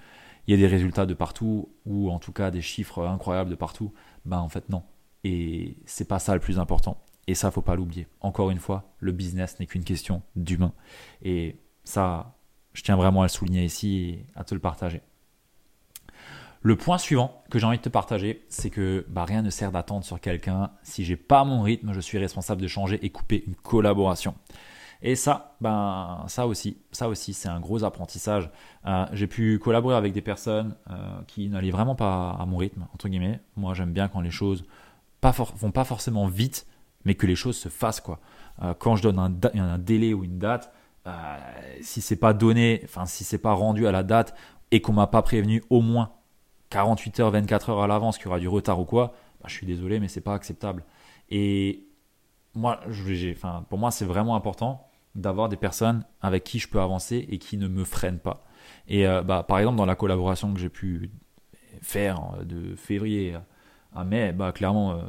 y 0.47 0.53
ait 0.53 0.57
des 0.57 0.67
résultats 0.67 1.05
de 1.05 1.13
partout 1.13 1.69
ou 1.85 2.09
en 2.09 2.19
tout 2.19 2.31
cas 2.31 2.51
des 2.51 2.61
chiffres 2.61 3.05
incroyables 3.05 3.49
de 3.49 3.55
partout. 3.55 3.93
Bah, 4.25 4.39
en 4.39 4.49
fait, 4.49 4.69
non. 4.69 4.83
Et 5.23 5.77
c'est 5.85 6.07
pas 6.07 6.19
ça 6.19 6.33
le 6.33 6.39
plus 6.39 6.59
important. 6.59 7.01
Et 7.27 7.35
ça, 7.35 7.51
faut 7.51 7.61
pas 7.61 7.75
l'oublier. 7.75 8.07
Encore 8.21 8.49
une 8.49 8.59
fois, 8.59 8.95
le 8.99 9.11
business 9.11 9.59
n'est 9.59 9.67
qu'une 9.67 9.83
question 9.83 10.23
d'humain. 10.35 10.73
Et 11.21 11.59
ça, 11.83 12.37
je 12.73 12.81
tiens 12.81 12.95
vraiment 12.95 13.21
à 13.21 13.25
le 13.25 13.29
souligner 13.29 13.65
ici 13.65 13.97
et 13.97 14.25
à 14.35 14.43
te 14.43 14.55
le 14.55 14.59
partager. 14.59 15.01
Le 16.61 16.75
point 16.75 16.97
suivant 16.97 17.43
que 17.49 17.57
j'ai 17.57 17.65
envie 17.65 17.77
de 17.77 17.83
te 17.83 17.89
partager, 17.89 18.45
c'est 18.49 18.69
que 18.69 19.05
rien 19.15 19.41
ne 19.41 19.49
sert 19.49 19.71
d'attendre 19.71 20.03
sur 20.03 20.19
quelqu'un. 20.19 20.71
Si 20.83 21.05
j'ai 21.05 21.15
pas 21.15 21.45
mon 21.45 21.61
rythme, 21.61 21.93
je 21.93 22.01
suis 22.01 22.17
responsable 22.17 22.61
de 22.61 22.67
changer 22.67 22.99
et 23.05 23.09
couper 23.11 23.43
une 23.47 23.55
collaboration. 23.55 24.35
Et 25.01 25.15
ça, 25.15 25.55
ben 25.61 26.25
ça 26.27 26.45
aussi, 26.45 26.77
ça 26.91 27.07
aussi, 27.07 27.33
c'est 27.33 27.47
un 27.47 27.59
gros 27.59 27.83
apprentissage. 27.83 28.49
Euh, 28.85 29.05
j'ai 29.13 29.27
pu 29.27 29.57
collaborer 29.59 29.95
avec 29.95 30.11
des 30.11 30.21
personnes 30.21 30.75
euh, 30.89 31.21
qui 31.27 31.47
n'allaient 31.47 31.71
vraiment 31.71 31.95
pas 31.95 32.35
à 32.37 32.45
mon 32.45 32.57
rythme, 32.57 32.85
entre 32.93 33.07
guillemets. 33.07 33.39
Moi, 33.55 33.73
j'aime 33.73 33.93
bien 33.93 34.09
quand 34.09 34.19
les 34.19 34.31
choses 34.31 34.65
pas 35.21 35.31
vont 35.31 35.71
pas 35.71 35.85
forcément 35.85 36.27
vite, 36.27 36.67
mais 37.05 37.15
que 37.15 37.27
les 37.27 37.35
choses 37.35 37.57
se 37.57 37.69
fassent 37.69 38.01
quoi. 38.01 38.19
Euh, 38.61 38.73
quand 38.77 38.97
je 38.97 39.03
donne 39.03 39.19
un, 39.19 39.33
un, 39.59 39.77
délai 39.77 40.13
ou 40.13 40.23
une 40.25 40.37
date, 40.37 40.73
si 41.81 42.01
c'est 42.01 42.17
pas 42.17 42.33
donné, 42.33 42.81
enfin 42.83 43.07
si 43.07 43.23
c'est 43.23 43.39
pas 43.39 43.53
rendu 43.53 43.87
à 43.87 43.91
la 43.91 44.03
date 44.03 44.35
et 44.69 44.79
qu'on 44.79 44.93
m'a 44.93 45.07
pas 45.07 45.23
prévenu 45.23 45.63
au 45.71 45.81
moins 45.81 46.11
48 46.69 47.19
heures, 47.21 47.31
24 47.31 47.69
heures 47.69 47.81
à 47.81 47.87
l'avance 47.87 48.17
qu'il 48.17 48.25
y 48.25 48.27
aura 48.27 48.39
du 48.39 48.47
retard 48.47 48.79
ou 48.79 48.85
quoi, 48.85 49.13
bah, 49.41 49.47
je 49.47 49.53
suis 49.53 49.65
désolé, 49.65 49.99
mais 49.99 50.07
c'est 50.07 50.21
pas 50.21 50.35
acceptable. 50.35 50.85
Et 51.29 51.87
moi, 52.53 52.79
enfin, 53.35 53.65
pour 53.69 53.79
moi, 53.79 53.89
c'est 53.89 54.05
vraiment 54.05 54.35
important 54.35 54.88
d'avoir 55.15 55.49
des 55.49 55.57
personnes 55.57 56.05
avec 56.21 56.43
qui 56.43 56.59
je 56.59 56.67
peux 56.67 56.79
avancer 56.79 57.27
et 57.29 57.37
qui 57.37 57.57
ne 57.57 57.67
me 57.67 57.83
freinent 57.83 58.19
pas. 58.19 58.45
Et 58.87 59.07
euh, 59.07 59.21
bah, 59.21 59.43
par 59.47 59.59
exemple, 59.59 59.77
dans 59.77 59.85
la 59.85 59.95
collaboration 59.95 60.53
que 60.53 60.59
j'ai 60.59 60.69
pu 60.69 61.11
faire 61.81 62.33
euh, 62.39 62.43
de 62.43 62.75
février 62.75 63.35
à 63.95 64.03
mai, 64.03 64.31
bah, 64.31 64.51
clairement, 64.51 64.93
euh, 64.93 65.01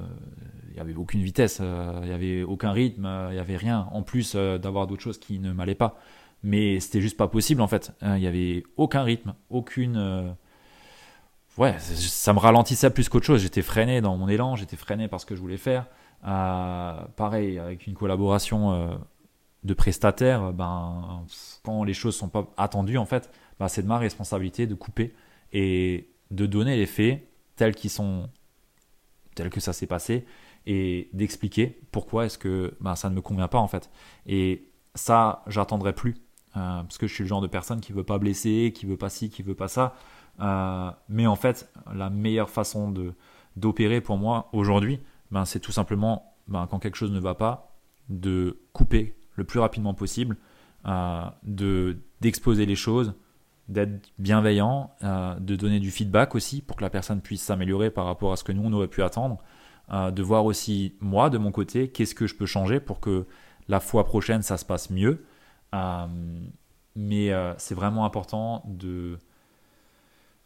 il 0.68 0.74
n'y 0.74 0.80
avait 0.80 0.94
aucune 0.94 1.22
vitesse, 1.22 1.60
il 1.60 2.06
n'y 2.06 2.14
avait 2.14 2.42
aucun 2.42 2.72
rythme, 2.72 3.08
il 3.30 3.34
n'y 3.34 3.40
avait 3.40 3.56
rien, 3.56 3.88
en 3.92 4.02
plus 4.02 4.36
d'avoir 4.36 4.86
d'autres 4.86 5.02
choses 5.02 5.18
qui 5.18 5.38
ne 5.38 5.52
m'allaient 5.52 5.74
pas. 5.74 5.98
Mais 6.42 6.80
c'était 6.80 7.00
juste 7.00 7.18
pas 7.18 7.28
possible 7.28 7.60
en 7.60 7.66
fait. 7.66 7.92
Il 8.00 8.14
n'y 8.14 8.26
avait 8.26 8.62
aucun 8.76 9.02
rythme, 9.02 9.34
aucune 9.50 10.34
ouais, 11.58 11.76
ça 11.78 12.32
me 12.32 12.38
ralentissait 12.38 12.90
plus 12.90 13.08
qu'autre 13.08 13.26
chose. 13.26 13.42
J'étais 13.42 13.62
freiné 13.62 14.00
dans 14.00 14.16
mon 14.16 14.28
élan, 14.28 14.56
j'étais 14.56 14.76
freiné 14.76 15.08
parce 15.08 15.24
que 15.24 15.36
je 15.36 15.40
voulais 15.40 15.56
faire. 15.56 15.86
Euh, 16.26 17.00
pareil, 17.16 17.58
avec 17.58 17.86
une 17.86 17.94
collaboration 17.94 18.72
euh, 18.72 18.96
de 19.64 19.74
prestataire, 19.74 20.52
ben, 20.52 21.24
quand 21.62 21.84
les 21.84 21.94
choses 21.94 22.16
sont 22.16 22.28
pas 22.28 22.46
attendues, 22.56 22.98
en 22.98 23.04
fait, 23.04 23.30
ben, 23.58 23.68
c'est 23.68 23.82
de 23.82 23.88
ma 23.88 23.98
responsabilité 23.98 24.66
de 24.66 24.74
couper 24.74 25.14
et 25.52 26.10
de 26.30 26.46
donner 26.46 26.76
les 26.76 26.86
faits 26.86 27.28
tels 27.56 27.74
qu'ils 27.74 27.90
sont, 27.90 28.30
tels 29.34 29.50
que 29.50 29.60
ça 29.60 29.72
s'est 29.72 29.86
passé 29.86 30.24
et 30.66 31.10
d'expliquer 31.12 31.80
pourquoi 31.90 32.26
est-ce 32.26 32.38
que 32.38 32.76
ben, 32.80 32.96
ça 32.96 33.10
ne 33.10 33.14
me 33.14 33.20
convient 33.20 33.48
pas, 33.48 33.58
en 33.58 33.68
fait. 33.68 33.90
Et 34.26 34.68
ça, 34.94 35.42
j'attendrai 35.46 35.92
plus. 35.92 36.16
Euh, 36.56 36.82
parce 36.82 36.98
que 36.98 37.06
je 37.06 37.14
suis 37.14 37.22
le 37.22 37.28
genre 37.28 37.40
de 37.40 37.46
personne 37.46 37.80
qui 37.80 37.92
veut 37.92 38.02
pas 38.02 38.18
blesser, 38.18 38.72
qui 38.74 38.86
veut 38.86 38.96
pas 38.96 39.08
ci, 39.08 39.30
qui 39.30 39.42
veut 39.42 39.54
pas 39.54 39.68
ça. 39.68 39.94
Euh, 40.40 40.90
mais 41.08 41.26
en 41.26 41.36
fait, 41.36 41.70
la 41.94 42.10
meilleure 42.10 42.50
façon 42.50 42.90
de 42.90 43.14
d'opérer 43.56 44.00
pour 44.00 44.16
moi 44.16 44.48
aujourd'hui, 44.52 45.00
ben, 45.30 45.44
c'est 45.44 45.60
tout 45.60 45.72
simplement 45.72 46.34
ben, 46.48 46.66
quand 46.70 46.78
quelque 46.78 46.96
chose 46.96 47.12
ne 47.12 47.20
va 47.20 47.34
pas, 47.34 47.76
de 48.08 48.60
couper 48.72 49.16
le 49.34 49.44
plus 49.44 49.60
rapidement 49.60 49.94
possible, 49.94 50.36
euh, 50.86 51.22
de 51.42 51.98
d'exposer 52.20 52.66
les 52.66 52.76
choses, 52.76 53.14
d'être 53.68 54.12
bienveillant, 54.18 54.90
euh, 55.02 55.34
de 55.36 55.56
donner 55.56 55.80
du 55.80 55.90
feedback 55.90 56.34
aussi 56.34 56.60
pour 56.60 56.76
que 56.76 56.82
la 56.82 56.90
personne 56.90 57.20
puisse 57.20 57.42
s'améliorer 57.42 57.90
par 57.90 58.04
rapport 58.04 58.32
à 58.32 58.36
ce 58.36 58.44
que 58.44 58.52
nous 58.52 58.62
on 58.64 58.72
aurait 58.72 58.88
pu 58.88 59.02
attendre, 59.02 59.38
de 59.90 60.22
voir 60.22 60.44
aussi 60.44 60.94
moi 61.00 61.30
de 61.30 61.38
mon 61.38 61.50
côté 61.50 61.88
qu'est-ce 61.88 62.14
que 62.14 62.28
je 62.28 62.36
peux 62.36 62.46
changer 62.46 62.78
pour 62.78 63.00
que 63.00 63.26
la 63.66 63.80
fois 63.80 64.04
prochaine 64.04 64.40
ça 64.42 64.56
se 64.56 64.64
passe 64.64 64.88
mieux. 64.90 65.24
mais 66.94 67.32
c'est 67.58 67.74
vraiment 67.74 68.04
important 68.04 68.62
de 68.66 69.18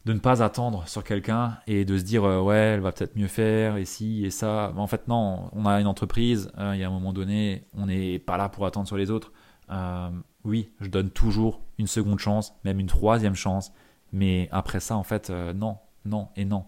de 0.05 0.13
ne 0.13 0.19
pas 0.19 0.43
attendre 0.43 0.87
sur 0.87 1.03
quelqu'un 1.03 1.59
et 1.67 1.85
de 1.85 1.97
se 1.97 2.05
dire 2.05 2.25
euh, 2.25 2.41
ouais 2.41 2.57
elle 2.57 2.81
va 2.81 2.93
peut-être 2.93 3.17
mieux 3.17 3.29
faire 3.29 3.77
et 3.77 3.85
si 3.85 4.25
et 4.25 4.31
ça. 4.31 4.73
En 4.77 4.87
fait 4.87 5.09
non 5.09 5.49
on 5.53 5.67
a 5.67 5.81
une 5.81 5.87
entreprise 5.87 6.51
euh, 6.59 6.73
il 6.75 6.81
y 6.81 6.85
a 6.85 6.89
un 6.89 6.93
moment 6.93 7.13
donné 7.13 7.65
on 7.75 7.87
n'est 7.87 8.19
pas 8.19 8.37
là 8.37 8.49
pour 8.49 8.67
attendre 8.67 8.87
sur 8.87 8.97
les 8.97 9.11
autres. 9.11 9.33
Euh, 9.71 10.11
oui 10.45 10.71
je 10.81 10.89
donne 10.89 11.11
toujours 11.11 11.63
une 11.79 11.87
seconde 11.87 12.19
chance 12.19 12.55
même 12.65 12.81
une 12.81 12.87
troisième 12.87 13.35
chance 13.35 13.73
mais 14.13 14.49
après 14.53 14.81
ça 14.81 14.97
en 14.97 15.03
fait 15.03 15.31
non 15.31 15.79
non 16.05 16.29
et 16.37 16.45
non. 16.45 16.67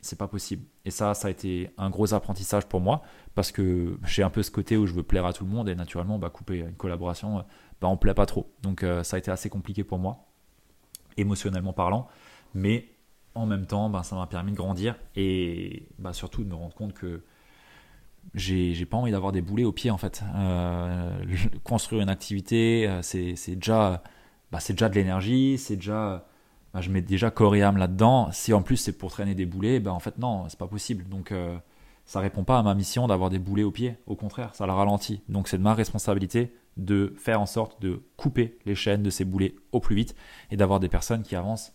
C'est 0.00 0.18
pas 0.18 0.28
possible. 0.28 0.64
Et 0.84 0.92
ça 0.92 1.14
ça 1.14 1.26
a 1.26 1.30
été 1.32 1.70
un 1.78 1.90
gros 1.90 2.14
apprentissage 2.14 2.66
pour 2.66 2.80
moi 2.80 3.02
parce 3.34 3.50
que 3.50 3.98
j'ai 4.06 4.22
un 4.22 4.30
peu 4.30 4.44
ce 4.44 4.52
côté 4.52 4.76
où 4.76 4.86
je 4.86 4.94
veux 4.94 5.02
plaire 5.02 5.26
à 5.26 5.32
tout 5.32 5.44
le 5.44 5.50
monde 5.50 5.68
et 5.68 5.74
naturellement 5.74 6.16
bah, 6.20 6.30
couper 6.30 6.58
une 6.58 6.76
collaboration 6.76 7.44
bah, 7.80 7.88
on 7.88 7.96
plaît 7.96 8.14
pas 8.14 8.26
trop. 8.26 8.54
Donc 8.62 8.84
ça 9.02 9.16
a 9.16 9.18
été 9.18 9.32
assez 9.32 9.48
compliqué 9.48 9.82
pour 9.82 9.98
moi 9.98 10.25
émotionnellement 11.16 11.72
parlant. 11.72 12.08
Mais 12.54 12.88
en 13.34 13.46
même 13.46 13.66
temps, 13.66 13.90
ben, 13.90 14.02
ça 14.02 14.16
m'a 14.16 14.26
permis 14.26 14.52
de 14.52 14.56
grandir 14.56 14.96
et 15.14 15.88
ben, 15.98 16.12
surtout 16.12 16.42
de 16.44 16.48
me 16.48 16.54
rendre 16.54 16.74
compte 16.74 16.94
que 16.94 17.22
j'ai 18.34 18.86
pas 18.86 18.96
envie 18.96 19.12
d'avoir 19.12 19.32
des 19.32 19.42
boulets 19.42 19.64
au 19.64 19.72
pied 19.72 19.90
en 19.90 19.98
fait. 19.98 20.22
Euh, 20.34 21.10
construire 21.64 22.02
une 22.02 22.08
activité, 22.08 22.86
euh, 22.88 23.02
c'est 23.02 23.54
déjà, 23.54 24.02
bah, 24.50 24.58
déjà 24.68 24.88
de 24.88 24.94
l'énergie, 24.94 25.58
c'est 25.58 25.76
déjà, 25.76 26.26
bah, 26.74 26.80
je 26.80 26.90
mets 26.90 27.02
déjà 27.02 27.30
corps 27.30 27.54
et 27.54 27.62
âme 27.62 27.76
là-dedans. 27.76 28.30
Si 28.32 28.52
en 28.52 28.62
plus 28.62 28.76
c'est 28.76 28.96
pour 28.96 29.10
traîner 29.10 29.34
des 29.34 29.46
boulets, 29.46 29.80
ben 29.80 29.92
en 29.92 30.00
fait 30.00 30.18
non, 30.18 30.48
c'est 30.48 30.58
pas 30.58 30.66
possible. 30.66 31.08
Donc 31.08 31.32
euh, 31.32 31.56
ça 32.04 32.20
répond 32.20 32.44
pas 32.44 32.58
à 32.58 32.62
ma 32.62 32.74
mission 32.74 33.06
d'avoir 33.06 33.30
des 33.30 33.38
boulets 33.38 33.64
au 33.64 33.70
pied. 33.70 33.96
Au 34.06 34.16
contraire, 34.16 34.54
ça 34.54 34.66
la 34.66 34.74
ralentit. 34.74 35.22
Donc 35.28 35.48
c'est 35.48 35.58
de 35.58 35.62
ma 35.62 35.74
responsabilité 35.74 36.52
de 36.76 37.14
faire 37.16 37.40
en 37.40 37.46
sorte 37.46 37.80
de 37.80 38.02
couper 38.16 38.58
les 38.66 38.74
chaînes 38.74 39.02
de 39.02 39.10
ces 39.10 39.24
boulets 39.24 39.54
au 39.72 39.80
plus 39.80 39.96
vite 39.96 40.14
et 40.50 40.56
d'avoir 40.56 40.80
des 40.80 40.88
personnes 40.88 41.22
qui 41.22 41.36
avancent 41.36 41.72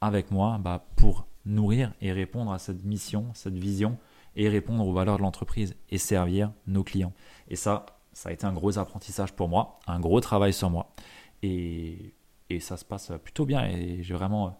avec 0.00 0.30
moi 0.30 0.58
bah, 0.58 0.86
pour 0.96 1.26
nourrir 1.46 1.92
et 2.00 2.12
répondre 2.12 2.52
à 2.52 2.58
cette 2.58 2.84
mission, 2.84 3.30
cette 3.34 3.56
vision 3.56 3.98
et 4.34 4.48
répondre 4.48 4.86
aux 4.86 4.92
valeurs 4.92 5.16
de 5.16 5.22
l'entreprise 5.22 5.74
et 5.88 5.98
servir 5.98 6.52
nos 6.66 6.84
clients. 6.84 7.12
Et 7.48 7.56
ça, 7.56 7.86
ça 8.12 8.28
a 8.28 8.32
été 8.32 8.46
un 8.46 8.52
gros 8.52 8.78
apprentissage 8.78 9.32
pour 9.32 9.48
moi, 9.48 9.78
un 9.86 10.00
gros 10.00 10.20
travail 10.20 10.52
sur 10.52 10.68
moi. 10.68 10.94
Et, 11.42 12.14
et 12.50 12.60
ça 12.60 12.76
se 12.76 12.84
passe 12.84 13.12
plutôt 13.24 13.46
bien 13.46 13.64
et 13.64 14.02
j'ai 14.02 14.14
vraiment, 14.14 14.58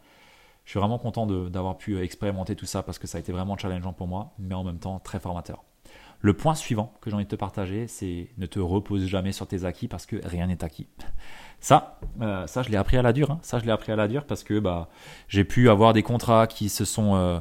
je 0.64 0.70
suis 0.70 0.80
vraiment 0.80 0.98
content 0.98 1.26
d'avoir 1.26 1.76
pu 1.76 1.98
expérimenter 2.00 2.56
tout 2.56 2.66
ça 2.66 2.82
parce 2.82 2.98
que 2.98 3.06
ça 3.06 3.18
a 3.18 3.20
été 3.20 3.32
vraiment 3.32 3.56
challengeant 3.58 3.92
pour 3.92 4.06
moi, 4.06 4.32
mais 4.38 4.54
en 4.54 4.64
même 4.64 4.78
temps 4.78 4.98
très 4.98 5.20
formateur. 5.20 5.64
Le 6.20 6.32
point 6.32 6.54
suivant 6.54 6.92
que 7.00 7.10
j'ai 7.10 7.16
envie 7.16 7.24
de 7.24 7.30
te 7.30 7.36
partager, 7.36 7.86
c'est 7.86 8.28
ne 8.38 8.46
te 8.46 8.58
repose 8.58 9.06
jamais 9.06 9.32
sur 9.32 9.46
tes 9.46 9.64
acquis 9.64 9.88
parce 9.88 10.06
que 10.06 10.16
rien 10.24 10.46
n'est 10.46 10.64
acquis. 10.64 10.86
Ça, 11.60 11.98
euh, 12.20 12.46
ça 12.46 12.62
je 12.62 12.68
l'ai 12.68 12.76
appris 12.76 12.98
à 12.98 13.02
la 13.02 13.14
dure. 13.14 13.30
Hein. 13.30 13.38
Ça, 13.42 13.58
je 13.58 13.64
l'ai 13.64 13.70
appris 13.70 13.90
à 13.90 13.96
la 13.96 14.08
dure 14.08 14.24
parce 14.26 14.44
que 14.44 14.60
bah, 14.60 14.88
j'ai 15.26 15.42
pu 15.42 15.70
avoir 15.70 15.94
des 15.94 16.02
contrats 16.02 16.46
qui 16.46 16.68
se 16.68 16.84
sont 16.84 17.16
euh, 17.16 17.40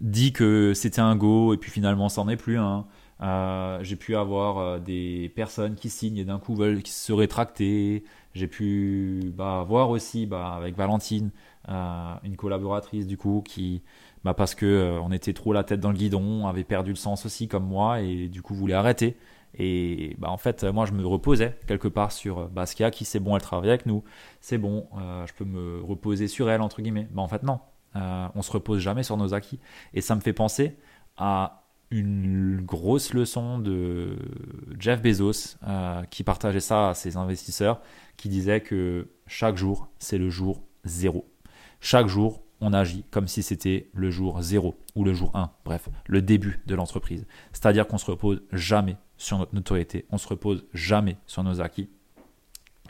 dit 0.00 0.32
que 0.32 0.74
c'était 0.74 1.00
un 1.00 1.14
go 1.14 1.54
et 1.54 1.56
puis 1.56 1.70
finalement 1.70 2.08
ça 2.08 2.22
n'en 2.22 2.28
est 2.28 2.36
plus. 2.36 2.58
Euh, 2.58 3.78
j'ai 3.82 3.94
pu 3.94 4.16
avoir 4.16 4.80
des 4.80 5.32
personnes 5.36 5.76
qui 5.76 5.90
signent 5.90 6.18
et 6.18 6.24
d'un 6.24 6.40
coup 6.40 6.56
veulent 6.56 6.84
se 6.84 7.12
rétracter. 7.12 8.02
J'ai 8.34 8.48
pu 8.48 9.32
bah, 9.32 9.64
voir 9.66 9.90
aussi 9.90 10.26
bah, 10.26 10.54
avec 10.56 10.76
Valentine, 10.76 11.30
une 11.68 12.36
collaboratrice 12.36 13.06
du 13.06 13.16
coup, 13.16 13.44
qui 13.46 13.82
bah 14.24 14.34
parce 14.34 14.54
que 14.54 14.66
euh, 14.66 15.00
on 15.00 15.12
était 15.12 15.32
trop 15.32 15.52
la 15.52 15.64
tête 15.64 15.80
dans 15.80 15.90
le 15.90 15.96
guidon, 15.96 16.46
avait 16.46 16.64
perdu 16.64 16.90
le 16.90 16.96
sens 16.96 17.26
aussi 17.26 17.48
comme 17.48 17.64
moi 17.64 18.00
et 18.00 18.28
du 18.28 18.42
coup 18.42 18.54
voulait 18.54 18.74
arrêter. 18.74 19.16
Et 19.58 20.16
bah 20.18 20.30
en 20.30 20.38
fait, 20.38 20.64
moi 20.64 20.86
je 20.86 20.92
me 20.92 21.06
reposais 21.06 21.58
quelque 21.66 21.88
part 21.88 22.12
sur 22.12 22.38
euh, 22.38 22.84
a 22.84 22.90
qui 22.90 23.04
c'est 23.04 23.20
bon, 23.20 23.36
elle 23.36 23.42
travaille 23.42 23.68
avec 23.68 23.86
nous, 23.86 24.02
c'est 24.40 24.58
bon, 24.58 24.86
euh, 24.98 25.26
je 25.26 25.34
peux 25.34 25.44
me 25.44 25.82
reposer 25.82 26.28
sur 26.28 26.50
elle 26.50 26.62
entre 26.62 26.80
guillemets. 26.82 27.08
Bah 27.12 27.22
en 27.22 27.28
fait 27.28 27.42
non, 27.42 27.60
on 27.94 28.42
se 28.42 28.50
repose 28.50 28.80
jamais 28.80 29.02
sur 29.02 29.16
nos 29.16 29.34
acquis. 29.34 29.60
Et 29.94 30.00
ça 30.00 30.14
me 30.14 30.20
fait 30.20 30.32
penser 30.32 30.76
à 31.16 31.62
une 31.92 32.62
grosse 32.62 33.12
leçon 33.12 33.58
de 33.58 34.16
Jeff 34.78 35.02
Bezos 35.02 35.58
euh, 35.62 36.02
qui 36.04 36.24
partageait 36.24 36.60
ça 36.60 36.88
à 36.88 36.94
ses 36.94 37.18
investisseurs, 37.18 37.82
qui 38.16 38.30
disait 38.30 38.62
que 38.62 39.08
chaque 39.26 39.56
jour, 39.56 39.88
c'est 39.98 40.16
le 40.16 40.30
jour 40.30 40.62
zéro. 40.84 41.28
Chaque 41.80 42.06
jour, 42.08 42.41
on 42.62 42.72
agit 42.72 43.04
comme 43.10 43.26
si 43.26 43.42
c'était 43.42 43.90
le 43.92 44.10
jour 44.10 44.40
zéro 44.40 44.76
ou 44.94 45.04
le 45.04 45.12
jour 45.12 45.32
1, 45.34 45.50
bref, 45.64 45.88
le 46.06 46.22
début 46.22 46.62
de 46.66 46.74
l'entreprise. 46.76 47.26
C'est-à-dire 47.52 47.88
qu'on 47.88 47.96
ne 47.96 48.00
se 48.00 48.10
repose 48.10 48.40
jamais 48.52 48.96
sur 49.16 49.38
notre 49.38 49.54
notoriété, 49.54 50.06
on 50.10 50.14
ne 50.14 50.20
se 50.20 50.28
repose 50.28 50.64
jamais 50.72 51.18
sur 51.26 51.42
nos 51.42 51.60
acquis. 51.60 51.90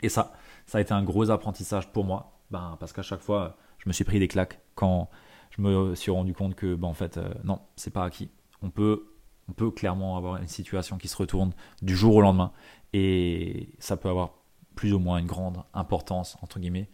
Et 0.03 0.09
ça, 0.09 0.33
ça 0.67 0.77
a 0.77 0.81
été 0.81 0.93
un 0.93 1.03
gros 1.03 1.31
apprentissage 1.31 1.91
pour 1.91 2.05
moi, 2.05 2.39
ben, 2.51 2.77
parce 2.79 2.93
qu'à 2.93 3.01
chaque 3.01 3.21
fois, 3.21 3.57
je 3.79 3.89
me 3.89 3.93
suis 3.93 4.03
pris 4.03 4.19
des 4.19 4.27
claques 4.27 4.61
quand 4.75 5.09
je 5.49 5.61
me 5.61 5.95
suis 5.95 6.11
rendu 6.11 6.33
compte 6.33 6.53
que, 6.53 6.75
ben, 6.75 6.87
en 6.87 6.93
fait, 6.93 7.17
euh, 7.17 7.33
non, 7.43 7.59
c'est 7.75 7.91
pas 7.91 8.05
acquis. 8.05 8.29
On 8.61 8.69
peut, 8.69 9.07
on 9.49 9.53
peut 9.53 9.71
clairement 9.71 10.17
avoir 10.17 10.37
une 10.37 10.47
situation 10.47 10.99
qui 10.99 11.07
se 11.07 11.17
retourne 11.17 11.51
du 11.81 11.95
jour 11.95 12.15
au 12.15 12.21
lendemain, 12.21 12.51
et 12.93 13.69
ça 13.79 13.97
peut 13.97 14.09
avoir 14.09 14.35
plus 14.75 14.93
ou 14.93 14.99
moins 14.99 15.17
une 15.17 15.25
grande 15.25 15.63
importance, 15.73 16.37
entre 16.41 16.59
guillemets, 16.59 16.89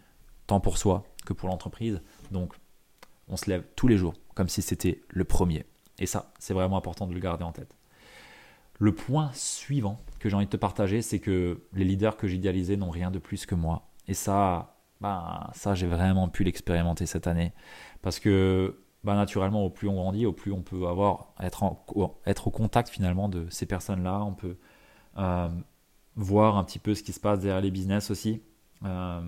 tant 0.47 0.61
pour 0.61 0.77
soi 0.77 1.03
que 1.25 1.33
pour 1.33 1.49
l'entreprise. 1.49 2.01
Donc, 2.31 2.55
on 3.29 3.37
se 3.37 3.49
lève 3.49 3.63
tous 3.75 3.87
les 3.87 3.97
jours 3.97 4.13
comme 4.35 4.49
si 4.49 4.61
c'était 4.61 5.01
le 5.09 5.23
premier. 5.23 5.65
Et 5.99 6.05
ça, 6.05 6.33
c'est 6.39 6.53
vraiment 6.53 6.77
important 6.77 7.07
de 7.07 7.13
le 7.13 7.19
garder 7.19 7.43
en 7.43 7.51
tête. 7.51 7.75
Le 8.79 8.95
point 8.95 9.31
suivant 9.33 9.97
que 10.19 10.29
j'ai 10.29 10.35
envie 10.35 10.45
de 10.45 10.51
te 10.51 10.57
partager, 10.57 11.01
c'est 11.01 11.19
que 11.19 11.61
les 11.73 11.83
leaders 11.83 12.15
que 12.15 12.27
j'idéalisais 12.27 12.77
n'ont 12.77 12.89
rien 12.89 13.11
de 13.11 13.19
plus 13.19 13.45
que 13.45 13.55
moi. 13.55 13.89
Et 14.07 14.13
ça, 14.13 14.77
bah, 15.01 15.49
ça 15.53 15.75
j'ai 15.75 15.87
vraiment 15.87 16.29
pu 16.29 16.43
l'expérimenter 16.43 17.05
cette 17.05 17.27
année. 17.27 17.53
Parce 18.01 18.19
que 18.19 18.81
bah, 19.03 19.15
naturellement, 19.15 19.65
au 19.65 19.69
plus 19.69 19.87
on 19.89 19.95
grandit, 19.95 20.25
au 20.25 20.33
plus 20.33 20.51
on 20.51 20.61
peut 20.61 20.87
avoir, 20.87 21.33
être, 21.41 21.63
être 22.25 22.47
au 22.47 22.51
contact 22.51 22.89
finalement 22.89 23.27
de 23.27 23.47
ces 23.49 23.65
personnes-là. 23.65 24.23
On 24.23 24.33
peut 24.33 24.57
euh, 25.17 25.49
voir 26.15 26.57
un 26.57 26.63
petit 26.63 26.79
peu 26.79 26.95
ce 26.95 27.03
qui 27.03 27.13
se 27.13 27.19
passe 27.19 27.39
derrière 27.39 27.61
les 27.61 27.71
business 27.71 28.11
aussi. 28.11 28.41
Euh, 28.85 29.19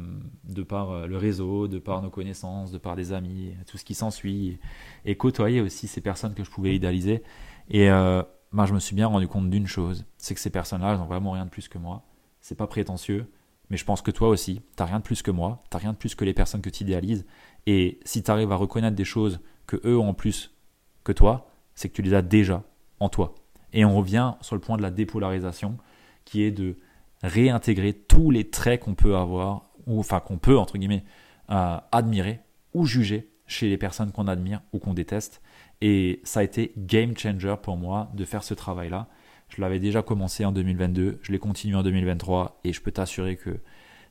de 0.45 0.63
par 0.63 0.91
euh, 0.91 1.07
le 1.07 1.17
réseau, 1.17 1.67
de 1.67 1.77
par 1.77 2.01
nos 2.01 2.09
connaissances, 2.09 2.71
de 2.71 2.77
par 2.77 2.95
des 2.95 3.11
amis, 3.11 3.53
tout 3.67 3.77
ce 3.77 3.83
qui 3.83 3.93
s'ensuit, 3.93 4.59
et, 5.03 5.17
côtoyer 5.17 5.59
aussi 5.59 5.87
ces 5.87 5.99
personnes 5.99 6.33
que 6.33 6.45
je 6.45 6.49
pouvais 6.49 6.73
idéaliser. 6.73 7.21
Et 7.69 7.91
euh, 7.91 8.23
bah, 8.53 8.65
je 8.65 8.73
me 8.73 8.79
suis 8.79 8.95
bien 8.95 9.07
rendu 9.07 9.27
compte 9.27 9.49
d'une 9.49 9.67
chose, 9.67 10.05
c'est 10.17 10.35
que 10.35 10.39
ces 10.39 10.51
personnes-là, 10.51 10.91
elles 10.93 10.99
n'ont 10.99 11.05
vraiment 11.05 11.31
rien 11.31 11.43
de 11.43 11.49
plus 11.49 11.67
que 11.67 11.77
moi. 11.77 12.03
C'est 12.39 12.55
pas 12.55 12.67
prétentieux, 12.67 13.29
mais 13.69 13.75
je 13.75 13.83
pense 13.83 14.01
que 14.01 14.11
toi 14.11 14.29
aussi, 14.29 14.61
t'as 14.77 14.85
rien 14.85 14.99
de 14.99 15.03
plus 15.03 15.21
que 15.21 15.31
moi, 15.31 15.59
t'as 15.69 15.79
rien 15.79 15.91
de 15.91 15.97
plus 15.97 16.15
que 16.15 16.23
les 16.23 16.33
personnes 16.33 16.61
que 16.61 16.69
tu 16.69 16.83
idéalises. 16.83 17.25
Et 17.67 17.99
si 18.05 18.23
tu 18.23 18.31
arrives 18.31 18.53
à 18.53 18.55
reconnaître 18.55 18.95
des 18.95 19.05
choses 19.05 19.41
que 19.67 19.81
eux 19.85 19.97
ont 19.97 20.09
en 20.09 20.13
plus 20.13 20.55
que 21.03 21.11
toi, 21.11 21.49
c'est 21.75 21.89
que 21.89 21.93
tu 21.93 22.01
les 22.01 22.13
as 22.13 22.21
déjà 22.21 22.63
en 23.01 23.09
toi. 23.09 23.35
Et 23.73 23.83
on 23.83 23.97
revient 23.97 24.35
sur 24.39 24.55
le 24.55 24.61
point 24.61 24.77
de 24.77 24.81
la 24.81 24.91
dépolarisation, 24.91 25.77
qui 26.23 26.43
est 26.43 26.51
de 26.51 26.77
réintégrer 27.23 27.93
tous 27.93 28.31
les 28.31 28.49
traits 28.49 28.81
qu'on 28.81 28.95
peut 28.95 29.15
avoir, 29.15 29.69
ou 29.87 29.99
enfin 29.99 30.19
qu'on 30.19 30.37
peut, 30.37 30.57
entre 30.57 30.77
guillemets, 30.77 31.03
euh, 31.49 31.77
admirer 31.91 32.39
ou 32.73 32.85
juger 32.85 33.29
chez 33.47 33.69
les 33.69 33.77
personnes 33.77 34.11
qu'on 34.11 34.27
admire 34.27 34.61
ou 34.73 34.79
qu'on 34.79 34.93
déteste. 34.93 35.41
Et 35.81 36.21
ça 36.23 36.39
a 36.39 36.43
été 36.43 36.73
game 36.77 37.17
changer 37.17 37.55
pour 37.61 37.77
moi 37.77 38.09
de 38.13 38.23
faire 38.23 38.43
ce 38.43 38.53
travail-là. 38.53 39.07
Je 39.49 39.59
l'avais 39.59 39.79
déjà 39.79 40.01
commencé 40.01 40.45
en 40.45 40.51
2022, 40.51 41.19
je 41.21 41.31
l'ai 41.31 41.39
continué 41.39 41.75
en 41.75 41.83
2023 41.83 42.61
et 42.63 42.71
je 42.71 42.81
peux 42.81 42.91
t'assurer 42.91 43.35
que 43.35 43.59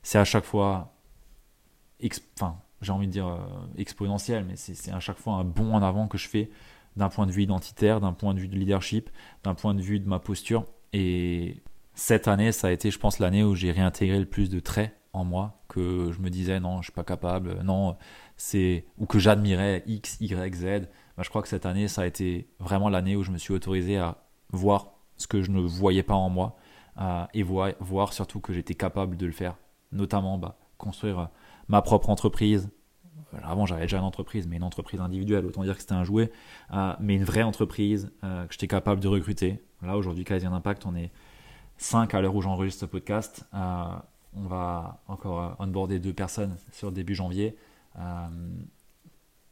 c'est 0.03 0.19
à 0.19 0.25
chaque 0.25 0.43
fois, 0.43 0.93
enfin, 2.35 2.57
j'ai 2.81 2.91
envie 2.91 3.07
de 3.07 3.11
dire 3.11 3.27
euh, 3.27 3.37
exponentiel, 3.77 4.45
mais 4.45 4.55
c'est 4.55 4.91
à 4.91 4.99
chaque 4.99 5.17
fois 5.17 5.35
un 5.35 5.43
bond 5.43 5.73
en 5.73 5.81
avant 5.81 6.07
que 6.07 6.17
je 6.17 6.27
fais 6.27 6.51
d'un 6.95 7.09
point 7.09 7.25
de 7.25 7.31
vue 7.31 7.43
identitaire, 7.43 8.01
d'un 8.01 8.13
point 8.13 8.33
de 8.33 8.39
vue 8.39 8.47
de 8.47 8.55
leadership, 8.55 9.09
d'un 9.43 9.55
point 9.55 9.73
de 9.73 9.81
vue 9.81 9.99
de 9.99 10.07
ma 10.07 10.19
posture. 10.19 10.65
Et 10.93 11.63
cette 11.93 12.27
année, 12.27 12.51
ça 12.51 12.67
a 12.67 12.71
été, 12.71 12.91
je 12.91 12.99
pense, 12.99 13.19
l'année 13.19 13.43
où 13.43 13.55
j'ai 13.55 13.71
réintégré 13.71 14.19
le 14.19 14.25
plus 14.25 14.49
de 14.49 14.59
traits 14.59 14.95
en 15.13 15.25
moi 15.25 15.61
que 15.67 16.11
je 16.11 16.19
me 16.19 16.29
disais 16.29 16.59
non, 16.59 16.77
je 16.77 16.85
suis 16.85 16.93
pas 16.93 17.03
capable, 17.03 17.61
non, 17.63 17.97
c'est 18.37 18.85
ou 18.97 19.05
que 19.05 19.19
j'admirais 19.19 19.83
X, 19.87 20.17
Y, 20.19 20.55
Z. 20.55 20.65
Bah, 21.17 21.23
je 21.23 21.29
crois 21.29 21.41
que 21.41 21.47
cette 21.47 21.65
année, 21.65 21.87
ça 21.87 22.01
a 22.01 22.05
été 22.05 22.49
vraiment 22.59 22.89
l'année 22.89 23.15
où 23.15 23.23
je 23.23 23.31
me 23.31 23.37
suis 23.37 23.53
autorisé 23.53 23.97
à 23.97 24.17
voir 24.51 24.93
ce 25.17 25.27
que 25.27 25.41
je 25.41 25.51
ne 25.51 25.59
voyais 25.59 26.03
pas 26.03 26.15
en 26.15 26.29
moi 26.29 26.55
euh, 26.99 27.25
et 27.33 27.43
voir, 27.43 27.71
voir, 27.79 28.13
surtout 28.13 28.39
que 28.39 28.53
j'étais 28.53 28.73
capable 28.73 29.17
de 29.17 29.25
le 29.25 29.31
faire, 29.31 29.55
notamment 29.91 30.37
bah, 30.37 30.57
construire 30.77 31.19
euh, 31.19 31.25
ma 31.67 31.81
propre 31.81 32.09
entreprise. 32.09 32.69
Avant, 33.43 33.65
j'avais 33.65 33.83
déjà 33.83 33.97
une 33.97 34.03
entreprise, 34.03 34.45
mais 34.47 34.57
une 34.57 34.63
entreprise 34.63 34.99
individuelle, 34.99 35.45
autant 35.45 35.63
dire 35.63 35.75
que 35.75 35.81
c'était 35.81 35.93
un 35.93 36.03
jouet, 36.03 36.31
euh, 36.73 36.93
mais 36.99 37.15
une 37.15 37.23
vraie 37.23 37.43
entreprise 37.43 38.11
que 38.21 38.47
j'étais 38.49 38.67
capable 38.67 38.99
de 38.99 39.07
recruter. 39.07 39.63
Là, 39.81 39.95
aujourd'hui, 39.95 40.25
Kaizen 40.25 40.51
Impact, 40.51 40.85
on 40.85 40.95
est 40.95 41.11
5 41.81 42.13
à 42.13 42.21
l'heure 42.21 42.35
où 42.35 42.41
j'enregistre 42.41 42.81
ce 42.81 42.85
podcast. 42.85 43.43
Euh, 43.55 43.85
on 44.35 44.43
va 44.43 45.01
encore 45.07 45.41
euh, 45.41 45.65
onboarder 45.65 45.99
deux 45.99 46.13
personnes 46.13 46.55
sur 46.71 46.91
début 46.91 47.15
janvier. 47.15 47.57
Euh, 47.97 48.27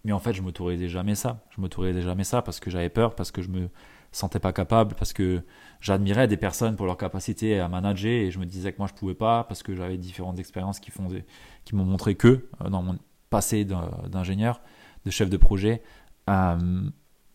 mais 0.06 0.12
en 0.12 0.20
fait, 0.20 0.34
je 0.34 0.44
m'autorisais 0.44 0.88
jamais 0.88 1.16
ça. 1.16 1.40
Je 1.50 1.60
m'autorisais 1.60 2.04
jamais 2.04 2.24
ça 2.24 2.44
parce 2.44 2.60
que 2.60 2.70
j'avais 2.70 2.90
peur, 2.90 3.16
parce 3.16 3.32
que 3.32 3.42
je 3.42 3.50
me 3.50 3.70
sentais 4.12 4.40
pas 4.40 4.54
capable, 4.54 4.94
parce 4.94 5.12
que 5.12 5.42
j'admirais 5.82 6.28
des 6.28 6.38
personnes 6.38 6.76
pour 6.76 6.86
leur 6.86 6.98
capacité 6.98 7.60
à 7.60 7.68
manager 7.68 8.12
et 8.12 8.30
je 8.32 8.38
me 8.38 8.46
disais 8.46 8.74
que 8.74 8.78
moi 8.78 8.88
je 8.88 8.94
pouvais 8.94 9.16
pas 9.16 9.44
parce 9.44 9.64
que 9.64 9.76
j'avais 9.76 9.98
différentes 9.98 10.38
expériences 10.40 10.80
qui, 10.80 10.92
qui 11.66 11.76
m'ont 11.76 11.86
montré 11.86 12.16
que 12.16 12.48
dans 12.64 12.84
mon 12.84 12.98
passé 13.32 13.66
d'ingénieur, 13.66 14.62
de 15.04 15.12
chef 15.12 15.30
de 15.30 15.38
projet. 15.38 15.82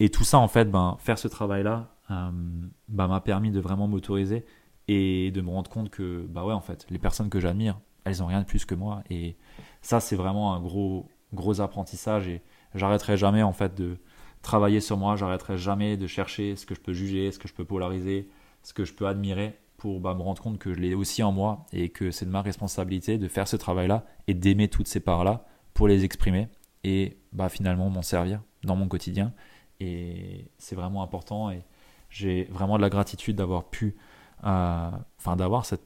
et 0.00 0.08
tout 0.08 0.24
ça, 0.24 0.38
en 0.38 0.48
fait, 0.48 0.70
ben, 0.70 0.96
faire 1.00 1.18
ce 1.18 1.28
travail-là 1.28 1.90
ben, 2.08 3.08
m'a 3.08 3.20
permis 3.20 3.50
de 3.50 3.60
vraiment 3.60 3.86
m'autoriser 3.86 4.44
et 4.88 5.30
de 5.30 5.40
me 5.40 5.50
rendre 5.50 5.70
compte 5.70 5.90
que 5.90 6.26
bah 6.28 6.44
ouais 6.44 6.52
en 6.52 6.60
fait 6.60 6.86
les 6.90 6.98
personnes 6.98 7.30
que 7.30 7.40
j'admire 7.40 7.80
elles 8.04 8.22
ont 8.22 8.26
rien 8.26 8.40
de 8.40 8.46
plus 8.46 8.64
que 8.64 8.74
moi. 8.74 9.02
Et 9.10 9.36
ça 9.82 10.00
c'est 10.00 10.16
vraiment 10.16 10.54
un 10.54 10.60
gros 10.60 11.08
gros 11.32 11.60
apprentissage. 11.60 12.28
Et 12.28 12.42
j'arrêterai 12.74 13.16
jamais 13.16 13.42
en 13.42 13.52
fait 13.52 13.74
de 13.74 13.96
travailler 14.42 14.80
sur 14.80 14.96
moi. 14.96 15.16
J'arrêterai 15.16 15.56
jamais 15.56 15.96
de 15.96 16.06
chercher 16.06 16.54
ce 16.56 16.66
que 16.66 16.74
je 16.74 16.80
peux 16.80 16.92
juger 16.92 17.32
ce 17.32 17.38
que 17.38 17.48
je 17.48 17.54
peux 17.54 17.64
polariser 17.64 18.28
ce 18.62 18.72
que 18.72 18.84
je 18.84 18.94
peux 18.94 19.06
admirer 19.06 19.58
pour 19.76 20.00
bah, 20.00 20.14
me 20.14 20.22
rendre 20.22 20.42
compte 20.42 20.58
que 20.58 20.72
je 20.72 20.80
l'ai 20.80 20.94
aussi 20.94 21.22
en 21.22 21.32
moi 21.32 21.66
et 21.72 21.90
que 21.90 22.10
c'est 22.10 22.24
de 22.24 22.30
ma 22.30 22.42
responsabilité 22.42 23.18
de 23.18 23.28
faire 23.28 23.46
ce 23.46 23.56
travail 23.56 23.86
là 23.86 24.06
et 24.26 24.34
d'aimer 24.34 24.68
toutes 24.68 24.88
ces 24.88 25.00
parts 25.00 25.24
là 25.24 25.44
pour 25.74 25.86
les 25.86 26.04
exprimer 26.04 26.48
et 26.82 27.18
bah 27.32 27.48
finalement 27.48 27.90
m'en 27.90 28.02
servir 28.02 28.42
dans 28.62 28.76
mon 28.76 28.88
quotidien. 28.88 29.32
Et 29.80 30.50
c'est 30.56 30.74
vraiment 30.74 31.02
important 31.02 31.50
et 31.50 31.62
j'ai 32.08 32.44
vraiment 32.44 32.76
de 32.76 32.82
la 32.82 32.90
gratitude 32.90 33.36
d'avoir 33.36 33.68
pu 33.68 33.96
enfin 34.44 35.36
d'avoir 35.36 35.64
cette 35.64 35.82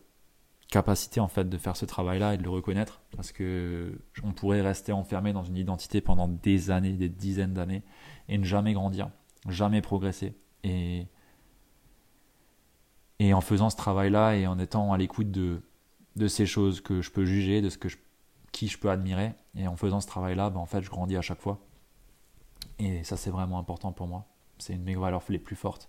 capacité 0.68 1.21
en 1.21 1.29
fait 1.29 1.49
de 1.49 1.57
faire 1.57 1.77
ce 1.77 1.87
travail-là 1.87 2.35
et 2.35 2.38
de 2.38 2.42
le 2.42 2.51
reconnaître. 2.51 3.01
Parce 3.16 3.33
que 3.33 3.99
on 4.23 4.33
pourrait 4.33 4.61
rester 4.61 4.92
enfermé 4.92 5.33
dans 5.33 5.44
une 5.44 5.57
identité 5.57 6.01
pendant 6.01 6.29
des 6.29 6.71
années, 6.71 6.92
des 6.92 7.09
dizaines 7.09 7.55
d'années 7.55 7.83
et 8.29 8.38
ne 8.38 8.44
jamais 8.44 8.73
grandir, 8.73 9.11
jamais 9.49 9.81
progresser. 9.81 10.37
Et 10.64 11.07
et 13.21 13.35
en 13.35 13.40
faisant 13.40 13.71
ce 13.71 13.77
travail-là 13.77 14.37
et 14.37 14.47
en 14.47 14.59
étant 14.59 14.92
à 14.92 14.99
l'écoute 14.99 15.31
de 15.31 15.62
de 16.16 16.29
ces 16.29 16.47
choses 16.47 16.81
que 16.81 17.01
je 17.01 17.11
peux 17.12 17.25
juger, 17.25 17.62
de 17.62 17.71
ce 17.71 17.79
que 17.79 17.88
je, 17.88 17.97
qui 18.51 18.66
je 18.66 18.77
peux 18.77 18.90
admirer 18.90 19.35
et 19.57 19.68
en 19.68 19.77
faisant 19.77 20.01
ce 20.01 20.09
travail-là, 20.09 20.51
ben 20.51 20.59
en 20.61 20.66
fait 20.66 20.83
je 20.83 20.90
grandis 20.90 21.16
à 21.16 21.23
chaque 21.23 21.40
fois. 21.40 21.61
Et 22.79 23.05
ça 23.05 23.16
c'est 23.16 23.31
vraiment 23.31 23.59
important 23.59 23.92
pour 23.92 24.09
moi. 24.09 24.27
C'est 24.59 24.75
une 24.75 24.81
de 24.81 24.85
mes 24.85 24.97
valeurs 24.97 25.23
les 25.29 25.38
plus 25.38 25.57
fortes. 25.57 25.88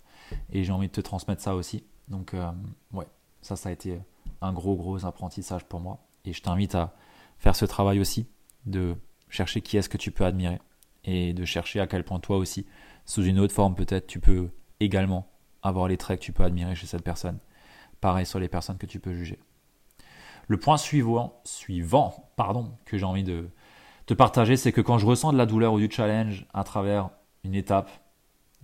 Et 0.52 0.62
j'ai 0.62 0.72
envie 0.72 0.86
de 0.86 0.92
te 0.92 1.00
transmettre 1.00 1.42
ça 1.42 1.56
aussi 1.56 1.84
donc, 2.10 2.34
euh, 2.34 2.50
ouais, 2.92 3.06
ça, 3.40 3.56
ça 3.56 3.68
a 3.68 3.72
été 3.72 3.98
un 4.40 4.52
gros, 4.52 4.74
gros 4.76 5.06
apprentissage 5.06 5.64
pour 5.64 5.80
moi. 5.80 5.98
Et 6.24 6.32
je 6.32 6.42
t'invite 6.42 6.74
à 6.74 6.94
faire 7.38 7.56
ce 7.56 7.64
travail 7.64 8.00
aussi, 8.00 8.26
de 8.66 8.96
chercher 9.28 9.62
qui 9.62 9.76
est-ce 9.76 9.88
que 9.88 9.96
tu 9.96 10.10
peux 10.10 10.24
admirer 10.24 10.60
et 11.04 11.32
de 11.32 11.44
chercher 11.44 11.80
à 11.80 11.86
quel 11.86 12.04
point 12.04 12.20
toi 12.20 12.36
aussi, 12.36 12.66
sous 13.06 13.24
une 13.24 13.38
autre 13.38 13.54
forme 13.54 13.74
peut-être, 13.74 14.06
tu 14.06 14.20
peux 14.20 14.50
également 14.80 15.30
avoir 15.62 15.88
les 15.88 15.96
traits 15.96 16.20
que 16.20 16.24
tu 16.24 16.32
peux 16.32 16.42
admirer 16.42 16.74
chez 16.74 16.86
cette 16.86 17.02
personne. 17.02 17.38
Pareil 18.00 18.26
sur 18.26 18.38
les 18.38 18.48
personnes 18.48 18.76
que 18.76 18.86
tu 18.86 19.00
peux 19.00 19.14
juger. 19.14 19.38
Le 20.48 20.58
point 20.58 20.76
suivant, 20.76 21.40
suivant 21.44 22.30
pardon, 22.36 22.76
que 22.84 22.98
j'ai 22.98 23.04
envie 23.04 23.24
de 23.24 23.48
te 24.06 24.14
partager, 24.14 24.56
c'est 24.56 24.72
que 24.72 24.80
quand 24.80 24.98
je 24.98 25.06
ressens 25.06 25.32
de 25.32 25.38
la 25.38 25.46
douleur 25.46 25.72
ou 25.72 25.78
du 25.78 25.90
challenge 25.90 26.46
à 26.52 26.64
travers 26.64 27.10
une 27.44 27.54
étape, 27.54 27.90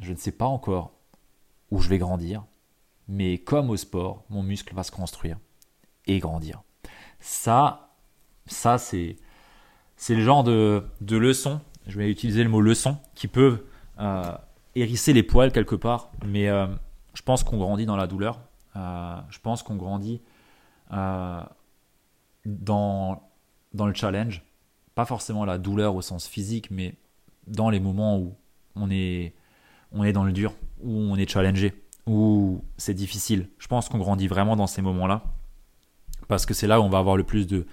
je 0.00 0.12
ne 0.12 0.18
sais 0.18 0.32
pas 0.32 0.46
encore 0.46 0.92
où 1.70 1.80
je 1.80 1.88
vais 1.88 1.98
grandir, 1.98 2.44
mais 3.08 3.38
comme 3.38 3.70
au 3.70 3.76
sport, 3.76 4.24
mon 4.30 4.42
muscle 4.42 4.74
va 4.74 4.82
se 4.82 4.90
construire 4.90 5.38
et 6.06 6.18
grandir. 6.18 6.62
Ça, 7.20 7.90
ça 8.46 8.78
c'est, 8.78 9.16
c'est 9.96 10.14
le 10.14 10.22
genre 10.22 10.44
de, 10.44 10.84
de 11.00 11.16
leçon, 11.16 11.60
je 11.86 11.98
vais 11.98 12.10
utiliser 12.10 12.42
le 12.42 12.48
mot 12.48 12.60
leçon, 12.60 12.98
qui 13.14 13.28
peuvent 13.28 13.62
euh, 13.98 14.32
hérisser 14.74 15.12
les 15.12 15.22
poils 15.22 15.52
quelque 15.52 15.74
part, 15.74 16.10
mais 16.24 16.48
euh, 16.48 16.66
je 17.14 17.22
pense 17.22 17.44
qu'on 17.44 17.58
grandit 17.58 17.86
dans 17.86 17.96
la 17.96 18.06
douleur, 18.06 18.40
euh, 18.76 19.16
je 19.30 19.38
pense 19.38 19.62
qu'on 19.62 19.76
grandit 19.76 20.20
dans, 20.90 21.46
dans 23.74 23.86
le 23.86 23.94
challenge, 23.94 24.44
pas 24.94 25.04
forcément 25.04 25.44
la 25.44 25.58
douleur 25.58 25.96
au 25.96 26.02
sens 26.02 26.28
physique, 26.28 26.70
mais 26.70 26.94
dans 27.48 27.70
les 27.70 27.80
moments 27.80 28.18
où 28.18 28.36
on 28.76 28.88
est, 28.90 29.34
on 29.90 30.04
est 30.04 30.12
dans 30.12 30.24
le 30.24 30.32
dur, 30.32 30.54
où 30.80 30.92
on 30.92 31.16
est 31.16 31.28
challengé, 31.28 31.74
où 32.06 32.64
c'est 32.76 32.94
difficile. 32.94 33.48
Je 33.58 33.66
pense 33.66 33.88
qu'on 33.88 33.98
grandit 33.98 34.28
vraiment 34.28 34.56
dans 34.56 34.66
ces 34.66 34.82
moments-là 34.82 35.22
parce 36.28 36.46
que 36.46 36.54
c'est 36.54 36.66
là 36.66 36.80
où 36.80 36.84
on 36.84 36.88
va 36.88 36.98
avoir 36.98 37.16
le 37.16 37.24
plus 37.24 37.46
de, 37.46 37.66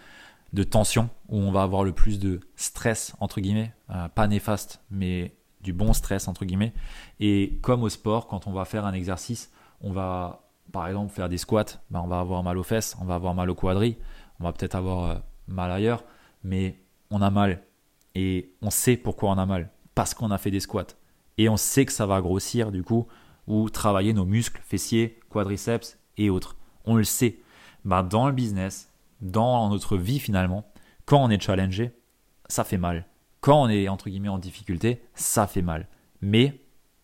tension, 0.64 1.10
où 1.30 1.38
on 1.38 1.52
va 1.52 1.64
avoir 1.64 1.84
le 1.84 1.92
plus 1.92 2.20
de 2.20 2.40
stress, 2.56 3.16
entre 3.20 3.42
guillemets, 3.42 3.74
euh, 3.90 4.08
pas 4.10 4.28
néfaste, 4.28 4.82
mais 4.92 5.36
du 5.62 5.74
bon 5.74 5.94
stress, 5.94 6.28
entre 6.28 6.46
guillemets. 6.46 6.74
Et 7.20 7.60
comme 7.62 7.84
au 7.84 7.90
sport, 7.90 8.28
quand 8.28 8.48
on 8.48 8.52
va 8.52 8.66
faire 8.66 8.86
un 8.86 8.94
exercice, 8.94 9.52
on 9.82 9.92
va, 9.92 10.50
par 10.72 10.88
exemple, 10.88 11.12
faire 11.12 11.30
des 11.30 11.38
squats, 11.38 11.80
ben 11.90 12.02
on 12.02 12.08
va 12.08 12.20
avoir 12.20 12.44
mal 12.44 12.58
aux 12.58 12.64
fesses, 12.64 12.96
on 13.02 13.06
va 13.06 13.16
avoir 13.16 13.34
mal 13.34 13.50
au 13.50 13.56
quadri, 13.56 13.98
on 14.40 14.44
va 14.44 14.54
peut-être 14.54 14.76
avoir 14.76 15.10
euh, 15.10 15.16
mal 15.48 15.72
ailleurs, 15.72 16.04
mais 16.44 16.80
on 17.10 17.22
a 17.22 17.30
mal. 17.30 17.64
Et 18.16 18.54
on 18.62 18.70
sait 18.70 18.98
pourquoi 18.98 19.32
on 19.32 19.38
a 19.38 19.46
mal, 19.46 19.72
parce 19.96 20.14
qu'on 20.14 20.30
a 20.32 20.38
fait 20.38 20.52
des 20.52 20.60
squats. 20.60 20.96
Et 21.40 21.50
on 21.50 21.58
sait 21.58 21.86
que 21.86 21.92
ça 21.92 22.06
va 22.06 22.22
grossir, 22.22 22.72
du 22.72 22.84
coup, 22.84 23.08
ou 23.48 23.70
travailler 23.70 24.14
nos 24.14 24.26
muscles, 24.26 24.62
fessiers, 24.64 25.20
quadriceps 25.30 25.98
et 26.18 26.30
autres. 26.30 26.56
On 26.86 26.96
le 26.96 27.04
sait. 27.04 27.40
Ben, 27.86 28.04
dans 28.04 28.28
le 28.28 28.34
business, 28.34 28.92
dans 29.22 29.70
notre 29.70 29.98
vie 29.98 30.20
finalement, 30.20 30.66
quand 31.06 31.24
on 31.24 31.30
est 31.30 31.42
challengé, 31.42 31.92
ça 32.48 32.64
fait 32.64 32.78
mal. 32.78 33.08
Quand 33.42 33.64
on 33.64 33.70
est 33.70 33.90
entre 33.90 34.10
guillemets 34.10 34.30
en 34.30 34.38
difficulté, 34.38 35.04
ça 35.16 35.48
fait 35.48 35.62
mal. 35.62 35.88
Mais 36.22 36.62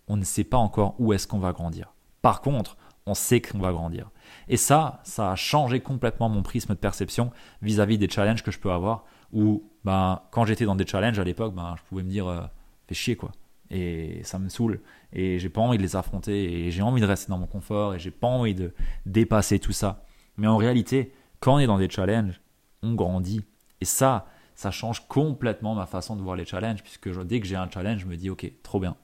on 0.08 0.16
ne 0.16 0.24
sait 0.24 0.44
pas 0.44 0.58
encore 0.58 0.96
où 1.00 1.12
est-ce 1.14 1.28
qu'on 1.28 1.40
va 1.40 1.52
grandir. 1.52 1.94
Par 2.22 2.42
contre, 2.42 2.78
on 3.06 3.14
sait 3.14 3.42
qu'on 3.42 3.60
va 3.60 3.72
grandir. 3.72 4.10
Et 4.48 4.58
ça, 4.58 5.02
ça 5.04 5.32
a 5.32 5.36
changé 5.36 5.80
complètement 5.80 6.30
mon 6.30 6.44
prisme 6.44 6.74
de 6.74 6.80
perception 6.80 7.32
vis-à-vis 7.62 7.98
des 7.98 8.10
challenges 8.10 8.44
que 8.44 8.52
je 8.52 8.60
peux 8.60 8.72
avoir. 8.72 9.06
Où 9.34 9.70
ben, 9.84 10.22
quand 10.32 10.46
j'étais 10.46 10.66
dans 10.66 10.76
des 10.76 10.86
challenges 10.86 11.20
à 11.20 11.24
l'époque, 11.24 11.54
ben, 11.54 11.76
je 11.78 11.84
pouvais 11.84 12.04
me 12.04 12.10
dire 12.10 12.28
euh, 12.28 12.42
fais 12.88 12.96
chier 12.96 13.16
quoi. 13.16 13.32
Et 13.72 14.22
ça 14.24 14.40
me 14.40 14.50
saoule. 14.50 14.82
Et 15.14 15.40
j'ai 15.40 15.50
pas 15.50 15.62
envie 15.62 15.78
de 15.78 15.84
les 15.84 15.96
affronter. 15.96 16.66
Et 16.66 16.72
j'ai 16.72 16.82
envie 16.82 17.02
de 17.02 17.06
rester 17.06 17.30
dans 17.30 17.38
mon 17.38 17.48
confort. 17.48 17.96
Et 17.96 18.00
j'ai 18.00 18.12
pas 18.12 18.28
envie 18.28 18.56
de 18.56 18.74
dépasser 19.06 19.60
tout 19.60 19.74
ça. 19.74 20.06
Mais 20.38 20.48
en 20.48 20.58
réalité, 20.58 21.14
quand 21.40 21.56
on 21.56 21.60
est 21.60 21.68
dans 21.68 21.78
des 21.78 21.90
challenges, 21.90 22.42
on 22.82 22.94
grandit. 22.94 23.42
Et 23.82 23.86
ça, 23.86 24.28
ça 24.56 24.72
change 24.72 25.08
complètement 25.08 25.74
ma 25.74 25.86
façon 25.86 26.18
de 26.18 26.22
voir 26.22 26.36
les 26.36 26.46
challenges, 26.46 26.84
puisque 26.84 27.10
dès 27.26 27.40
que 27.40 27.48
j'ai 27.48 27.56
un 27.56 27.70
challenge, 27.70 28.02
je 28.02 28.06
me 28.06 28.18
dis, 28.18 28.30
ok, 28.30 28.52
trop 28.62 28.80
bien. 28.80 28.98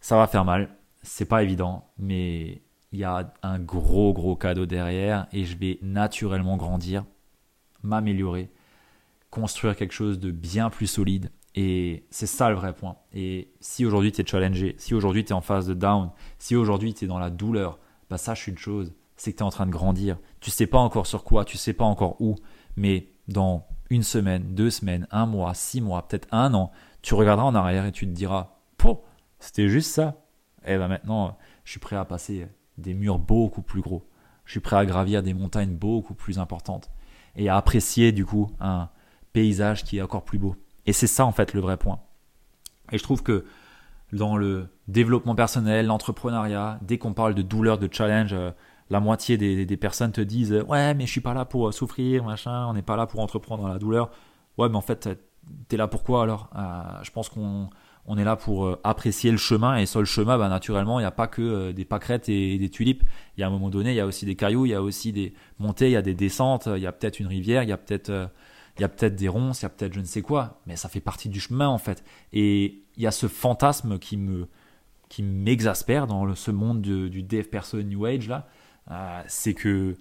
Ça 0.00 0.16
va 0.16 0.26
faire 0.26 0.44
mal, 0.44 0.68
c'est 1.02 1.26
pas 1.26 1.42
évident, 1.42 1.88
mais 1.96 2.62
il 2.90 2.98
y 2.98 3.04
a 3.04 3.32
un 3.42 3.58
gros, 3.60 4.12
gros 4.12 4.34
cadeau 4.34 4.66
derrière, 4.66 5.28
et 5.32 5.44
je 5.44 5.56
vais 5.56 5.78
naturellement 5.80 6.56
grandir, 6.56 7.04
m'améliorer, 7.82 8.50
construire 9.30 9.76
quelque 9.76 9.94
chose 9.94 10.18
de 10.18 10.30
bien 10.30 10.70
plus 10.70 10.88
solide. 10.88 11.30
Et 11.54 12.04
c'est 12.10 12.26
ça 12.26 12.50
le 12.50 12.56
vrai 12.56 12.74
point. 12.74 12.96
Et 13.12 13.52
si 13.60 13.86
aujourd'hui 13.86 14.10
tu 14.10 14.22
es 14.22 14.26
challengé, 14.26 14.74
si 14.78 14.94
aujourd'hui 14.94 15.24
tu 15.24 15.30
es 15.30 15.34
en 15.34 15.40
phase 15.40 15.66
de 15.66 15.74
down, 15.74 16.10
si 16.38 16.56
aujourd'hui 16.56 16.94
tu 16.94 17.04
es 17.04 17.08
dans 17.08 17.18
la 17.18 17.30
douleur, 17.30 17.78
bah 18.10 18.18
sache 18.18 18.48
une 18.48 18.58
chose, 18.58 18.92
c'est 19.16 19.32
que 19.32 19.38
tu 19.38 19.42
es 19.42 19.46
en 19.46 19.50
train 19.50 19.66
de 19.66 19.70
grandir. 19.70 20.18
Tu 20.40 20.50
sais 20.50 20.66
pas 20.66 20.78
encore 20.78 21.06
sur 21.06 21.22
quoi, 21.22 21.44
tu 21.44 21.56
sais 21.56 21.72
pas 21.72 21.84
encore 21.84 22.20
où, 22.20 22.34
mais 22.76 23.08
dans 23.28 23.66
une 23.90 24.02
semaine, 24.02 24.54
deux 24.54 24.70
semaines, 24.70 25.06
un 25.10 25.26
mois, 25.26 25.54
six 25.54 25.80
mois, 25.80 26.06
peut-être 26.08 26.28
un 26.32 26.54
an, 26.54 26.72
tu 27.02 27.14
regarderas 27.14 27.46
en 27.46 27.54
arrière 27.54 27.86
et 27.86 27.92
tu 27.92 28.06
te 28.06 28.12
diras, 28.12 28.56
po, 28.76 29.04
c'était 29.38 29.68
juste 29.68 29.92
ça. 29.92 30.20
Et 30.66 30.72
eh 30.72 30.78
ben 30.78 30.88
maintenant, 30.88 31.36
je 31.64 31.72
suis 31.72 31.80
prêt 31.80 31.96
à 31.96 32.04
passer 32.04 32.48
des 32.78 32.94
murs 32.94 33.18
beaucoup 33.18 33.62
plus 33.62 33.82
gros. 33.82 34.08
Je 34.44 34.52
suis 34.52 34.60
prêt 34.60 34.76
à 34.76 34.86
gravir 34.86 35.22
des 35.22 35.34
montagnes 35.34 35.74
beaucoup 35.74 36.14
plus 36.14 36.38
importantes 36.38 36.90
et 37.36 37.48
à 37.48 37.56
apprécier 37.56 38.12
du 38.12 38.24
coup 38.24 38.50
un 38.60 38.88
paysage 39.32 39.84
qui 39.84 39.98
est 39.98 40.02
encore 40.02 40.24
plus 40.24 40.38
beau. 40.38 40.56
Et 40.86 40.92
c'est 40.92 41.06
ça 41.06 41.24
en 41.24 41.32
fait 41.32 41.54
le 41.54 41.60
vrai 41.60 41.76
point. 41.76 42.00
Et 42.92 42.98
je 42.98 43.02
trouve 43.02 43.22
que 43.22 43.44
dans 44.12 44.36
le 44.36 44.68
développement 44.86 45.34
personnel, 45.34 45.86
l'entrepreneuriat, 45.86 46.78
dès 46.82 46.98
qu'on 46.98 47.14
parle 47.14 47.34
de 47.34 47.42
douleur, 47.42 47.78
de 47.78 47.88
challenge, 47.90 48.32
euh, 48.32 48.50
la 48.90 49.00
moitié 49.00 49.36
des, 49.36 49.76
personnes 49.76 50.12
te 50.12 50.20
disent 50.20 50.52
ouais 50.68 50.94
mais 50.94 51.06
je 51.06 51.10
suis 51.10 51.20
pas 51.20 51.34
là 51.34 51.44
pour 51.44 51.68
euh, 51.68 51.72
souffrir 51.72 52.24
machin 52.24 52.66
on 52.66 52.74
n'est 52.74 52.82
pas 52.82 52.96
là 52.96 53.06
pour 53.06 53.20
entreprendre 53.20 53.68
la 53.68 53.78
douleur 53.78 54.10
ouais 54.58 54.68
mais 54.68 54.76
en 54.76 54.82
fait 54.82 55.08
t'es 55.68 55.76
là 55.76 55.88
pourquoi 55.88 56.22
alors? 56.22 56.50
Euh, 56.56 57.02
je 57.02 57.10
pense 57.10 57.28
qu'on 57.28 57.68
on 58.06 58.18
est 58.18 58.24
là 58.24 58.36
pour 58.36 58.66
euh, 58.66 58.80
apprécier 58.84 59.30
le 59.30 59.36
chemin. 59.36 59.76
Et 59.76 59.86
sur 59.86 60.00
le 60.00 60.06
chemin 60.06 60.38
bah, 60.38 60.48
naturellement 60.48 61.00
il 61.00 61.02
n'y 61.02 61.06
a 61.06 61.10
pas 61.10 61.26
que 61.26 61.72
des 61.72 61.84
pâquerettes 61.84 62.28
et, 62.28 62.58
des 62.58 62.68
tulipes. 62.70 63.02
Il 63.36 63.40
y 63.40 63.44
a 63.44 63.46
un 63.46 63.50
moment 63.50 63.70
donné 63.70 63.90
il 63.90 63.96
y 63.96 64.00
a 64.00 64.06
aussi 64.06 64.26
des 64.26 64.36
cailloux 64.36 64.66
il 64.66 64.70
y 64.70 64.74
a 64.74 64.82
aussi 64.82 65.12
des 65.12 65.34
montées 65.58 65.88
il 65.88 65.92
y 65.92 65.96
a 65.96 66.02
des 66.02 66.14
descentes 66.14 66.68
il 66.74 66.82
y 66.82 66.86
a 66.86 66.92
peut-être 66.92 67.20
une 67.20 67.26
rivière 67.26 67.62
il 67.62 67.68
y 67.68 67.72
a 67.72 67.78
peut-être 67.78 68.30
il 68.76 68.82
y 68.82 68.84
a 68.84 68.88
peut-être 68.88 69.16
des 69.16 69.28
ronces 69.28 69.60
il 69.60 69.64
y 69.64 69.66
a 69.66 69.70
peut-être 69.70 69.94
je 69.94 70.00
ne 70.00 70.04
sais 70.04 70.22
quoi 70.22 70.60
mais 70.66 70.76
ça 70.76 70.88
fait 70.88 71.00
partie 71.00 71.28
du 71.28 71.40
chemin 71.40 71.68
en 71.68 71.78
fait 71.78 72.04
et 72.32 72.82
il 72.96 73.02
y 73.02 73.06
a 73.06 73.10
ce 73.10 73.28
fantasme 73.28 73.98
qui 73.98 74.16
me 74.16 74.48
qui 75.08 75.22
m'exaspère 75.22 76.06
dans 76.06 76.34
ce 76.34 76.50
monde 76.50 76.80
du 76.82 77.22
dev 77.22 77.44
person 77.44 77.78
new 77.82 78.04
age 78.04 78.28
là 78.28 78.48
euh, 78.90 79.22
c'est 79.26 79.54
que 79.54 79.96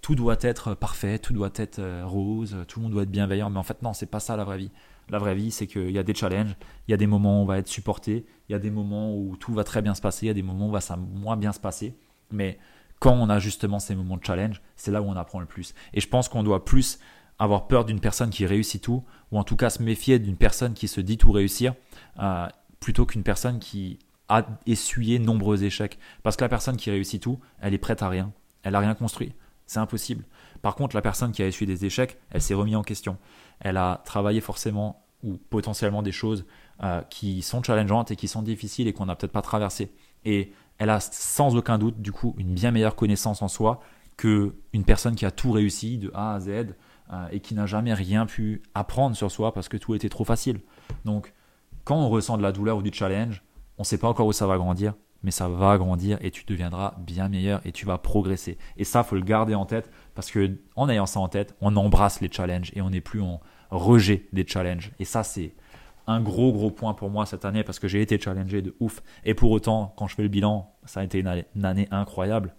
tout 0.00 0.14
doit 0.14 0.36
être 0.40 0.74
parfait, 0.74 1.18
tout 1.18 1.32
doit 1.32 1.52
être 1.56 1.78
euh, 1.78 2.02
rose, 2.04 2.56
tout 2.68 2.80
le 2.80 2.84
monde 2.84 2.92
doit 2.92 3.02
être 3.02 3.10
bienveillant. 3.10 3.50
Mais 3.50 3.58
en 3.58 3.62
fait, 3.62 3.82
non, 3.82 3.92
c'est 3.92 4.06
pas 4.06 4.20
ça 4.20 4.36
la 4.36 4.44
vraie 4.44 4.58
vie. 4.58 4.70
La 5.08 5.18
vraie 5.18 5.34
vie, 5.34 5.50
c'est 5.50 5.66
qu'il 5.66 5.90
y 5.90 5.98
a 5.98 6.02
des 6.02 6.14
challenges, 6.14 6.56
il 6.86 6.92
y 6.92 6.94
a 6.94 6.96
des 6.96 7.06
moments 7.06 7.40
où 7.40 7.42
on 7.42 7.46
va 7.46 7.58
être 7.58 7.66
supporté, 7.66 8.26
il 8.48 8.52
y 8.52 8.54
a 8.54 8.60
des 8.60 8.70
moments 8.70 9.14
où 9.16 9.36
tout 9.36 9.52
va 9.52 9.64
très 9.64 9.82
bien 9.82 9.94
se 9.94 10.00
passer, 10.00 10.26
il 10.26 10.28
y 10.28 10.30
a 10.30 10.34
des 10.34 10.42
moments 10.42 10.70
où 10.70 10.80
ça 10.80 10.94
va 10.94 11.02
moins 11.02 11.36
bien 11.36 11.52
se 11.52 11.58
passer. 11.58 11.96
Mais 12.30 12.58
quand 13.00 13.12
on 13.14 13.28
a 13.28 13.40
justement 13.40 13.80
ces 13.80 13.96
moments 13.96 14.16
de 14.16 14.24
challenge, 14.24 14.62
c'est 14.76 14.92
là 14.92 15.02
où 15.02 15.06
on 15.06 15.16
apprend 15.16 15.40
le 15.40 15.46
plus. 15.46 15.74
Et 15.94 16.00
je 16.00 16.08
pense 16.08 16.28
qu'on 16.28 16.44
doit 16.44 16.64
plus 16.64 17.00
avoir 17.40 17.66
peur 17.66 17.86
d'une 17.86 18.00
personne 18.00 18.30
qui 18.30 18.44
réussit 18.44 18.82
tout, 18.82 19.02
ou 19.32 19.38
en 19.38 19.44
tout 19.44 19.56
cas 19.56 19.70
se 19.70 19.82
méfier 19.82 20.18
d'une 20.18 20.36
personne 20.36 20.74
qui 20.74 20.86
se 20.86 21.00
dit 21.00 21.16
tout 21.16 21.32
réussir, 21.32 21.74
euh, 22.20 22.46
plutôt 22.80 23.06
qu'une 23.06 23.22
personne 23.22 23.58
qui 23.58 23.98
a 24.28 24.46
essuyé 24.66 25.18
nombreux 25.18 25.64
échecs. 25.64 25.98
Parce 26.22 26.36
que 26.36 26.44
la 26.44 26.50
personne 26.50 26.76
qui 26.76 26.90
réussit 26.90 27.20
tout, 27.20 27.40
elle 27.60 27.72
est 27.72 27.78
prête 27.78 28.02
à 28.02 28.10
rien. 28.10 28.30
Elle 28.62 28.74
n'a 28.74 28.78
rien 28.78 28.94
construit. 28.94 29.32
C'est 29.66 29.80
impossible. 29.80 30.24
Par 30.60 30.74
contre, 30.74 30.94
la 30.94 31.00
personne 31.00 31.32
qui 31.32 31.42
a 31.42 31.46
essuyé 31.46 31.66
des 31.66 31.86
échecs, 31.86 32.18
elle 32.30 32.42
s'est 32.42 32.54
remise 32.54 32.76
en 32.76 32.82
question. 32.82 33.16
Elle 33.58 33.78
a 33.78 34.02
travaillé 34.04 34.42
forcément 34.42 35.06
ou 35.22 35.38
potentiellement 35.38 36.02
des 36.02 36.12
choses 36.12 36.44
euh, 36.82 37.00
qui 37.08 37.40
sont 37.40 37.62
challengeantes 37.62 38.10
et 38.10 38.16
qui 38.16 38.28
sont 38.28 38.42
difficiles 38.42 38.86
et 38.86 38.92
qu'on 38.92 39.06
n'a 39.06 39.16
peut-être 39.16 39.32
pas 39.32 39.42
traversées. 39.42 39.92
Et 40.26 40.52
elle 40.76 40.90
a 40.90 41.00
sans 41.00 41.56
aucun 41.56 41.78
doute, 41.78 42.02
du 42.02 42.12
coup, 42.12 42.34
une 42.36 42.52
bien 42.52 42.70
meilleure 42.70 42.96
connaissance 42.96 43.40
en 43.40 43.48
soi 43.48 43.80
que 44.18 44.54
une 44.74 44.84
personne 44.84 45.14
qui 45.14 45.24
a 45.24 45.30
tout 45.30 45.52
réussi 45.52 45.96
de 45.96 46.10
A 46.12 46.34
à 46.34 46.40
Z 46.40 46.74
euh, 47.12 47.28
et 47.30 47.40
qui 47.40 47.54
n'a 47.54 47.66
jamais 47.66 47.94
rien 47.94 48.26
pu 48.26 48.62
apprendre 48.74 49.16
sur 49.16 49.30
soi 49.30 49.52
parce 49.52 49.68
que 49.68 49.76
tout 49.76 49.94
était 49.94 50.08
trop 50.08 50.24
facile. 50.24 50.60
Donc, 51.04 51.32
quand 51.84 51.96
on 51.96 52.08
ressent 52.08 52.36
de 52.36 52.42
la 52.42 52.52
douleur 52.52 52.78
ou 52.78 52.82
du 52.82 52.92
challenge, 52.92 53.42
on 53.78 53.82
ne 53.82 53.86
sait 53.86 53.98
pas 53.98 54.08
encore 54.08 54.26
où 54.26 54.32
ça 54.32 54.46
va 54.46 54.58
grandir, 54.58 54.94
mais 55.22 55.30
ça 55.30 55.48
va 55.48 55.76
grandir 55.78 56.18
et 56.20 56.30
tu 56.30 56.44
deviendras 56.44 56.94
bien 56.98 57.28
meilleur 57.28 57.60
et 57.64 57.72
tu 57.72 57.86
vas 57.86 57.98
progresser. 57.98 58.58
Et 58.76 58.84
ça, 58.84 59.02
faut 59.02 59.16
le 59.16 59.22
garder 59.22 59.54
en 59.54 59.66
tête 59.66 59.90
parce 60.14 60.30
que 60.30 60.58
en 60.76 60.88
ayant 60.88 61.06
ça 61.06 61.20
en 61.20 61.28
tête, 61.28 61.54
on 61.60 61.76
embrasse 61.76 62.20
les 62.20 62.30
challenges 62.30 62.70
et 62.74 62.82
on 62.82 62.90
n'est 62.90 63.00
plus 63.00 63.20
en 63.20 63.40
rejet 63.70 64.26
des 64.32 64.46
challenges. 64.46 64.92
Et 64.98 65.04
ça, 65.04 65.22
c'est 65.22 65.54
un 66.06 66.20
gros 66.20 66.52
gros 66.52 66.70
point 66.70 66.94
pour 66.94 67.10
moi 67.10 67.26
cette 67.26 67.44
année 67.44 67.62
parce 67.62 67.78
que 67.78 67.88
j'ai 67.88 68.02
été 68.02 68.18
challengé 68.18 68.62
de 68.62 68.74
ouf. 68.80 69.02
Et 69.24 69.34
pour 69.34 69.50
autant, 69.50 69.94
quand 69.96 70.06
je 70.06 70.14
fais 70.14 70.22
le 70.22 70.28
bilan, 70.28 70.72
ça 70.84 71.00
a 71.00 71.04
été 71.04 71.20
une 71.20 71.64
année, 71.64 71.88
incroyable. 71.90 72.54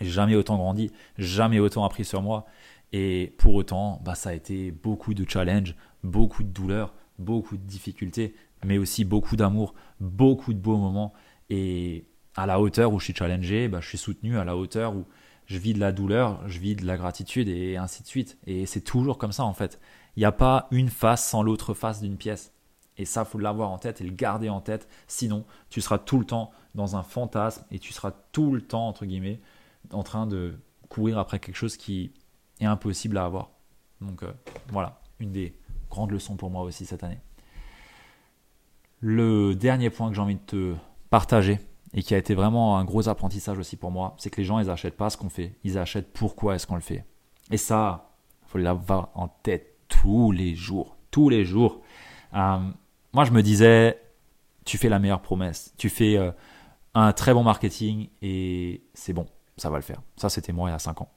Jamais 0.00 0.34
autant 0.34 0.56
grandi, 0.56 0.90
jamais 1.18 1.58
autant 1.58 1.84
appris 1.84 2.04
sur 2.04 2.22
moi. 2.22 2.46
Et 2.92 3.34
pour 3.38 3.54
autant, 3.54 4.00
bah, 4.04 4.14
ça 4.14 4.30
a 4.30 4.32
été 4.34 4.70
beaucoup 4.70 5.14
de 5.14 5.28
challenges, 5.28 5.74
beaucoup 6.04 6.42
de 6.42 6.50
douleurs, 6.50 6.94
beaucoup 7.18 7.56
de 7.56 7.62
difficultés, 7.62 8.34
mais 8.64 8.78
aussi 8.78 9.04
beaucoup 9.04 9.36
d'amour, 9.36 9.74
beaucoup 10.00 10.52
de 10.52 10.58
beaux 10.58 10.76
moments. 10.76 11.12
Et 11.48 12.06
à 12.36 12.46
la 12.46 12.60
hauteur 12.60 12.92
où 12.92 12.98
je 12.98 13.06
suis 13.06 13.14
challengé, 13.14 13.68
bah, 13.68 13.80
je 13.80 13.88
suis 13.88 13.98
soutenu, 13.98 14.38
à 14.38 14.44
la 14.44 14.56
hauteur 14.56 14.94
où 14.94 15.06
je 15.46 15.58
vis 15.58 15.74
de 15.74 15.80
la 15.80 15.92
douleur, 15.92 16.46
je 16.48 16.58
vis 16.58 16.76
de 16.76 16.86
la 16.86 16.96
gratitude 16.96 17.48
et 17.48 17.76
ainsi 17.76 18.02
de 18.02 18.08
suite. 18.08 18.38
Et 18.46 18.66
c'est 18.66 18.80
toujours 18.80 19.18
comme 19.18 19.32
ça 19.32 19.44
en 19.44 19.54
fait. 19.54 19.80
Il 20.16 20.20
n'y 20.20 20.26
a 20.26 20.32
pas 20.32 20.68
une 20.70 20.88
face 20.88 21.26
sans 21.26 21.42
l'autre 21.42 21.74
face 21.74 22.00
d'une 22.00 22.16
pièce. 22.16 22.52
Et 22.98 23.06
ça, 23.06 23.24
faut 23.24 23.38
l'avoir 23.38 23.70
en 23.70 23.78
tête 23.78 24.00
et 24.00 24.04
le 24.04 24.12
garder 24.12 24.50
en 24.50 24.60
tête. 24.60 24.86
Sinon, 25.08 25.46
tu 25.70 25.80
seras 25.80 25.98
tout 25.98 26.18
le 26.18 26.26
temps 26.26 26.50
dans 26.74 26.94
un 26.96 27.02
fantasme 27.02 27.64
et 27.70 27.78
tu 27.78 27.92
seras 27.92 28.12
tout 28.32 28.52
le 28.52 28.60
temps, 28.60 28.86
entre 28.86 29.06
guillemets, 29.06 29.40
en 29.92 30.02
train 30.02 30.26
de 30.26 30.58
courir 30.90 31.18
après 31.18 31.38
quelque 31.38 31.56
chose 31.56 31.78
qui 31.78 32.12
impossible 32.66 33.18
à 33.18 33.24
avoir. 33.24 33.50
Donc 34.00 34.22
euh, 34.22 34.32
voilà, 34.68 35.00
une 35.18 35.32
des 35.32 35.54
grandes 35.90 36.10
leçons 36.10 36.36
pour 36.36 36.50
moi 36.50 36.62
aussi 36.62 36.86
cette 36.86 37.04
année. 37.04 37.18
Le 39.00 39.54
dernier 39.54 39.90
point 39.90 40.08
que 40.08 40.14
j'ai 40.14 40.20
envie 40.20 40.36
de 40.36 40.40
te 40.40 40.74
partager 41.10 41.58
et 41.94 42.02
qui 42.02 42.14
a 42.14 42.18
été 42.18 42.34
vraiment 42.34 42.78
un 42.78 42.84
gros 42.84 43.08
apprentissage 43.08 43.58
aussi 43.58 43.76
pour 43.76 43.90
moi, 43.90 44.14
c'est 44.18 44.30
que 44.30 44.38
les 44.38 44.44
gens, 44.44 44.58
ils 44.58 44.66
n'achètent 44.66 44.96
pas 44.96 45.10
ce 45.10 45.16
qu'on 45.16 45.28
fait, 45.28 45.56
ils 45.64 45.76
achètent 45.78 46.12
pourquoi 46.12 46.54
est-ce 46.54 46.66
qu'on 46.66 46.76
le 46.76 46.80
fait. 46.80 47.04
Et 47.50 47.56
ça, 47.56 48.12
faut 48.46 48.58
l'avoir 48.58 49.10
en 49.14 49.28
tête 49.28 49.76
tous 49.88 50.32
les 50.32 50.54
jours, 50.54 50.96
tous 51.10 51.28
les 51.28 51.44
jours. 51.44 51.82
Euh, 52.34 52.58
moi, 53.12 53.24
je 53.24 53.32
me 53.32 53.42
disais, 53.42 54.00
tu 54.64 54.78
fais 54.78 54.88
la 54.88 54.98
meilleure 54.98 55.20
promesse, 55.20 55.74
tu 55.76 55.88
fais 55.88 56.16
euh, 56.16 56.30
un 56.94 57.12
très 57.12 57.34
bon 57.34 57.42
marketing 57.42 58.08
et 58.22 58.82
c'est 58.94 59.12
bon, 59.12 59.26
ça 59.56 59.68
va 59.68 59.76
le 59.76 59.82
faire. 59.82 60.00
Ça, 60.16 60.28
c'était 60.28 60.52
moi 60.52 60.70
il 60.70 60.72
y 60.72 60.74
a 60.74 60.78
5 60.78 61.02
ans. 61.02 61.10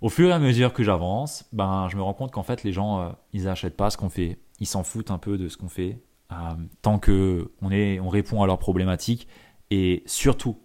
Au 0.00 0.08
fur 0.08 0.28
et 0.28 0.32
à 0.32 0.38
mesure 0.38 0.72
que 0.72 0.82
j'avance, 0.82 1.44
ben, 1.52 1.88
je 1.88 1.96
me 1.96 2.02
rends 2.02 2.14
compte 2.14 2.30
qu'en 2.30 2.42
fait, 2.42 2.62
les 2.64 2.72
gens, 2.72 3.00
euh, 3.00 3.10
ils 3.32 3.44
n'achètent 3.44 3.76
pas 3.76 3.90
ce 3.90 3.96
qu'on 3.96 4.10
fait. 4.10 4.38
Ils 4.60 4.66
s'en 4.66 4.82
foutent 4.82 5.10
un 5.10 5.18
peu 5.18 5.38
de 5.38 5.48
ce 5.48 5.56
qu'on 5.56 5.68
fait. 5.68 6.02
Euh, 6.32 6.54
tant 6.82 6.98
que 6.98 7.52
on, 7.62 7.70
est, 7.70 8.00
on 8.00 8.08
répond 8.08 8.42
à 8.42 8.46
leurs 8.46 8.58
problématiques 8.58 9.28
Et 9.70 10.02
surtout, 10.06 10.58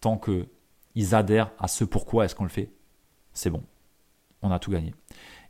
tant 0.00 0.18
qu'ils 0.18 1.14
adhèrent 1.14 1.50
à 1.58 1.68
ce 1.68 1.84
pourquoi 1.84 2.24
est-ce 2.24 2.34
qu'on 2.34 2.44
le 2.44 2.50
fait, 2.50 2.72
c'est 3.32 3.50
bon. 3.50 3.62
On 4.40 4.50
a 4.50 4.58
tout 4.58 4.70
gagné. 4.70 4.94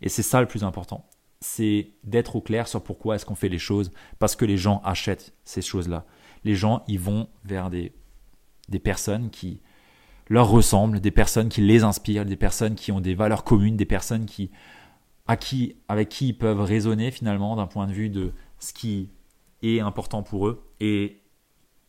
Et 0.02 0.08
c'est 0.08 0.22
ça 0.22 0.40
le 0.40 0.46
plus 0.46 0.64
important. 0.64 1.08
C'est 1.40 1.90
d'être 2.04 2.36
au 2.36 2.40
clair 2.40 2.68
sur 2.68 2.82
pourquoi 2.82 3.16
est-ce 3.16 3.24
qu'on 3.24 3.34
fait 3.34 3.48
les 3.48 3.58
choses. 3.58 3.92
Parce 4.18 4.36
que 4.36 4.44
les 4.44 4.56
gens 4.56 4.80
achètent 4.84 5.34
ces 5.44 5.62
choses-là. 5.62 6.04
Les 6.44 6.54
gens, 6.54 6.82
ils 6.86 7.00
vont 7.00 7.28
vers 7.44 7.70
des, 7.70 7.92
des 8.68 8.78
personnes 8.78 9.30
qui 9.30 9.62
leur 10.28 10.48
ressemblent, 10.48 11.00
des 11.00 11.10
personnes 11.10 11.48
qui 11.48 11.60
les 11.60 11.84
inspirent, 11.84 12.24
des 12.24 12.36
personnes 12.36 12.74
qui 12.74 12.92
ont 12.92 13.00
des 13.00 13.14
valeurs 13.14 13.44
communes, 13.44 13.76
des 13.76 13.84
personnes 13.84 14.26
qui, 14.26 14.50
à 15.26 15.36
qui, 15.36 15.76
avec 15.88 16.08
qui 16.08 16.28
ils 16.28 16.38
peuvent 16.38 16.60
raisonner 16.60 17.10
finalement 17.10 17.56
d'un 17.56 17.66
point 17.66 17.86
de 17.86 17.92
vue 17.92 18.08
de 18.08 18.32
ce 18.58 18.72
qui 18.72 19.10
est 19.62 19.80
important 19.80 20.22
pour 20.22 20.48
eux. 20.48 20.64
Et 20.80 21.20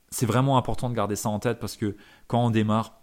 c'est 0.10 0.26
vraiment 0.26 0.58
important 0.58 0.90
de 0.90 0.96
garder 0.96 1.16
ça 1.16 1.30
en 1.30 1.40
tête 1.40 1.60
parce 1.60 1.76
que 1.76 1.96
quand 2.28 2.46
on 2.46 2.50
démarre, 2.50 3.00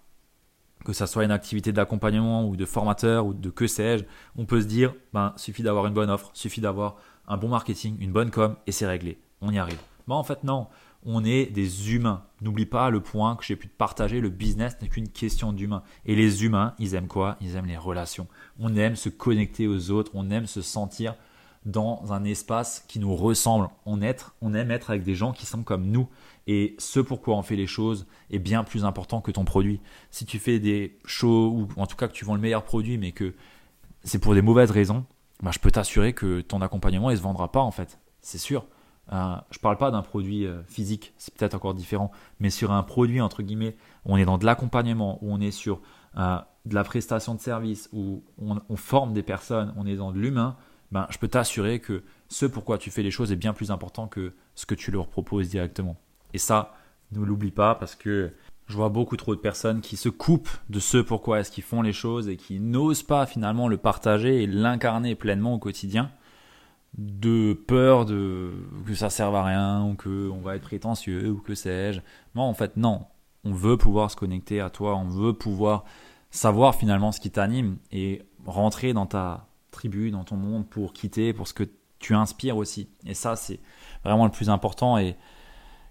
que 0.84 0.92
ça 0.92 1.06
soit 1.06 1.24
une 1.24 1.30
activité 1.30 1.72
d'accompagnement 1.72 2.48
ou 2.48 2.56
de 2.56 2.64
formateur 2.64 3.26
ou 3.26 3.34
de 3.34 3.50
que 3.50 3.66
sais-je, 3.66 4.04
on 4.36 4.46
peut 4.46 4.62
se 4.62 4.66
dire, 4.66 4.94
ben, 5.12 5.34
suffit 5.36 5.62
d'avoir 5.62 5.86
une 5.86 5.92
bonne 5.92 6.08
offre, 6.10 6.30
suffit 6.32 6.60
d'avoir 6.60 6.96
un 7.28 7.36
bon 7.36 7.48
marketing, 7.48 7.96
une 8.00 8.12
bonne 8.12 8.30
com 8.30 8.56
et 8.66 8.72
c'est 8.72 8.86
réglé. 8.86 9.20
On 9.42 9.52
y 9.52 9.58
arrive. 9.58 9.78
Ben, 10.08 10.14
en 10.14 10.22
fait, 10.24 10.42
non. 10.42 10.68
On 11.04 11.24
est 11.24 11.46
des 11.46 11.94
humains. 11.94 12.24
N'oublie 12.42 12.66
pas 12.66 12.90
le 12.90 13.00
point 13.00 13.36
que 13.36 13.44
j'ai 13.44 13.56
pu 13.56 13.68
te 13.68 13.76
partager, 13.76 14.20
le 14.20 14.28
business 14.28 14.76
n'est 14.80 14.88
qu'une 14.88 15.08
question 15.08 15.52
d'humain. 15.52 15.82
Et 16.04 16.14
les 16.14 16.44
humains, 16.44 16.74
ils 16.78 16.94
aiment 16.94 17.08
quoi? 17.08 17.36
Ils 17.40 17.56
aiment 17.56 17.66
les 17.66 17.76
relations. 17.76 18.26
On 18.58 18.76
aime 18.76 18.96
se 18.96 19.08
connecter 19.08 19.66
aux 19.66 19.90
autres, 19.90 20.10
on 20.14 20.30
aime 20.30 20.46
se 20.46 20.62
sentir 20.62 21.14
dans 21.66 22.12
un 22.12 22.24
espace 22.24 22.84
qui 22.88 22.98
nous 22.98 23.14
ressemble. 23.14 23.68
On, 23.86 24.00
on 24.40 24.54
aime 24.54 24.70
être 24.70 24.90
avec 24.90 25.02
des 25.02 25.14
gens 25.14 25.32
qui 25.32 25.46
sont 25.46 25.62
comme 25.62 25.86
nous. 25.86 26.08
Et 26.46 26.74
ce 26.78 27.00
pourquoi 27.00 27.36
on 27.36 27.42
fait 27.42 27.56
les 27.56 27.66
choses 27.66 28.06
est 28.30 28.38
bien 28.38 28.64
plus 28.64 28.84
important 28.84 29.20
que 29.20 29.30
ton 29.30 29.44
produit. 29.44 29.80
Si 30.10 30.24
tu 30.24 30.38
fais 30.38 30.58
des 30.58 30.98
shows, 31.04 31.50
ou 31.50 31.68
en 31.80 31.86
tout 31.86 31.96
cas 31.96 32.08
que 32.08 32.12
tu 32.12 32.24
vends 32.24 32.34
le 32.34 32.40
meilleur 32.40 32.64
produit, 32.64 32.98
mais 32.98 33.12
que 33.12 33.34
c'est 34.04 34.18
pour 34.18 34.34
des 34.34 34.42
mauvaises 34.42 34.70
raisons, 34.70 35.04
bah, 35.42 35.50
je 35.52 35.58
peux 35.58 35.70
t'assurer 35.70 36.12
que 36.12 36.40
ton 36.40 36.62
accompagnement, 36.62 37.10
ne 37.10 37.16
se 37.16 37.22
vendra 37.22 37.52
pas 37.52 37.60
en 37.60 37.70
fait. 37.70 37.98
C'est 38.20 38.38
sûr. 38.38 38.66
Euh, 39.12 39.34
je 39.50 39.58
parle 39.58 39.76
pas 39.76 39.90
d'un 39.90 40.02
produit 40.02 40.46
euh, 40.46 40.62
physique, 40.68 41.12
c'est 41.18 41.34
peut-être 41.34 41.54
encore 41.54 41.74
différent, 41.74 42.12
mais 42.38 42.50
sur 42.50 42.70
un 42.70 42.82
produit, 42.82 43.20
entre 43.20 43.42
guillemets, 43.42 43.76
on 44.04 44.16
est 44.16 44.24
dans 44.24 44.38
de 44.38 44.46
l'accompagnement, 44.46 45.18
où 45.22 45.32
on 45.32 45.40
est 45.40 45.50
sur 45.50 45.80
euh, 46.16 46.38
de 46.64 46.74
la 46.74 46.84
prestation 46.84 47.34
de 47.34 47.40
service, 47.40 47.88
où 47.92 48.22
on 48.38 48.76
forme 48.76 49.12
des 49.12 49.22
personnes, 49.22 49.74
on 49.76 49.86
est 49.86 49.96
dans 49.96 50.12
de 50.12 50.18
l'humain, 50.18 50.56
ben, 50.92 51.06
je 51.10 51.18
peux 51.18 51.28
t'assurer 51.28 51.80
que 51.80 52.02
ce 52.28 52.46
pourquoi 52.46 52.78
tu 52.78 52.90
fais 52.90 53.02
les 53.02 53.10
choses 53.10 53.32
est 53.32 53.36
bien 53.36 53.52
plus 53.52 53.70
important 53.70 54.08
que 54.08 54.32
ce 54.54 54.66
que 54.66 54.74
tu 54.74 54.90
leur 54.90 55.08
proposes 55.08 55.48
directement. 55.48 55.96
Et 56.32 56.38
ça, 56.38 56.74
ne 57.12 57.24
l'oublie 57.24 57.50
pas 57.50 57.74
parce 57.74 57.94
que 57.94 58.32
je 58.66 58.76
vois 58.76 58.88
beaucoup 58.88 59.16
trop 59.16 59.34
de 59.34 59.40
personnes 59.40 59.80
qui 59.80 59.96
se 59.96 60.08
coupent 60.08 60.56
de 60.68 60.78
ce 60.78 60.98
pourquoi 60.98 61.40
est-ce 61.40 61.50
qu'ils 61.50 61.64
font 61.64 61.82
les 61.82 61.92
choses 61.92 62.28
et 62.28 62.36
qui 62.36 62.60
n'osent 62.60 63.02
pas 63.02 63.26
finalement 63.26 63.66
le 63.66 63.76
partager 63.76 64.42
et 64.42 64.46
l'incarner 64.46 65.16
pleinement 65.16 65.54
au 65.54 65.58
quotidien 65.58 66.10
de 66.98 67.52
peur 67.52 68.04
de 68.04 68.52
que 68.86 68.94
ça 68.94 69.10
serve 69.10 69.34
à 69.34 69.44
rien 69.44 69.84
ou 69.84 69.94
que 69.94 70.28
on 70.30 70.40
va 70.40 70.56
être 70.56 70.62
prétentieux 70.62 71.30
ou 71.30 71.38
que 71.38 71.54
sais-je. 71.54 72.00
Non, 72.34 72.42
en 72.42 72.54
fait, 72.54 72.76
non. 72.76 73.06
On 73.44 73.52
veut 73.52 73.76
pouvoir 73.76 74.10
se 74.10 74.16
connecter 74.16 74.60
à 74.60 74.68
toi, 74.68 74.96
on 74.96 75.08
veut 75.08 75.32
pouvoir 75.32 75.84
savoir 76.30 76.74
finalement 76.74 77.10
ce 77.10 77.20
qui 77.20 77.30
t'anime 77.30 77.78
et 77.90 78.22
rentrer 78.44 78.92
dans 78.92 79.06
ta 79.06 79.46
tribu, 79.70 80.10
dans 80.10 80.24
ton 80.24 80.36
monde 80.36 80.68
pour 80.68 80.92
quitter, 80.92 81.32
pour 81.32 81.48
ce 81.48 81.54
que 81.54 81.64
tu 81.98 82.14
inspires 82.14 82.56
aussi. 82.56 82.88
Et 83.06 83.14
ça, 83.14 83.36
c'est 83.36 83.60
vraiment 84.04 84.24
le 84.24 84.30
plus 84.30 84.50
important. 84.50 84.98
Et, 84.98 85.16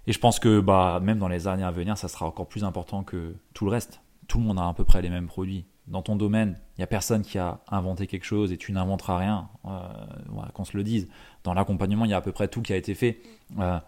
et 0.05 0.13
je 0.13 0.19
pense 0.19 0.39
que 0.39 0.59
bah, 0.59 0.99
même 1.01 1.19
dans 1.19 1.27
les 1.27 1.47
années 1.47 1.63
à 1.63 1.71
venir, 1.71 1.97
ça 1.97 2.07
sera 2.07 2.25
encore 2.25 2.47
plus 2.47 2.63
important 2.63 3.03
que 3.03 3.35
tout 3.53 3.65
le 3.65 3.71
reste. 3.71 4.01
Tout 4.27 4.37
le 4.37 4.43
monde 4.43 4.59
a 4.59 4.67
à 4.67 4.73
peu 4.73 4.83
près 4.83 5.01
les 5.01 5.09
mêmes 5.09 5.27
produits. 5.27 5.65
Dans 5.89 6.03
ton 6.03 6.15
domaine, 6.15 6.59
il 6.77 6.81
n'y 6.81 6.83
a 6.83 6.87
personne 6.87 7.23
qui 7.23 7.39
a 7.39 7.61
inventé 7.67 8.05
quelque 8.05 8.23
chose 8.23 8.51
et 8.51 8.57
tu 8.57 8.71
n'inventeras 8.71 9.17
rien, 9.17 9.49
euh, 9.65 9.79
qu'on 10.53 10.63
se 10.63 10.77
le 10.77 10.83
dise. 10.83 11.09
Dans 11.43 11.55
l'accompagnement, 11.55 12.05
il 12.05 12.11
y 12.11 12.13
a 12.13 12.17
à 12.17 12.21
peu 12.21 12.31
près 12.31 12.47
tout 12.47 12.61
qui 12.61 12.73
a 12.73 12.77
été 12.77 12.93
fait. 12.93 13.21
Euh, 13.59 13.79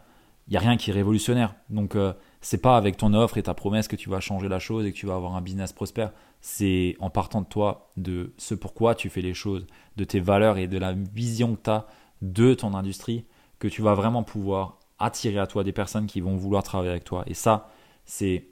il 0.47 0.51
n'y 0.51 0.57
a 0.57 0.59
rien 0.59 0.77
qui 0.77 0.89
est 0.89 0.93
révolutionnaire. 0.93 1.53
Donc, 1.69 1.95
euh, 1.95 2.13
c'est 2.41 2.57
pas 2.57 2.75
avec 2.75 2.97
ton 2.97 3.13
offre 3.13 3.37
et 3.37 3.43
ta 3.43 3.53
promesse 3.53 3.87
que 3.87 3.95
tu 3.95 4.09
vas 4.09 4.19
changer 4.19 4.49
la 4.49 4.57
chose 4.57 4.85
et 4.85 4.91
que 4.91 4.97
tu 4.97 5.05
vas 5.05 5.13
avoir 5.13 5.35
un 5.35 5.41
business 5.41 5.73
prospère. 5.73 6.11
C'est 6.41 6.97
en 6.99 7.11
partant 7.11 7.41
de 7.41 7.45
toi, 7.45 7.91
de 7.97 8.33
ce 8.37 8.55
pourquoi 8.55 8.95
tu 8.95 9.09
fais 9.09 9.21
les 9.21 9.35
choses, 9.35 9.67
de 9.95 10.03
tes 10.03 10.19
valeurs 10.19 10.57
et 10.57 10.67
de 10.67 10.79
la 10.79 10.93
vision 10.93 11.55
que 11.55 11.61
tu 11.61 11.69
as 11.69 11.85
de 12.23 12.55
ton 12.55 12.73
industrie, 12.73 13.25
que 13.59 13.67
tu 13.67 13.83
vas 13.83 13.93
vraiment 13.93 14.23
pouvoir 14.23 14.79
attirer 14.97 15.37
à 15.37 15.45
toi 15.45 15.63
des 15.63 15.71
personnes 15.71 16.07
qui 16.07 16.19
vont 16.19 16.35
vouloir 16.35 16.63
travailler 16.63 16.91
avec 16.91 17.03
toi. 17.03 17.23
Et 17.27 17.35
ça, 17.35 17.69
c'est 18.05 18.47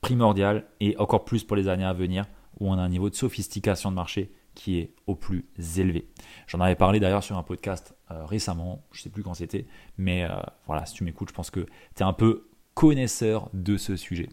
primordial 0.00 0.64
et 0.80 0.96
encore 0.98 1.26
plus 1.26 1.44
pour 1.44 1.56
les 1.56 1.68
années 1.68 1.84
à 1.84 1.92
venir 1.92 2.24
où 2.60 2.70
on 2.70 2.74
a 2.74 2.82
un 2.82 2.88
niveau 2.88 3.10
de 3.10 3.14
sophistication 3.14 3.90
de 3.90 3.96
marché 3.96 4.30
qui 4.54 4.78
est 4.78 4.92
au 5.06 5.14
plus 5.14 5.46
élevé. 5.76 6.08
J'en 6.46 6.60
avais 6.60 6.76
parlé 6.76 7.00
d'ailleurs 7.00 7.24
sur 7.24 7.36
un 7.36 7.42
podcast 7.42 7.94
euh, 8.10 8.24
récemment, 8.24 8.84
je 8.92 9.00
ne 9.00 9.02
sais 9.04 9.10
plus 9.10 9.22
quand 9.22 9.34
c'était, 9.34 9.66
mais 9.98 10.24
euh, 10.24 10.36
voilà, 10.66 10.86
si 10.86 10.94
tu 10.94 11.04
m'écoutes, 11.04 11.30
je 11.30 11.34
pense 11.34 11.50
que 11.50 11.60
tu 11.60 12.00
es 12.00 12.02
un 12.02 12.12
peu 12.12 12.46
connaisseur 12.74 13.50
de 13.52 13.76
ce 13.76 13.96
sujet. 13.96 14.28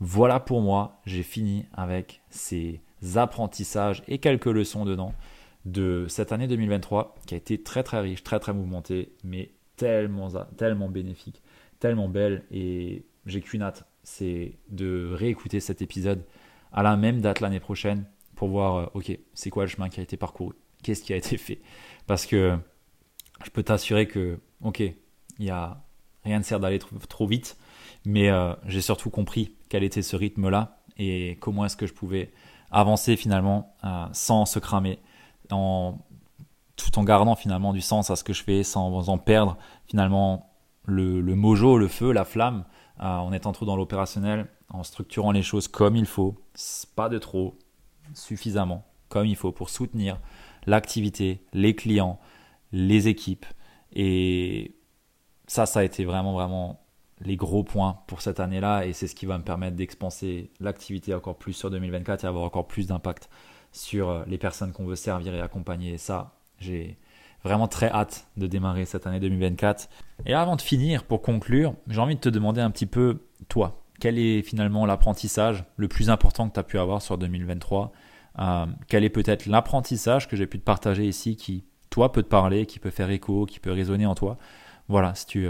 Voilà 0.00 0.40
pour 0.40 0.60
moi, 0.62 1.00
j'ai 1.06 1.22
fini 1.22 1.66
avec 1.72 2.22
ces 2.30 2.80
apprentissages 3.14 4.02
et 4.08 4.18
quelques 4.18 4.46
leçons 4.46 4.84
dedans 4.84 5.14
de 5.64 6.06
cette 6.08 6.32
année 6.32 6.48
2023 6.48 7.14
qui 7.26 7.34
a 7.34 7.36
été 7.36 7.62
très 7.62 7.82
très 7.82 8.00
riche, 8.00 8.24
très 8.24 8.40
très 8.40 8.52
mouvementée, 8.52 9.12
mais 9.22 9.50
tellement, 9.76 10.28
tellement 10.56 10.88
bénéfique, 10.88 11.42
tellement 11.78 12.08
belle 12.08 12.44
et 12.50 13.04
j'ai 13.26 13.40
qu'une 13.40 13.62
hâte, 13.62 13.84
c'est 14.02 14.54
de 14.68 15.12
réécouter 15.12 15.60
cet 15.60 15.82
épisode 15.82 16.24
à 16.72 16.82
la 16.82 16.96
même 16.96 17.20
date 17.20 17.40
l'année 17.40 17.60
prochaine 17.60 18.04
pour 18.34 18.48
voir, 18.48 18.76
euh, 18.76 18.86
ok, 18.94 19.18
c'est 19.34 19.50
quoi 19.50 19.64
le 19.64 19.68
chemin 19.68 19.88
qui 19.88 20.00
a 20.00 20.02
été 20.02 20.16
parcouru, 20.16 20.54
qu'est-ce 20.82 21.02
qui 21.02 21.12
a 21.12 21.16
été 21.16 21.36
fait? 21.36 21.60
Parce 22.06 22.26
que 22.26 22.58
je 23.44 23.50
peux 23.50 23.62
t'assurer 23.62 24.06
que, 24.06 24.38
ok, 24.62 24.80
il 24.80 25.44
y 25.44 25.50
a 25.50 25.82
rien 26.24 26.38
ne 26.38 26.44
sert 26.44 26.60
d'aller 26.60 26.78
trop 26.78 27.26
vite, 27.26 27.56
mais 28.04 28.30
euh, 28.30 28.54
j'ai 28.66 28.80
surtout 28.80 29.10
compris 29.10 29.56
quel 29.68 29.82
était 29.82 30.02
ce 30.02 30.16
rythme-là 30.16 30.78
et 30.98 31.36
comment 31.40 31.64
est-ce 31.64 31.76
que 31.76 31.86
je 31.86 31.94
pouvais 31.94 32.32
avancer 32.70 33.16
finalement 33.16 33.74
euh, 33.84 34.06
sans 34.12 34.46
se 34.46 34.58
cramer, 34.58 34.98
tout 35.48 36.98
en 36.98 37.04
gardant 37.04 37.34
finalement 37.34 37.72
du 37.72 37.80
sens 37.80 38.10
à 38.10 38.16
ce 38.16 38.24
que 38.24 38.32
je 38.32 38.42
fais, 38.42 38.62
sans 38.62 39.08
en 39.08 39.18
perdre 39.18 39.56
finalement 39.86 40.52
le, 40.84 41.22
mojo, 41.34 41.78
le 41.78 41.88
feu, 41.88 42.12
la 42.12 42.24
flamme, 42.24 42.64
euh, 43.00 43.04
en 43.04 43.32
étant 43.32 43.52
trop 43.52 43.66
dans 43.66 43.76
l'opérationnel, 43.76 44.48
en 44.72 44.82
structurant 44.82 45.32
les 45.32 45.42
choses 45.42 45.68
comme 45.68 45.96
il 45.96 46.06
faut, 46.06 46.36
pas 46.96 47.08
de 47.08 47.18
trop, 47.18 47.58
suffisamment, 48.14 48.84
comme 49.08 49.26
il 49.26 49.36
faut 49.36 49.52
pour 49.52 49.70
soutenir 49.70 50.18
l'activité, 50.66 51.44
les 51.52 51.74
clients, 51.74 52.18
les 52.72 53.08
équipes. 53.08 53.46
Et 53.92 54.74
ça, 55.46 55.66
ça 55.66 55.80
a 55.80 55.84
été 55.84 56.04
vraiment, 56.04 56.32
vraiment 56.32 56.82
les 57.20 57.36
gros 57.36 57.62
points 57.62 57.98
pour 58.06 58.20
cette 58.20 58.40
année-là 58.40 58.84
et 58.86 58.92
c'est 58.92 59.06
ce 59.06 59.14
qui 59.14 59.26
va 59.26 59.38
me 59.38 59.44
permettre 59.44 59.76
d'expanser 59.76 60.50
l'activité 60.60 61.14
encore 61.14 61.36
plus 61.36 61.52
sur 61.52 61.70
2024 61.70 62.24
et 62.24 62.26
avoir 62.26 62.44
encore 62.44 62.66
plus 62.66 62.86
d'impact 62.86 63.28
sur 63.70 64.10
euh, 64.10 64.24
les 64.26 64.38
personnes 64.38 64.72
qu'on 64.72 64.86
veut 64.86 64.96
servir 64.96 65.34
et 65.34 65.40
accompagner. 65.40 65.94
Et 65.94 65.98
ça, 65.98 66.34
j'ai 66.58 66.98
vraiment 67.44 67.68
très 67.68 67.88
hâte 67.88 68.26
de 68.36 68.46
démarrer 68.46 68.84
cette 68.84 69.06
année 69.06 69.20
2024. 69.20 69.88
Et 70.26 70.34
avant 70.34 70.56
de 70.56 70.62
finir, 70.62 71.04
pour 71.04 71.22
conclure, 71.22 71.74
j'ai 71.88 72.00
envie 72.00 72.14
de 72.14 72.20
te 72.20 72.28
demander 72.28 72.60
un 72.60 72.70
petit 72.70 72.86
peu, 72.86 73.22
toi, 73.48 73.81
quel 74.02 74.18
est 74.18 74.42
finalement 74.42 74.84
l'apprentissage 74.84 75.62
le 75.76 75.86
plus 75.86 76.10
important 76.10 76.48
que 76.48 76.54
tu 76.54 76.58
as 76.58 76.64
pu 76.64 76.76
avoir 76.76 77.00
sur 77.00 77.18
2023 77.18 77.92
euh, 78.40 78.66
Quel 78.88 79.04
est 79.04 79.10
peut-être 79.10 79.46
l'apprentissage 79.46 80.26
que 80.26 80.34
j'ai 80.34 80.48
pu 80.48 80.58
te 80.58 80.64
partager 80.64 81.06
ici 81.06 81.36
qui, 81.36 81.62
toi, 81.88 82.10
peut 82.10 82.24
te 82.24 82.28
parler, 82.28 82.66
qui 82.66 82.80
peut 82.80 82.90
faire 82.90 83.10
écho, 83.10 83.46
qui 83.46 83.60
peut 83.60 83.70
résonner 83.70 84.04
en 84.04 84.16
toi 84.16 84.38
Voilà, 84.88 85.14
si 85.14 85.26
tu 85.26 85.48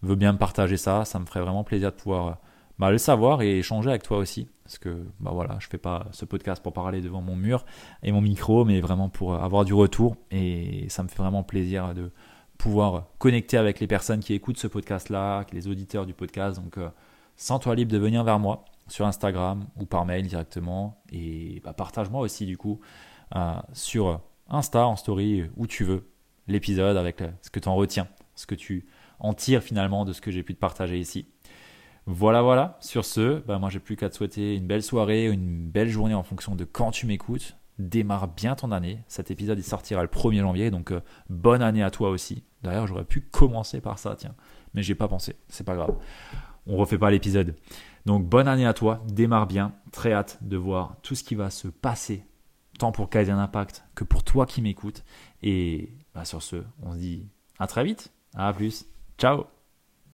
veux 0.00 0.14
bien 0.14 0.32
me 0.32 0.38
partager 0.38 0.78
ça, 0.78 1.04
ça 1.04 1.18
me 1.18 1.26
ferait 1.26 1.42
vraiment 1.42 1.64
plaisir 1.64 1.90
de 1.90 1.96
pouvoir 1.96 2.26
euh, 2.28 2.32
bah, 2.78 2.90
le 2.90 2.96
savoir 2.96 3.42
et 3.42 3.58
échanger 3.58 3.90
avec 3.90 4.04
toi 4.04 4.16
aussi. 4.16 4.48
Parce 4.64 4.78
que 4.78 5.04
bah 5.20 5.32
voilà, 5.34 5.58
je 5.58 5.66
fais 5.66 5.76
pas 5.76 6.06
ce 6.12 6.24
podcast 6.24 6.62
pour 6.62 6.72
parler 6.72 7.02
devant 7.02 7.20
mon 7.20 7.36
mur 7.36 7.66
et 8.02 8.10
mon 8.10 8.22
micro, 8.22 8.64
mais 8.64 8.80
vraiment 8.80 9.10
pour 9.10 9.34
euh, 9.34 9.38
avoir 9.38 9.66
du 9.66 9.74
retour. 9.74 10.16
Et 10.30 10.86
ça 10.88 11.02
me 11.02 11.08
fait 11.08 11.20
vraiment 11.20 11.42
plaisir 11.42 11.92
de 11.92 12.10
pouvoir 12.56 13.08
connecter 13.18 13.58
avec 13.58 13.80
les 13.80 13.86
personnes 13.86 14.20
qui 14.20 14.32
écoutent 14.32 14.56
ce 14.56 14.66
podcast-là, 14.66 15.44
les 15.52 15.68
auditeurs 15.68 16.06
du 16.06 16.14
podcast. 16.14 16.58
Donc, 16.58 16.78
euh, 16.78 16.88
sens-toi 17.36 17.74
libre 17.74 17.92
de 17.92 17.98
venir 17.98 18.24
vers 18.24 18.38
moi 18.38 18.64
sur 18.88 19.06
Instagram 19.06 19.66
ou 19.80 19.86
par 19.86 20.04
mail 20.04 20.26
directement. 20.26 21.02
Et 21.12 21.60
bah, 21.64 21.72
partage-moi 21.72 22.20
aussi, 22.20 22.46
du 22.46 22.56
coup, 22.56 22.80
sur 23.72 24.20
Insta, 24.48 24.86
en 24.86 24.96
story, 24.96 25.44
où 25.56 25.66
tu 25.66 25.84
veux, 25.84 26.08
l'épisode 26.48 26.96
avec 26.96 27.22
ce 27.40 27.50
que 27.50 27.60
tu 27.60 27.68
en 27.68 27.74
retiens, 27.74 28.08
ce 28.34 28.46
que 28.46 28.54
tu 28.54 28.86
en 29.18 29.34
tire 29.34 29.62
finalement 29.62 30.04
de 30.04 30.12
ce 30.12 30.20
que 30.20 30.30
j'ai 30.30 30.42
pu 30.42 30.54
te 30.54 30.58
partager 30.58 30.98
ici. 30.98 31.26
Voilà, 32.06 32.42
voilà. 32.42 32.76
Sur 32.80 33.04
ce, 33.04 33.40
bah 33.46 33.58
moi 33.58 33.70
j'ai 33.70 33.78
plus 33.78 33.96
qu'à 33.96 34.10
te 34.10 34.16
souhaiter 34.16 34.56
une 34.56 34.66
belle 34.66 34.82
soirée, 34.82 35.26
une 35.26 35.68
belle 35.68 35.88
journée 35.88 36.14
en 36.14 36.24
fonction 36.24 36.56
de 36.56 36.64
quand 36.64 36.90
tu 36.90 37.06
m'écoutes. 37.06 37.56
Démarre 37.78 38.28
bien 38.28 38.54
ton 38.54 38.70
année. 38.70 39.02
Cet 39.08 39.30
épisode 39.30 39.58
il 39.58 39.64
sortira 39.64 40.02
le 40.02 40.08
1er 40.08 40.40
janvier, 40.40 40.70
donc 40.70 40.90
euh, 40.90 41.00
bonne 41.30 41.62
année 41.62 41.82
à 41.82 41.90
toi 41.90 42.10
aussi. 42.10 42.44
D'ailleurs, 42.62 42.86
j'aurais 42.86 43.04
pu 43.04 43.22
commencer 43.22 43.80
par 43.80 43.98
ça, 43.98 44.14
tiens, 44.16 44.34
mais 44.74 44.82
j'ai 44.82 44.94
pas 44.94 45.08
pensé. 45.08 45.36
C'est 45.48 45.64
pas 45.64 45.74
grave. 45.74 45.96
On 46.66 46.76
refait 46.76 46.98
pas 46.98 47.10
l'épisode. 47.10 47.56
Donc 48.06 48.26
bonne 48.26 48.48
année 48.48 48.66
à 48.66 48.74
toi, 48.74 49.02
démarre 49.08 49.46
bien, 49.46 49.74
très 49.92 50.12
hâte 50.12 50.38
de 50.42 50.56
voir 50.56 50.96
tout 51.02 51.14
ce 51.14 51.24
qui 51.24 51.34
va 51.34 51.50
se 51.50 51.68
passer, 51.68 52.24
tant 52.78 52.92
pour 52.92 53.10
Kaizen 53.10 53.38
Impact 53.38 53.84
que 53.94 54.04
pour 54.04 54.24
toi 54.24 54.46
qui 54.46 54.62
m'écoutes. 54.62 55.04
Et 55.42 55.92
bah, 56.14 56.24
sur 56.24 56.42
ce, 56.42 56.64
on 56.82 56.92
se 56.92 56.98
dit 56.98 57.28
à 57.58 57.66
très 57.66 57.84
vite, 57.84 58.12
à 58.34 58.52
plus, 58.52 58.86
ciao 59.18 59.46